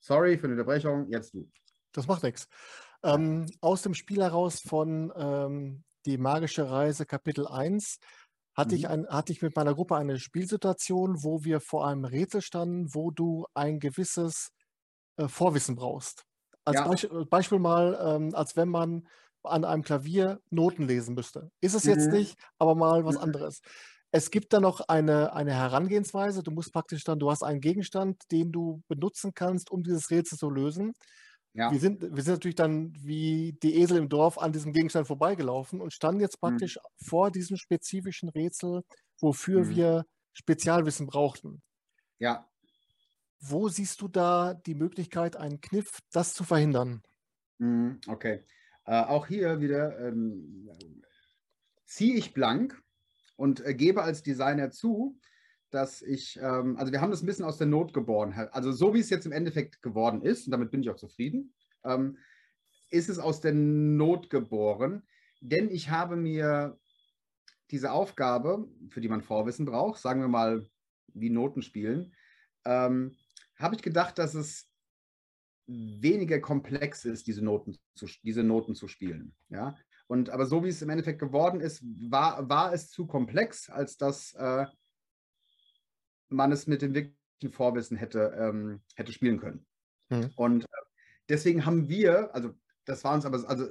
[0.00, 1.50] Sorry für die Unterbrechung, jetzt du.
[1.92, 2.48] Das macht nichts.
[3.04, 7.98] Ähm, aus dem Spiel heraus von ähm, Die magische Reise Kapitel 1
[8.54, 8.90] hatte, ich mhm.
[8.90, 13.10] ein, hatte ich mit meiner Gruppe eine Spielsituation, wo wir vor einem Rätsel standen, wo
[13.10, 14.52] du ein gewisses
[15.16, 16.24] äh, Vorwissen brauchst.
[16.64, 16.86] Als ja.
[16.86, 19.08] Beisp äh, Beispiel mal, ähm, als wenn man
[19.42, 21.50] an einem Klavier Noten lesen müsste.
[21.60, 21.90] Ist es mhm.
[21.90, 23.22] jetzt nicht, aber mal was mhm.
[23.22, 23.60] anderes.
[24.14, 26.42] Es gibt da noch eine, eine Herangehensweise.
[26.42, 30.36] Du musst praktisch dann, du hast einen Gegenstand, den du benutzen kannst, um dieses Rätsel
[30.36, 30.92] zu lösen.
[31.54, 31.72] Ja.
[31.72, 35.80] Wir, sind, wir sind natürlich dann wie die Esel im Dorf an diesem Gegenstand vorbeigelaufen
[35.80, 36.48] und standen jetzt mhm.
[36.48, 37.06] praktisch mhm.
[37.06, 38.82] vor diesem spezifischen Rätsel,
[39.18, 39.70] wofür mhm.
[39.70, 41.62] wir Spezialwissen brauchten.
[42.18, 42.46] Ja.
[43.40, 47.02] Wo siehst du da die Möglichkeit, einen Kniff, das zu verhindern?
[47.58, 48.44] Mhm, okay.
[48.84, 50.70] Äh, auch hier wieder ähm,
[51.86, 52.82] ziehe ich blank
[53.42, 55.18] und äh, gebe als Designer zu,
[55.70, 58.32] dass ich, ähm, also wir haben das ein bisschen aus der Not geboren.
[58.52, 61.52] Also so wie es jetzt im Endeffekt geworden ist, und damit bin ich auch zufrieden,
[61.82, 62.18] ähm,
[62.90, 65.02] ist es aus der Not geboren.
[65.40, 66.78] Denn ich habe mir
[67.72, 70.64] diese Aufgabe, für die man Vorwissen braucht, sagen wir mal
[71.08, 72.14] wie Noten spielen,
[72.64, 73.16] ähm,
[73.56, 74.70] habe ich gedacht, dass es
[75.66, 79.34] weniger komplex ist, diese Noten zu, diese Noten zu spielen.
[79.48, 79.74] Ja?
[80.06, 83.96] Und aber so wie es im Endeffekt geworden ist, war, war es zu komplex, als
[83.96, 84.66] dass äh,
[86.28, 89.66] man es mit dem wirklichen Vorwissen hätte, ähm, hätte spielen können.
[90.10, 90.30] Mhm.
[90.36, 90.82] Und äh,
[91.28, 92.52] deswegen haben wir, also
[92.84, 93.68] das war uns aber, also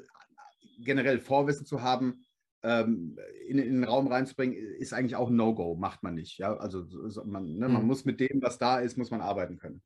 [0.84, 2.25] generell Vorwissen zu haben,
[2.63, 3.17] ähm,
[3.47, 6.38] in, in, den Raum reinzubringen, ist eigentlich auch ein No-Go, macht man nicht.
[6.38, 6.55] Ja?
[6.57, 7.73] Also so, man, ne, mhm.
[7.73, 9.82] man, muss mit dem, was da ist, muss man arbeiten können.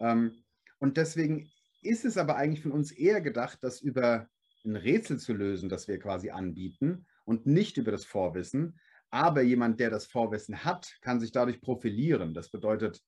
[0.00, 0.44] Ähm,
[0.78, 1.50] und deswegen
[1.82, 4.26] ist es aber eigentlich von uns eher gedacht, das über
[4.64, 8.78] ein Rätsel zu lösen, das wir quasi anbieten und nicht über das Vorwissen.
[9.10, 12.34] Aber jemand, der das Vorwissen hat, kann sich dadurch profilieren.
[12.34, 13.00] Das bedeutet,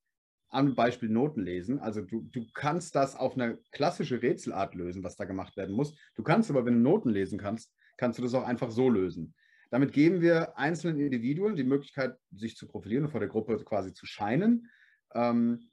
[0.48, 1.80] am Beispiel Noten lesen.
[1.80, 5.96] Also du, du kannst das auf eine klassische Rätselart lösen, was da gemacht werden muss.
[6.14, 9.34] Du kannst aber, wenn du Noten lesen kannst, kannst du das auch einfach so lösen.
[9.70, 13.92] Damit geben wir einzelnen Individuen die Möglichkeit, sich zu profilieren und vor der Gruppe quasi
[13.92, 14.70] zu scheinen.
[15.14, 15.70] Ähm,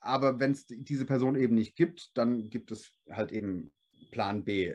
[0.00, 3.72] aber wenn es diese Person eben nicht gibt, dann gibt es halt eben
[4.10, 4.74] Plan B.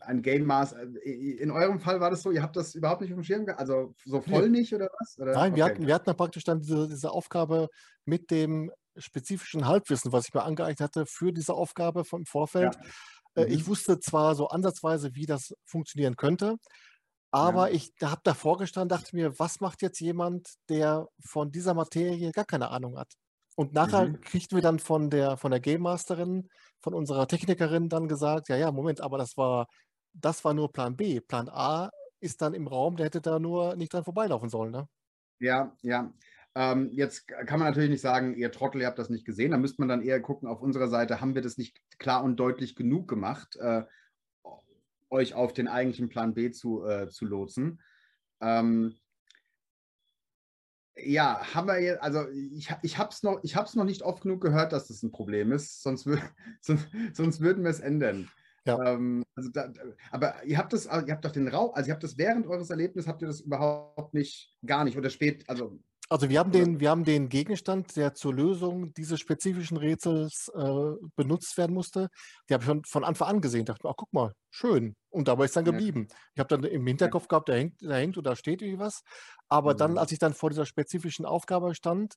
[0.00, 0.82] Ein Game Master.
[1.04, 3.94] In eurem Fall war das so, ihr habt das überhaupt nicht auf dem Schirm, also
[4.04, 4.60] so voll nee.
[4.60, 5.18] nicht oder was?
[5.18, 5.32] Oder?
[5.32, 7.68] Nein, wir, hatten, wir hatten praktisch dann diese, diese Aufgabe
[8.04, 12.74] mit dem spezifischen Halbwissen, was ich mir angeeignet hatte für diese Aufgabe vom Vorfeld.
[12.74, 13.42] Ja.
[13.42, 13.52] Äh, mhm.
[13.52, 16.56] Ich wusste zwar so ansatzweise, wie das funktionieren könnte,
[17.30, 17.74] aber ja.
[17.74, 22.44] ich habe davor gestanden, dachte mir, was macht jetzt jemand, der von dieser Materie gar
[22.44, 23.12] keine Ahnung hat?
[23.56, 24.20] Und nachher mhm.
[24.20, 26.48] kriegten wir dann von der, von der Game Masterin,
[26.80, 29.66] von unserer Technikerin dann gesagt, ja, ja, Moment, aber das war,
[30.12, 31.20] das war nur Plan B.
[31.20, 31.90] Plan A
[32.20, 34.88] ist dann im Raum, der hätte da nur nicht dran vorbeilaufen sollen, ne?
[35.40, 36.12] Ja, ja.
[36.56, 39.50] Ähm, jetzt kann man natürlich nicht sagen, ihr Trottel, ihr habt das nicht gesehen.
[39.50, 42.36] Da müsste man dann eher gucken, auf unserer Seite haben wir das nicht klar und
[42.36, 43.82] deutlich genug gemacht, äh,
[45.10, 47.80] euch auf den eigentlichen Plan B zu, äh, zu lotsen.
[48.40, 48.94] Ähm,
[50.96, 54.72] ja, haben wir jetzt, also ich, ich habe es noch, noch nicht oft genug gehört,
[54.72, 56.08] dass das ein Problem ist, sonst,
[56.60, 58.28] sonst, sonst würden wir es ändern.
[58.66, 58.82] Ja.
[58.82, 59.70] Ähm, also da,
[60.10, 62.70] aber ihr habt das, ihr habt doch den Raum, also ihr habt das während eures
[62.70, 65.78] Erlebnisses, habt ihr das überhaupt nicht, gar nicht oder spät, also
[66.10, 70.92] also wir haben, den, wir haben den Gegenstand, der zur Lösung dieses spezifischen Rätsels äh,
[71.16, 72.08] benutzt werden musste,
[72.48, 73.64] die habe ich schon von Anfang an gesehen.
[73.64, 74.96] dachte mir, ach guck mal, schön.
[75.08, 76.08] Und dabei ist dann geblieben.
[76.34, 79.02] Ich habe dann im Hinterkopf gehabt, da hängt, da hängt oder steht irgendwie was.
[79.48, 79.78] Aber mhm.
[79.78, 82.14] dann, als ich dann vor dieser spezifischen Aufgabe stand,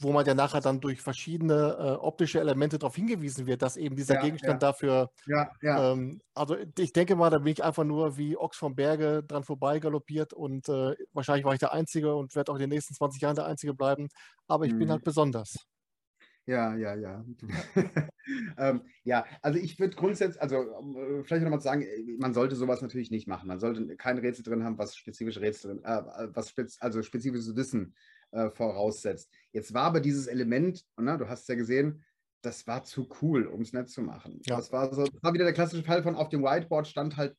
[0.00, 3.96] wo man ja nachher dann durch verschiedene äh, optische Elemente darauf hingewiesen wird, dass eben
[3.96, 4.68] dieser ja, Gegenstand ja.
[4.68, 5.10] dafür.
[5.26, 5.92] Ja, ja.
[5.92, 9.44] Ähm, also ich denke mal, da bin ich einfach nur wie Ochs vom Berge dran
[9.44, 12.94] vorbei galoppiert und äh, wahrscheinlich war ich der Einzige und werde auch in den nächsten
[12.94, 14.08] 20 Jahren der Einzige bleiben.
[14.46, 14.78] Aber ich mhm.
[14.78, 15.66] bin halt besonders.
[16.46, 17.24] Ja, ja, ja.
[18.58, 22.82] ähm, ja, also ich würde grundsätzlich, also äh, vielleicht nochmal sagen, äh, man sollte sowas
[22.82, 23.48] natürlich nicht machen.
[23.48, 27.56] Man sollte kein Rätsel drin haben, was spezifische Rätsel, äh, äh, was spez also spezifisches
[27.56, 27.96] Wissen
[28.32, 29.30] äh, voraussetzt.
[29.52, 32.04] Jetzt war aber dieses Element, ne, du hast es ja gesehen,
[32.42, 34.40] das war zu cool, um es nett zu machen.
[34.46, 34.56] Ja.
[34.56, 37.36] Das, war so, das war wieder der klassische Fall von auf dem Whiteboard stand halt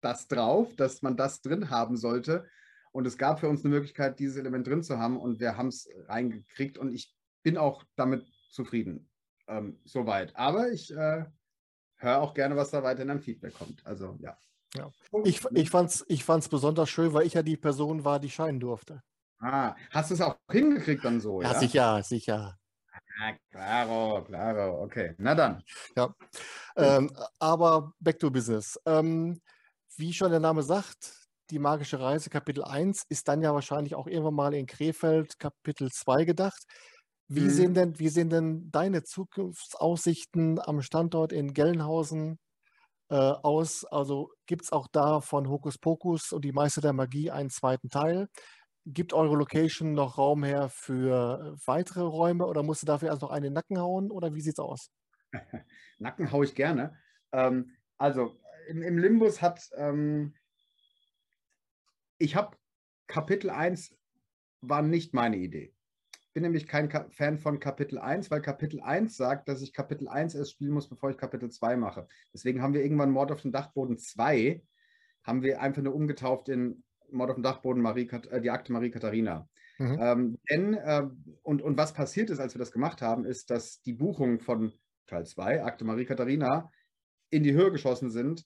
[0.00, 2.46] das drauf, dass man das drin haben sollte.
[2.92, 5.68] Und es gab für uns eine Möglichkeit, dieses Element drin zu haben und wir haben
[5.68, 9.10] es reingekriegt und ich bin auch damit zufrieden.
[9.46, 10.34] Ähm, soweit.
[10.36, 11.24] Aber ich äh,
[11.96, 13.84] höre auch gerne, was da weiterhin an Feedback kommt.
[13.84, 14.38] Also ja.
[14.74, 14.90] ja.
[15.24, 18.30] Ich, ich fand es ich fand's besonders schön, weil ich ja die Person war, die
[18.30, 19.02] scheinen durfte.
[19.40, 21.40] Ah, hast du es auch hingekriegt dann so?
[21.42, 21.58] Ja, ja?
[21.58, 22.58] sicher, sicher.
[23.20, 25.14] Ah, klaro, klaro, okay.
[25.18, 25.62] Na dann.
[25.96, 26.14] Ja,
[26.76, 28.78] ähm, aber back to business.
[28.86, 29.40] Ähm,
[29.96, 34.06] wie schon der Name sagt, die magische Reise Kapitel 1 ist dann ja wahrscheinlich auch
[34.06, 36.62] irgendwann mal in Krefeld Kapitel 2 gedacht.
[37.26, 37.50] Wie, mhm.
[37.50, 42.38] sehen, denn, wie sehen denn deine Zukunftsaussichten am Standort in Gelnhausen
[43.10, 43.84] äh, aus?
[43.84, 47.88] Also gibt es auch da von Hokus Pokus und die Meister der Magie einen zweiten
[47.88, 48.28] Teil?
[48.90, 53.30] Gibt eure Location noch Raum her für weitere Räume oder musst du dafür erst noch
[53.30, 54.90] einen Nacken hauen oder wie sieht's aus?
[55.98, 56.96] Nacken haue ich gerne.
[57.32, 60.34] Ähm, also im, im, Limbus hat, ähm,
[62.16, 62.56] ich habe
[63.08, 63.94] Kapitel 1
[64.62, 65.74] war nicht meine Idee.
[66.22, 69.74] Ich bin nämlich kein Ka Fan von Kapitel 1, weil Kapitel 1 sagt, dass ich
[69.74, 72.08] Kapitel 1 erst spielen muss, bevor ich Kapitel 2 mache.
[72.32, 74.62] Deswegen haben wir irgendwann Mord auf dem Dachboden 2,
[75.24, 78.90] haben wir einfach nur umgetauft in Mord auf dem Dachboden, Marie, äh, die Akte Marie
[78.90, 79.48] Katharina.
[79.78, 79.98] Mhm.
[80.00, 81.06] Ähm, denn, äh,
[81.42, 84.72] und, und was passiert ist, als wir das gemacht haben, ist, dass die Buchungen von
[85.06, 86.70] Teil 2, Akte Marie Katharina,
[87.30, 88.44] in die Höhe geschossen sind,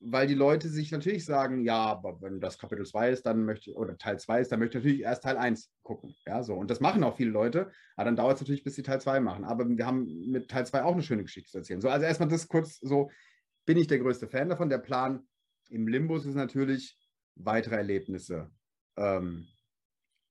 [0.00, 3.74] weil die Leute sich natürlich sagen, ja, aber wenn das Kapitel 2 ist, dann möchte
[3.74, 6.14] oder Teil 2 ist, dann möchte ich natürlich erst Teil 1 gucken.
[6.26, 6.54] Ja, so.
[6.54, 9.20] Und das machen auch viele Leute, aber dann dauert es natürlich, bis sie Teil 2
[9.20, 9.44] machen.
[9.44, 11.82] Aber wir haben mit Teil 2 auch eine schöne Geschichte zu erzählen.
[11.82, 13.10] So, also erstmal das kurz so,
[13.66, 14.70] bin ich der größte Fan davon.
[14.70, 15.28] Der Plan
[15.68, 16.96] im Limbus ist natürlich,
[17.34, 18.50] weitere Erlebnisse
[18.96, 19.46] ähm,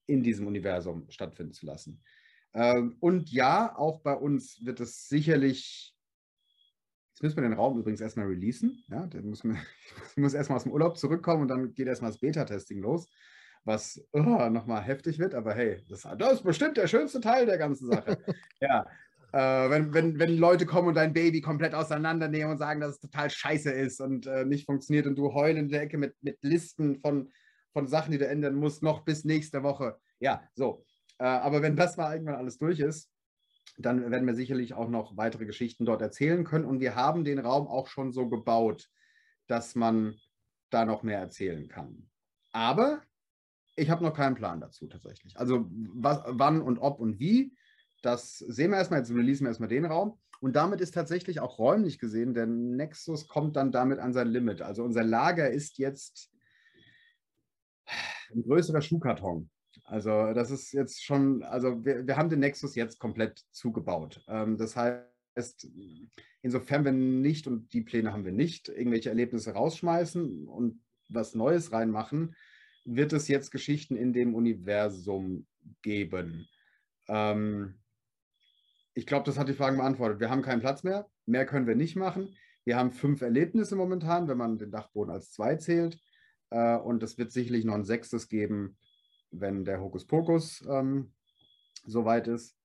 [0.06, 2.02] in diesem Universum stattfinden zu lassen.
[2.54, 5.96] Ähm, und ja, auch bei uns wird es sicherlich
[7.20, 8.82] Jetzt müssen wir den Raum übrigens erstmal releasen.
[8.88, 9.52] Ja, der muss, ich
[10.16, 13.10] muss erstmal aus dem Urlaub zurückkommen und dann geht erstmal das Beta-Testing los,
[13.66, 15.36] was oh, nochmal heftig wird.
[15.36, 18.24] Aber hey, das, das, ist bestimmt der schönste Teil der ganzen Sache.
[18.62, 18.88] ja,
[19.32, 23.00] äh, wenn, wenn, wenn Leute kommen und dein Baby komplett auseinandernehmen und sagen, dass es
[23.00, 26.38] total scheiße ist und äh, nicht funktioniert und du heulen in der Ecke mit, mit
[26.42, 27.32] Listen von,
[27.74, 29.98] von Sachen, die du ändern musst, noch bis nächste Woche.
[30.20, 30.86] Ja, so.
[31.20, 33.10] Äh, aber wenn das mal irgendwann alles durch ist,
[33.78, 36.66] dann werden wir sicherlich auch noch weitere Geschichten dort erzählen können.
[36.66, 38.90] Und wir haben den Raum auch schon so gebaut,
[39.48, 40.16] dass man
[40.70, 42.10] da noch mehr erzählen kann.
[42.52, 43.02] Aber
[43.76, 45.38] ich habe noch keinen Plan dazu tatsächlich.
[45.38, 47.56] Also was, wann und ob und wie,
[48.02, 49.00] das sehen wir erstmal.
[49.00, 50.18] Jetzt releasen wir erstmal den Raum.
[50.42, 54.62] Und damit ist tatsächlich auch räumlich gesehen, der Nexus kommt dann damit an sein Limit.
[54.62, 56.32] Also unser Lager ist jetzt
[58.34, 59.50] ein größerer Schuhkarton.
[59.84, 64.24] Also das ist jetzt schon, also wir, wir haben den Nexus jetzt komplett zugebaut.
[64.28, 65.68] Ähm, das heißt,
[66.42, 71.72] insofern wir nicht, und die Pläne haben wir nicht, irgendwelche Erlebnisse rausschmeißen und was Neues
[71.72, 72.36] reinmachen,
[72.86, 75.48] wird es jetzt Geschichten in dem Universum
[75.82, 76.48] geben.
[77.08, 77.79] Ähm,
[79.00, 80.20] ich glaube, das hat die Frage beantwortet.
[80.20, 82.36] Wir haben keinen Platz mehr, mehr können wir nicht machen.
[82.66, 85.98] Wir haben fünf Erlebnisse momentan, wenn man den Dachboden als zwei zählt.
[86.50, 88.78] Äh, und es wird sicherlich noch ein sechstes geben,
[89.32, 91.14] wenn der Hokuspokus ähm,
[91.86, 92.58] soweit ist.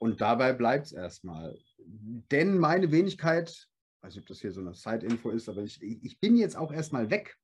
[0.00, 1.56] Und dabei bleibt es erstmal.
[1.78, 5.80] Denn meine Wenigkeit, ich weiß nicht, ob das hier so eine Side-Info ist, aber ich,
[5.80, 7.36] ich bin jetzt auch erstmal weg.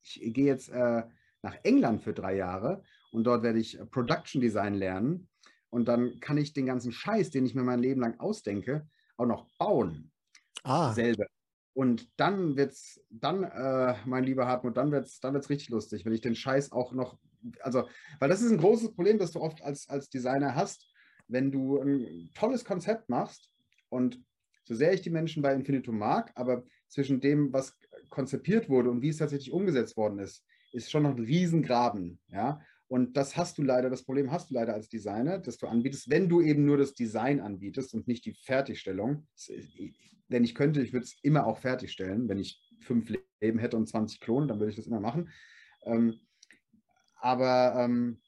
[0.00, 1.02] Ich gehe jetzt äh,
[1.42, 2.82] nach England für drei Jahre
[3.12, 5.28] und dort werde ich Production Design lernen.
[5.74, 8.86] Und dann kann ich den ganzen Scheiß, den ich mir mein Leben lang ausdenke,
[9.16, 10.12] auch noch bauen.
[10.62, 10.92] Ah.
[10.92, 11.26] Selber.
[11.74, 16.12] Und dann wird's, dann, äh, mein lieber Hartmut, dann wird's, dann wird's richtig lustig, wenn
[16.12, 17.18] ich den Scheiß auch noch
[17.60, 17.88] also,
[18.20, 20.86] weil das ist ein großes Problem, das du oft als, als Designer hast,
[21.28, 23.50] wenn du ein tolles Konzept machst
[23.88, 24.22] und
[24.64, 27.76] so sehr ich die Menschen bei Infinitum mag, aber zwischen dem, was
[28.08, 32.60] konzipiert wurde und wie es tatsächlich umgesetzt worden ist, ist schon noch ein Riesengraben, ja.
[32.88, 36.10] Und das hast du leider, das Problem hast du leider als Designer, dass du anbietest,
[36.10, 39.26] wenn du eben nur das Design anbietest und nicht die Fertigstellung.
[40.28, 42.28] Wenn ich könnte, ich würde es immer auch fertigstellen.
[42.28, 45.30] Wenn ich fünf Leben hätte und 20 Klonen, dann würde ich das immer machen.
[45.84, 46.20] Ähm,
[47.20, 48.20] aber ähm,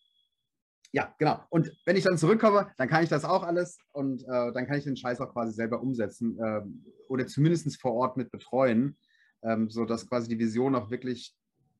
[0.93, 1.41] ja, genau.
[1.51, 4.78] Und wenn ich dann zurückkomme, dann kann ich das auch alles und äh, dann kann
[4.78, 6.62] ich den Scheiß auch quasi selber umsetzen äh,
[7.09, 8.97] oder zumindest vor Ort mit betreuen,
[9.43, 11.35] ähm, sodass quasi die Vision auch wirklich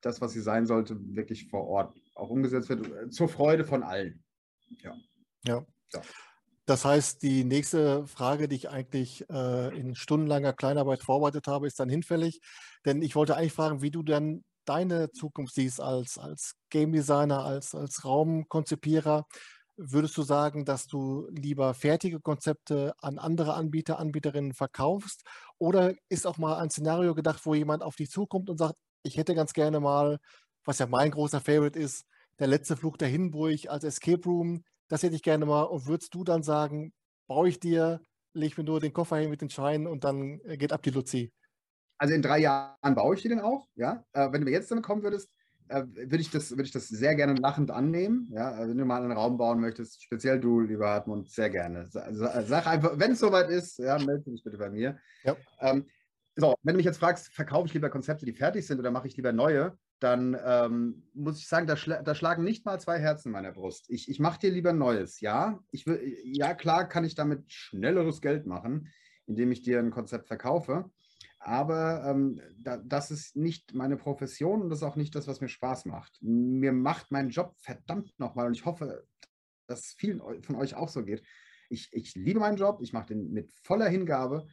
[0.07, 3.83] das, was sie sein sollte, wirklich vor Ort auch umgesetzt wird, äh, zur Freude von
[3.83, 4.23] allen.
[4.83, 4.95] Ja.
[5.45, 5.66] Ja.
[5.93, 6.03] ja.
[6.65, 11.78] Das heißt, die nächste Frage, die ich eigentlich äh, in stundenlanger Kleinarbeit vorbereitet habe, ist
[11.78, 12.41] dann hinfällig.
[12.85, 17.45] Denn ich wollte eigentlich fragen, wie du dann deine Zukunft siehst als, als Game Designer,
[17.45, 19.27] als, als Raumkonzipierer.
[19.77, 25.23] Würdest du sagen, dass du lieber fertige Konzepte an andere Anbieter, Anbieterinnen verkaufst?
[25.59, 28.77] Oder ist auch mal ein Szenario gedacht, wo jemand auf dich zukommt und sagt,
[29.07, 30.19] ich hätte ganz gerne mal,
[30.65, 32.05] was ja mein großer Favorite ist,
[32.39, 35.62] der letzte Flug der Hinburg als Escape Room, das hätte ich gerne mal.
[35.62, 36.93] Und würdest du dann sagen,
[37.27, 38.01] brauche ich dir,
[38.35, 40.91] leg mir nur den Koffer hin mit den Scheinen und dann äh, geht ab die
[40.91, 41.33] Luzi?
[41.99, 44.05] Also in drei Jahren baue ich die denn auch, ja.
[44.12, 45.31] Äh, wenn du mir jetzt damit kommen würdest,
[45.69, 48.28] äh, würde ich, das, würd ich das sehr gerne lachend annehmen.
[48.31, 48.51] Ja?
[48.51, 51.89] Also wenn du mal einen Raum bauen möchtest, speziell du, lieber Hartmut, sehr gerne.
[51.91, 54.99] Sag einfach, wenn es soweit ist, ja, melde dich bitte bei mir.
[55.24, 55.37] Ja.
[55.61, 55.87] Ähm,
[56.37, 59.07] so, wenn du mich jetzt fragst, verkaufe ich lieber Konzepte, die fertig sind oder mache
[59.09, 62.99] ich lieber neue, dann ähm, muss ich sagen, da, schla da, schlagen nicht mal zwei
[62.99, 63.87] Herzen in meiner Brust.
[63.89, 65.59] Ich, ich mache dir lieber Neues, ja.
[65.71, 68.93] Ich will, ja, klar kann ich damit schnelleres Geld machen,
[69.27, 70.91] indem ich dir ein Konzept verkaufe.
[71.39, 75.41] Aber ähm, da, das ist nicht meine Profession und das ist auch nicht das, was
[75.41, 76.19] mir Spaß macht.
[76.21, 79.07] Mir macht mein Job verdammt nochmal und ich hoffe,
[79.67, 81.23] dass vielen von euch auch so geht.
[81.71, 84.47] Ich, ich liebe meinen Job, ich mache den mit voller Hingabe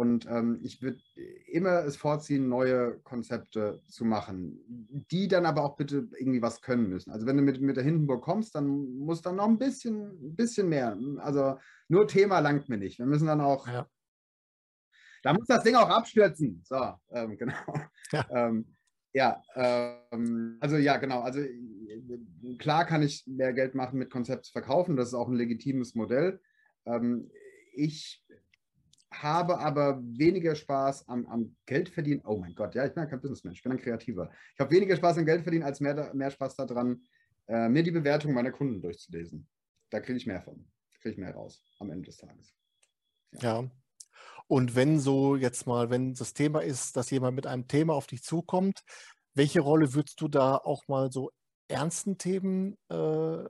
[0.00, 0.98] und ähm, ich würde
[1.52, 4.58] immer es vorziehen, neue Konzepte zu machen,
[5.10, 7.10] die dann aber auch bitte irgendwie was können müssen.
[7.10, 8.66] Also wenn du mit, mit der Hindenburg kommst, dann
[8.96, 10.96] muss dann noch ein bisschen, ein bisschen mehr.
[11.18, 11.58] Also
[11.88, 12.98] nur Thema langt mir nicht.
[12.98, 13.86] Wir müssen dann auch ja.
[15.22, 16.62] Da muss das Ding auch abstürzen.
[16.64, 17.74] So, ähm, genau.
[18.10, 18.76] Ja, ähm,
[19.12, 21.20] ja ähm, also ja, genau.
[21.20, 21.40] Also
[22.56, 24.96] klar kann ich mehr Geld machen mit Konzept verkaufen.
[24.96, 26.40] Das ist auch ein legitimes Modell.
[26.86, 27.30] Ähm,
[27.74, 28.24] ich
[29.12, 32.22] habe aber weniger Spaß am, am Geld verdienen.
[32.24, 34.30] Oh mein Gott, ja, ich bin ja kein Businessmensch, ich bin ein Kreativer.
[34.54, 37.02] Ich habe weniger Spaß am Geld verdienen, als mehr, mehr Spaß daran,
[37.48, 39.48] äh, mir die Bewertung meiner Kunden durchzulesen.
[39.90, 40.66] Da kriege ich mehr von.
[41.00, 42.54] Kriege ich mehr raus am Ende des Tages.
[43.32, 43.62] Ja.
[43.62, 43.70] ja.
[44.46, 48.06] Und wenn so jetzt mal, wenn das Thema ist, dass jemand mit einem Thema auf
[48.06, 48.82] dich zukommt,
[49.34, 51.30] welche Rolle würdest du da auch mal so
[51.68, 53.44] ernsten Themen äh,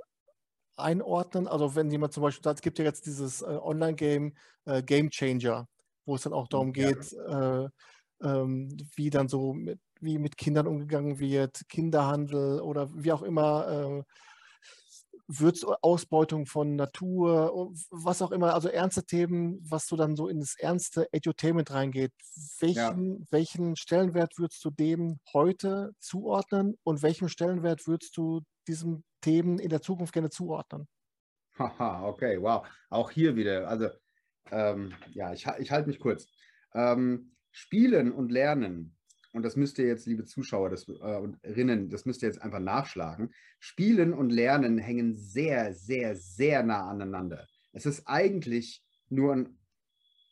[0.80, 1.46] einordnen?
[1.46, 4.34] Also wenn jemand zum Beispiel sagt, es gibt ja jetzt dieses äh, Online-Game
[4.66, 5.68] äh, Game Changer.
[6.06, 7.68] wo es dann auch darum geht, äh,
[8.22, 13.68] ähm, wie dann so mit, wie mit Kindern umgegangen wird, Kinderhandel oder wie auch immer,
[13.68, 14.02] äh,
[15.82, 20.56] Ausbeutung von Natur, was auch immer, also ernste Themen, was du dann so in das
[20.58, 22.12] ernste Edutainment reingeht.
[22.58, 23.26] Welchen, ja.
[23.30, 29.68] welchen Stellenwert würdest du dem heute zuordnen und welchen Stellenwert würdest du diesen Themen in
[29.68, 30.88] der Zukunft gerne zuordnen?
[31.58, 32.66] Haha, okay, wow.
[32.88, 33.88] Auch hier wieder, also
[34.50, 36.26] ähm, ja, ich, ich halte mich kurz.
[36.74, 38.96] Ähm, Spielen und Lernen,
[39.32, 42.42] und das müsst ihr jetzt, liebe Zuschauer das, äh, und Rinnen, das müsst ihr jetzt
[42.42, 43.32] einfach nachschlagen.
[43.58, 47.46] Spielen und Lernen hängen sehr, sehr, sehr nah aneinander.
[47.72, 49.58] Es ist eigentlich nur ein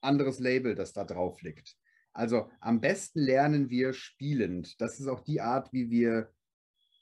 [0.00, 1.76] anderes Label, das da drauf liegt.
[2.12, 4.80] Also am besten lernen wir spielend.
[4.80, 6.32] Das ist auch die Art, wie wir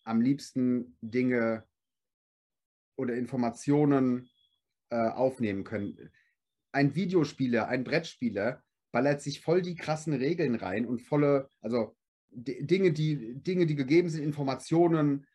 [0.05, 1.65] am liebsten Dinge
[2.97, 4.29] oder Informationen
[4.91, 6.11] äh, aufnehmen können.
[6.73, 8.63] Ein Videospieler, ein Brettspieler
[8.93, 11.97] ballert sich voll die krassen Regeln rein und volle, also
[12.31, 15.27] Dinge, die, Dinge, die gegeben sind, Informationen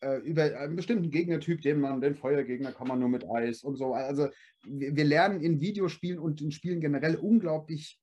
[0.00, 3.76] äh, über einen bestimmten Gegnertyp, den man, den Feuergegner kann man nur mit Eis und
[3.76, 3.94] so.
[3.94, 4.28] Also
[4.64, 8.00] wir, wir lernen in Videospielen und in Spielen generell unglaublich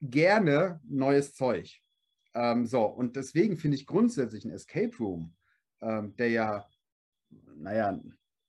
[0.00, 1.80] gerne neues Zeug.
[2.34, 5.34] Ähm, so, und deswegen finde ich grundsätzlich ein Escape Room,
[5.80, 6.66] ähm, der ja,
[7.56, 8.00] naja,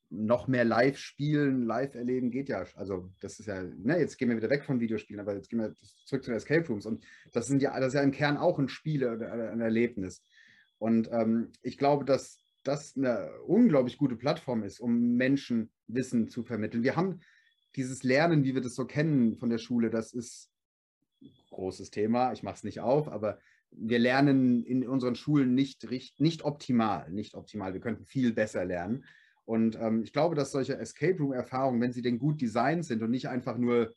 [0.09, 2.65] noch mehr live spielen, live erleben geht ja.
[2.75, 5.59] Also das ist ja, ne, jetzt gehen wir wieder weg von Videospielen, aber jetzt gehen
[5.59, 5.75] wir
[6.05, 8.57] zurück zu den Escape Rooms und das sind ja, das ist ja im Kern auch
[8.57, 10.23] ein Spiel oder ein Erlebnis.
[10.79, 16.43] Und ähm, ich glaube, dass das eine unglaublich gute Plattform ist, um Menschen Wissen zu
[16.43, 16.83] vermitteln.
[16.83, 17.21] Wir haben
[17.75, 20.51] dieses Lernen, wie wir das so kennen von der Schule, das ist
[21.21, 22.33] ein großes Thema.
[22.33, 23.39] Ich mache es nicht auf, aber
[23.71, 25.87] wir lernen in unseren Schulen nicht,
[26.19, 27.73] nicht optimal, nicht optimal.
[27.73, 29.05] Wir könnten viel besser lernen.
[29.45, 33.11] Und ähm, ich glaube, dass solche Escape Room-Erfahrungen, wenn sie denn gut designt sind und
[33.11, 33.93] nicht einfach nur,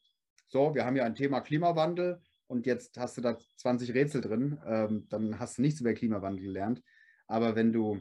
[0.48, 4.58] so, wir haben ja ein Thema Klimawandel und jetzt hast du da 20 Rätsel drin,
[4.66, 6.82] ähm, dann hast du nichts über Klimawandel gelernt.
[7.26, 8.00] Aber wenn du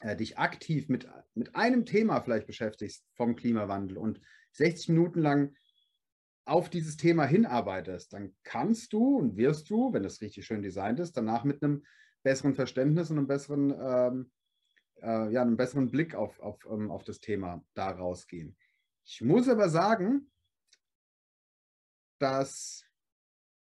[0.00, 4.20] äh, dich aktiv mit, mit einem Thema vielleicht beschäftigst vom Klimawandel und
[4.52, 5.54] 60 Minuten lang
[6.44, 11.00] auf dieses Thema hinarbeitest, dann kannst du und wirst du, wenn das richtig schön designt
[11.00, 11.84] ist, danach mit einem
[12.22, 14.30] besseren Verständnis und einem besseren ähm,
[15.02, 18.56] äh, ja, einen besseren Blick auf, auf, ähm, auf das Thema da rausgehen.
[19.04, 20.30] Ich muss aber sagen,
[22.18, 22.84] dass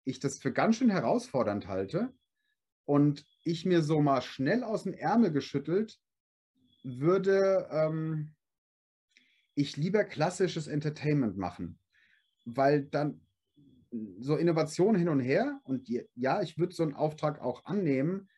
[0.05, 2.15] ich das für ganz schön herausfordernd halte
[2.86, 6.01] und ich mir so mal schnell aus dem Ärmel geschüttelt
[6.82, 8.35] würde ähm,
[9.55, 11.78] ich lieber klassisches Entertainment machen,
[12.57, 13.20] weil dann
[14.19, 18.29] so Innovation hin und her und ja, ich würde so einen Auftrag auch annehmen,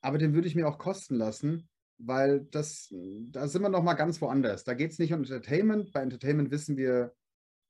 [0.00, 1.68] aber den würde ich mir auch kosten lassen
[1.98, 2.94] weil das,
[3.30, 4.64] da sind wir noch mal ganz woanders.
[4.64, 5.92] Da geht es nicht um Entertainment.
[5.92, 7.12] Bei Entertainment wissen wir,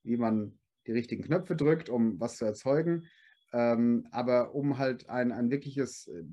[0.03, 3.07] wie man die richtigen Knöpfe drückt, um was zu erzeugen.
[3.51, 6.23] Ähm, aber um halt ein, ein wirkliches äh,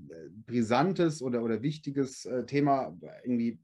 [0.46, 2.94] brisantes oder, oder wichtiges äh, Thema
[3.24, 3.58] irgendwie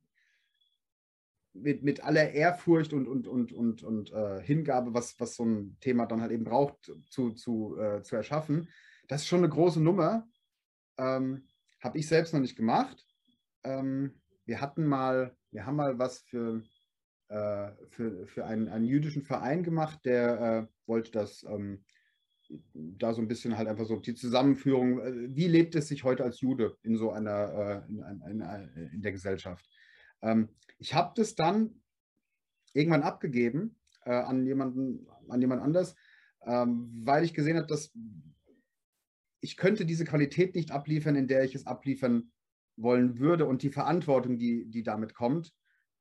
[1.55, 5.77] mit, mit aller Ehrfurcht und, und, und, und, und äh, Hingabe, was, was so ein
[5.81, 8.69] Thema dann halt eben braucht, zu, zu, äh, zu erschaffen,
[9.09, 10.29] das ist schon eine große Nummer.
[10.99, 11.47] Ähm,
[11.81, 13.07] Habe ich selbst noch nicht gemacht.
[13.65, 16.63] Ähm, wir hatten mal, wir haben mal was für,
[17.29, 21.85] äh, für, für einen, einen jüdischen Verein gemacht, der äh, wollte das ähm,
[22.75, 26.25] da so ein bisschen halt einfach so die Zusammenführung, äh, wie lebt es sich heute
[26.25, 29.69] als Jude in so einer, äh, in, in, in, in, der Gesellschaft.
[30.23, 31.83] Ähm, ich habe das dann
[32.73, 35.95] irgendwann abgegeben äh, an jemanden, an jemand anders,
[36.45, 37.93] ähm, weil ich gesehen habe, dass
[39.41, 42.33] ich könnte diese Qualität nicht abliefern, in der ich es abliefern
[42.77, 45.53] wollen würde und die Verantwortung, die, die damit kommt,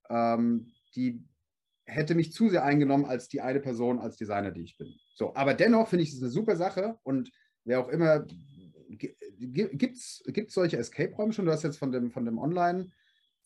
[0.09, 1.23] ähm, die
[1.85, 4.93] hätte mich zu sehr eingenommen als die eine Person, als Designer, die ich bin.
[5.15, 7.31] So, aber dennoch finde ich es eine super Sache und
[7.65, 8.25] wer auch immer,
[8.89, 10.23] gibt es
[10.53, 11.45] solche Escape-Räume schon?
[11.45, 12.91] Du hast jetzt von dem, von dem Online-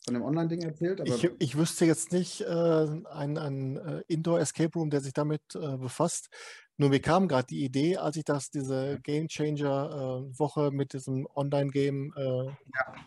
[0.06, 1.02] von dem Online-Ding erzählt.
[1.04, 5.78] ich, ich wüsste jetzt nicht äh, ein, ein äh, Indoor-Escape Room, der sich damit äh,
[5.78, 6.30] befasst.
[6.78, 11.28] Nur mir kam gerade die Idee, als ich das, diese Game Changer-Woche äh, mit diesem
[11.36, 12.54] Online-Game äh, ja.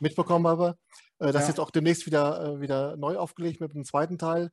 [0.01, 0.77] mitbekommen habe,
[1.21, 1.49] äh, das ja.
[1.49, 4.51] jetzt auch demnächst wieder, äh, wieder neu aufgelegt mit dem zweiten Teil.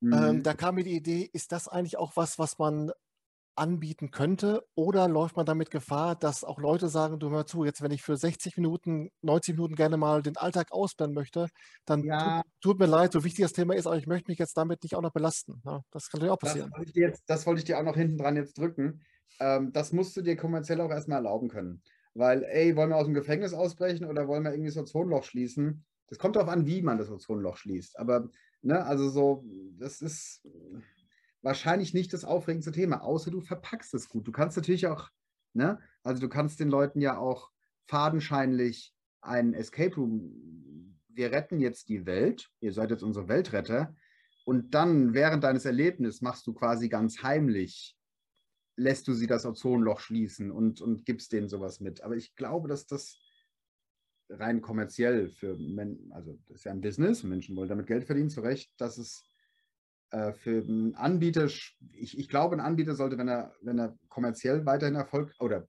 [0.00, 0.12] Mhm.
[0.12, 2.92] Ähm, da kam mir die Idee, ist das eigentlich auch was, was man
[3.56, 4.64] anbieten könnte?
[4.74, 8.02] Oder läuft man damit Gefahr, dass auch Leute sagen, du hör zu, jetzt wenn ich
[8.02, 11.48] für 60 Minuten, 90 Minuten gerne mal den Alltag ausblenden möchte,
[11.84, 12.42] dann ja.
[12.42, 14.82] tut, tut, mir leid, so wichtig das Thema ist, aber ich möchte mich jetzt damit
[14.82, 15.62] nicht auch noch belasten.
[15.64, 16.70] Ja, das kann natürlich auch passieren.
[16.70, 19.02] Das wollte ich dir, jetzt, das wollte ich dir auch noch hinten dran jetzt drücken.
[19.40, 21.82] Ähm, das musst du dir kommerziell auch erstmal erlauben können.
[22.14, 25.24] Weil, ey, wollen wir aus dem Gefängnis ausbrechen oder wollen wir irgendwie so ein Ozonloch
[25.24, 25.84] schließen?
[26.08, 27.98] Das kommt darauf an, wie man das Ozonloch schließt.
[27.98, 28.28] Aber,
[28.62, 29.44] ne, also so,
[29.78, 30.42] das ist
[31.44, 34.26] wahrscheinlich nicht das aufregendste Thema, außer du verpackst es gut.
[34.26, 35.10] Du kannst natürlich auch,
[35.52, 37.50] ne, also du kannst den Leuten ja auch
[37.86, 43.94] fadenscheinlich einen Escape Room, wir retten jetzt die Welt, ihr seid jetzt unsere Weltretter,
[44.46, 47.96] und dann während deines Erlebnisses machst du quasi ganz heimlich,
[48.76, 52.02] lässt du sie das Ozonloch schließen und, und gibst denen sowas mit.
[52.02, 53.18] Aber ich glaube, dass das
[54.28, 58.30] rein kommerziell für Menschen, also das ist ja ein Business, Menschen wollen damit Geld verdienen,
[58.30, 59.24] zu Recht, dass es
[60.10, 61.76] für einen Anbieter, ich,
[62.18, 65.66] ich glaube, ein Anbieter sollte, wenn er, wenn er kommerziell weiterhin Erfolg oder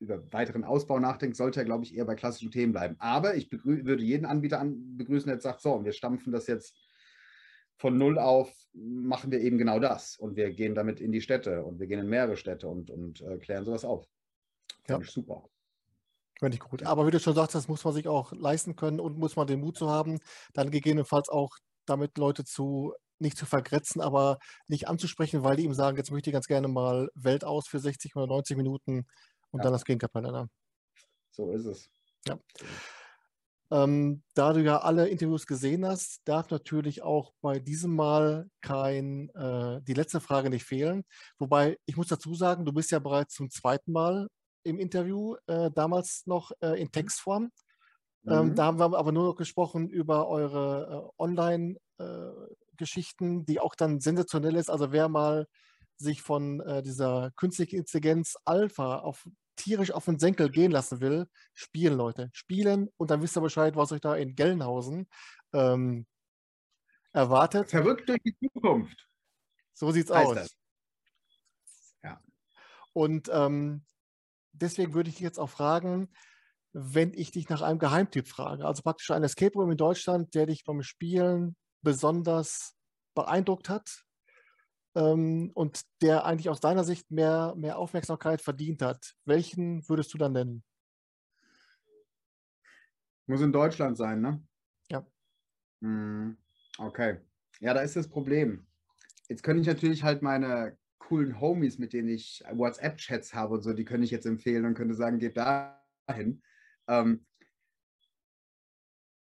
[0.00, 2.96] über weiteren Ausbau nachdenkt, sollte er, glaube ich, eher bei klassischen Themen bleiben.
[2.98, 6.76] Aber ich würde jeden Anbieter an begrüßen, der jetzt sagt, so, wir stampfen das jetzt
[7.76, 10.16] von null auf, machen wir eben genau das.
[10.16, 13.20] Und wir gehen damit in die Städte und wir gehen in mehrere Städte und, und
[13.20, 14.06] äh, klären sowas auf.
[14.84, 15.06] Finde ja.
[15.06, 15.48] ich super.
[16.38, 16.84] Finde ich gut.
[16.84, 19.46] Aber wie du schon sagst, das muss man sich auch leisten können und muss man
[19.46, 20.20] den Mut zu haben,
[20.54, 21.56] dann gegebenenfalls auch
[21.86, 26.30] damit Leute zu nicht zu vergrätzen, aber nicht anzusprechen, weil die ihm sagen, jetzt möchte
[26.30, 29.06] ich ganz gerne mal Welt aus für 60 oder 90 Minuten
[29.50, 29.64] und ja.
[29.64, 30.50] dann das Gegenteil ändern.
[31.30, 31.90] So ist es.
[32.26, 32.38] Ja.
[33.70, 39.28] Ähm, da du ja alle Interviews gesehen hast, darf natürlich auch bei diesem Mal kein,
[39.34, 41.04] äh, die letzte Frage nicht fehlen.
[41.38, 44.28] Wobei, ich muss dazu sagen, du bist ja bereits zum zweiten Mal
[44.64, 46.92] im Interview, äh, damals noch äh, in mhm.
[46.92, 47.50] Textform.
[48.26, 48.54] Ähm, mhm.
[48.54, 51.12] da haben wir aber nur noch gesprochen über eure
[51.98, 54.70] äh, Online-Geschichten, äh, die auch dann sensationell ist.
[54.70, 55.46] Also wer mal
[55.96, 59.26] sich von äh, dieser künstlichen Intelligenz Alpha auf
[59.56, 62.30] tierisch auf den Senkel gehen lassen will, spielen, Leute.
[62.32, 65.08] Spielen und dann wisst ihr Bescheid, was euch da in Gelnhausen
[65.52, 66.06] ähm,
[67.12, 67.70] erwartet.
[67.70, 69.08] Verrückt durch die Zukunft.
[69.74, 70.34] So sieht's heißt aus.
[70.34, 70.56] Das.
[72.04, 72.20] Ja.
[72.92, 73.84] Und ähm,
[74.52, 76.08] deswegen würde ich dich jetzt auch fragen,
[76.72, 80.46] wenn ich dich nach einem Geheimtipp frage, also praktisch ein Escape Room in Deutschland, der
[80.46, 82.76] dich beim Spielen besonders
[83.14, 84.04] beeindruckt hat,
[84.98, 90.18] ähm, und der eigentlich aus deiner Sicht mehr, mehr Aufmerksamkeit verdient hat, welchen würdest du
[90.18, 90.64] dann nennen?
[93.26, 94.42] Muss in Deutschland sein, ne?
[94.90, 95.06] Ja.
[95.82, 96.36] Hm,
[96.78, 97.20] okay.
[97.60, 98.66] Ja, da ist das Problem.
[99.28, 103.72] Jetzt könnte ich natürlich halt meine coolen Homies, mit denen ich WhatsApp-Chats habe und so,
[103.74, 106.42] die könnte ich jetzt empfehlen und könnte sagen, geht dahin.
[106.86, 107.26] Ähm,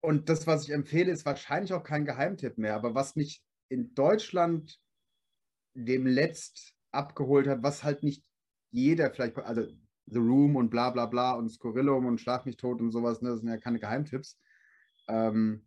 [0.04, 2.76] und das, was ich empfehle, ist wahrscheinlich auch kein Geheimtipp mehr.
[2.76, 4.78] Aber was mich in Deutschland
[5.76, 8.24] dem Letzt abgeholt hat, was halt nicht
[8.70, 9.66] jeder vielleicht, also
[10.08, 13.30] The Room und bla bla bla und Scorillum und Schlag mich tot und sowas, ne,
[13.30, 14.38] das sind ja keine Geheimtipps.
[15.08, 15.66] Ähm,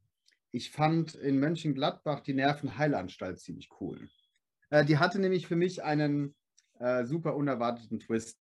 [0.53, 4.07] ich fand in Mönchengladbach die Nervenheilanstalt ziemlich cool.
[4.69, 6.35] Äh, die hatte nämlich für mich einen
[6.79, 8.39] äh, super unerwarteten Twist.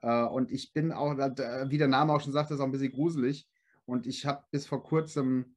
[0.00, 2.66] Äh, und ich bin auch, äh, wie der Name auch schon sagt, das ist auch
[2.66, 3.46] ein bisschen gruselig.
[3.86, 5.56] Und ich habe bis vor kurzem,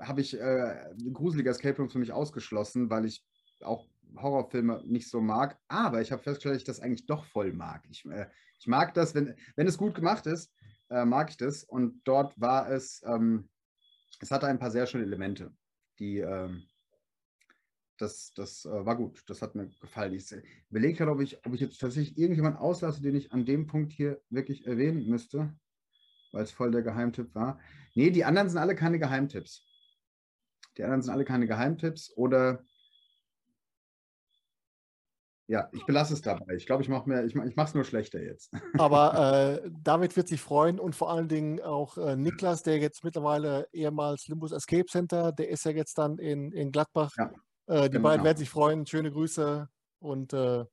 [0.00, 3.24] habe ich äh, gruselige Escape Rooms für mich ausgeschlossen, weil ich
[3.60, 3.86] auch
[4.16, 7.84] Horrorfilme nicht so mag, aber ich habe festgestellt, dass ich das eigentlich doch voll mag.
[7.90, 8.26] Ich, äh,
[8.58, 10.52] ich mag das, wenn, wenn es gut gemacht ist,
[10.90, 11.64] äh, mag ich das.
[11.64, 13.48] Und dort war es, ähm,
[14.20, 15.52] es hatte ein paar sehr schöne Elemente,
[15.98, 16.64] die, ähm,
[17.98, 20.14] das, das äh, war gut, das hat mir gefallen.
[20.14, 20.32] Ich
[20.70, 23.92] überlege gerade, ob ich, ob ich jetzt tatsächlich irgendjemanden auslasse, den ich an dem Punkt
[23.92, 25.52] hier wirklich erwähnen müsste,
[26.38, 27.58] weil es voll der Geheimtipp war.
[27.96, 29.66] Nee, die anderen sind alle keine Geheimtipps.
[30.76, 32.64] Die anderen sind alle keine Geheimtipps oder
[35.48, 36.54] ja, ich belasse es dabei.
[36.54, 38.52] Ich glaube, ich mache ich, ich es nur schlechter jetzt.
[38.78, 43.02] Aber äh, David wird sich freuen und vor allen Dingen auch äh, Niklas, der jetzt
[43.02, 47.10] mittlerweile ehemals Limbus Escape Center, der ist ja jetzt dann in, in Gladbach.
[47.16, 47.32] Ja,
[47.66, 48.10] äh, die genau.
[48.10, 48.86] beiden werden sich freuen.
[48.86, 50.64] Schöne Grüße und äh,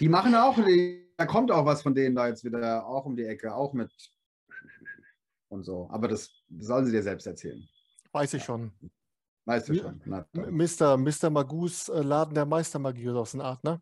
[0.00, 3.16] die machen auch, die, da kommt auch was von denen da jetzt wieder auch um
[3.16, 3.90] die Ecke, auch mit
[5.48, 5.88] und so.
[5.90, 7.66] Aber das sollen sie dir selbst erzählen.
[8.12, 8.72] Weiß ich schon.
[9.44, 10.00] Weißt du schon.
[10.04, 10.96] Na, Mr.
[10.96, 11.30] Mr.
[11.30, 13.80] Magus Laden der Meistermagie oder so eine Art, ne?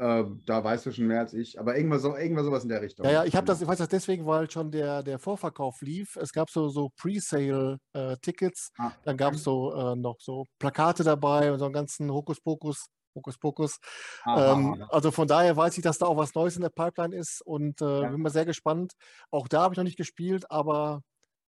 [0.00, 2.80] Äh, da weißt du schon mehr als ich, aber irgendwas, so, irgendwas sowas in der
[2.80, 3.04] Richtung.
[3.04, 6.14] Ja, ja, ich, das, ich weiß das deswegen, weil schon der, der Vorverkauf lief.
[6.14, 8.92] Es gab so, so Pre-Sale-Tickets, äh, ah.
[9.02, 12.86] dann gab es so äh, noch so Plakate dabei und so einen ganzen Hokuspokus.
[13.18, 13.78] Hokuspokus.
[14.26, 17.42] Ähm, also von daher weiß ich, dass da auch was Neues in der Pipeline ist
[17.42, 18.08] und äh, ja.
[18.08, 18.94] bin mal sehr gespannt.
[19.30, 21.02] Auch da habe ich noch nicht gespielt, aber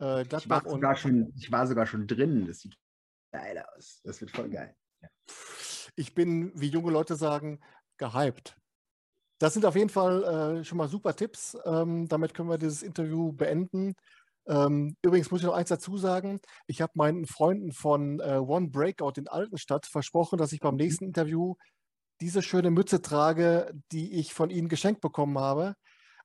[0.01, 2.47] äh, ich war, sogar schon, ich war sogar schon drin.
[2.47, 2.77] Das sieht
[3.33, 4.01] geil aus.
[4.05, 4.75] Das wird voll geil.
[5.01, 5.09] Ja.
[5.97, 7.61] Ich bin, wie junge Leute sagen,
[7.99, 8.57] gehypt.
[9.39, 10.23] Das sind auf jeden Fall
[10.61, 11.57] äh, schon mal super Tipps.
[11.65, 13.95] Ähm, damit können wir dieses Interview beenden.
[14.47, 16.41] Ähm, übrigens muss ich noch eins dazu sagen.
[16.67, 20.81] Ich habe meinen Freunden von äh, One Breakout in Altenstadt versprochen, dass ich beim mhm.
[20.81, 21.55] nächsten Interview
[22.21, 25.75] diese schöne Mütze trage, die ich von ihnen geschenkt bekommen habe.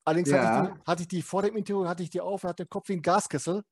[0.05, 0.37] Allerdings ja.
[0.37, 2.65] hatte, ich die, hatte, ich die, vor dem Interview hatte ich die auf und hatte
[2.65, 3.63] den Kopf wie ein Gaskessel.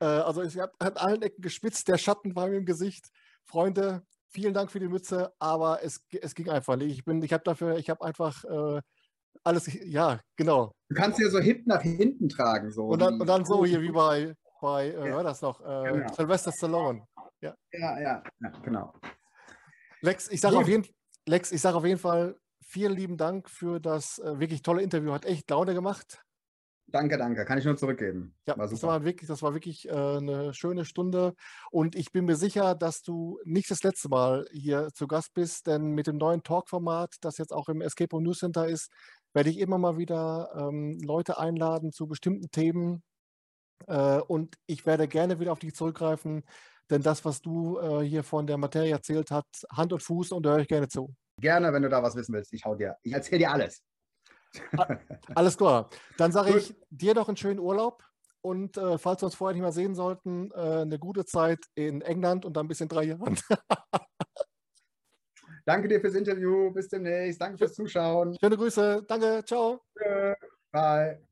[0.00, 3.10] Äh, also ich habe an allen Ecken gespitzt, der Schatten war mir im Gesicht.
[3.44, 6.92] Freunde, vielen Dank für die Mütze, aber es, es ging einfach nicht.
[6.92, 8.80] Ich bin, ich habe dafür, ich habe einfach äh,
[9.46, 10.72] alles, ja, genau.
[10.88, 12.70] Du kannst ja so hip nach hinten tragen.
[12.70, 15.22] So und, dann, und dann so hier wie bei, bei äh, ja.
[15.22, 16.12] das noch, äh, genau.
[16.12, 17.06] Sylvester Stallone.
[17.40, 18.92] Ja, ja, ja, ja genau.
[20.00, 20.84] Lex, ich sage auf, jeden,
[21.42, 22.36] sag auf jeden Fall
[22.66, 25.12] vielen lieben Dank für das äh, wirklich tolle Interview.
[25.12, 26.22] Hat echt Laune gemacht.
[26.88, 27.44] Danke, danke.
[27.44, 28.32] Kann ich nur zurückgeben.
[28.46, 31.34] Ja, war das, war wirklich, das war wirklich äh, eine schöne Stunde.
[31.72, 35.66] Und ich bin mir sicher, dass du nicht das letzte Mal hier zu Gast bist,
[35.66, 38.92] denn mit dem neuen Talk-Format, das jetzt auch im Escape Room News Center ist,
[39.36, 43.02] werde ich immer mal wieder ähm, Leute einladen zu bestimmten Themen.
[43.86, 46.42] Äh, und ich werde gerne wieder auf dich zurückgreifen,
[46.88, 50.46] denn das, was du äh, hier von der Materie erzählt hast, Hand und Fuß und
[50.46, 51.14] da höre ich gerne zu.
[51.38, 52.54] Gerne, wenn du da was wissen willst.
[52.54, 52.96] Ich hau dir.
[53.02, 53.82] Ich erzähle dir alles.
[55.34, 55.90] Alles klar.
[56.16, 58.02] Dann sage ich dir noch einen schönen Urlaub
[58.40, 62.00] und äh, falls wir uns vorher nicht mehr sehen sollten, äh, eine gute Zeit in
[62.00, 63.36] England und dann bis in drei Jahren.
[65.66, 66.70] Danke dir fürs Interview.
[66.70, 67.40] Bis demnächst.
[67.40, 68.36] Danke fürs Zuschauen.
[68.40, 69.04] Schöne Grüße.
[69.06, 69.42] Danke.
[69.44, 69.82] Ciao.
[70.72, 71.25] Bye.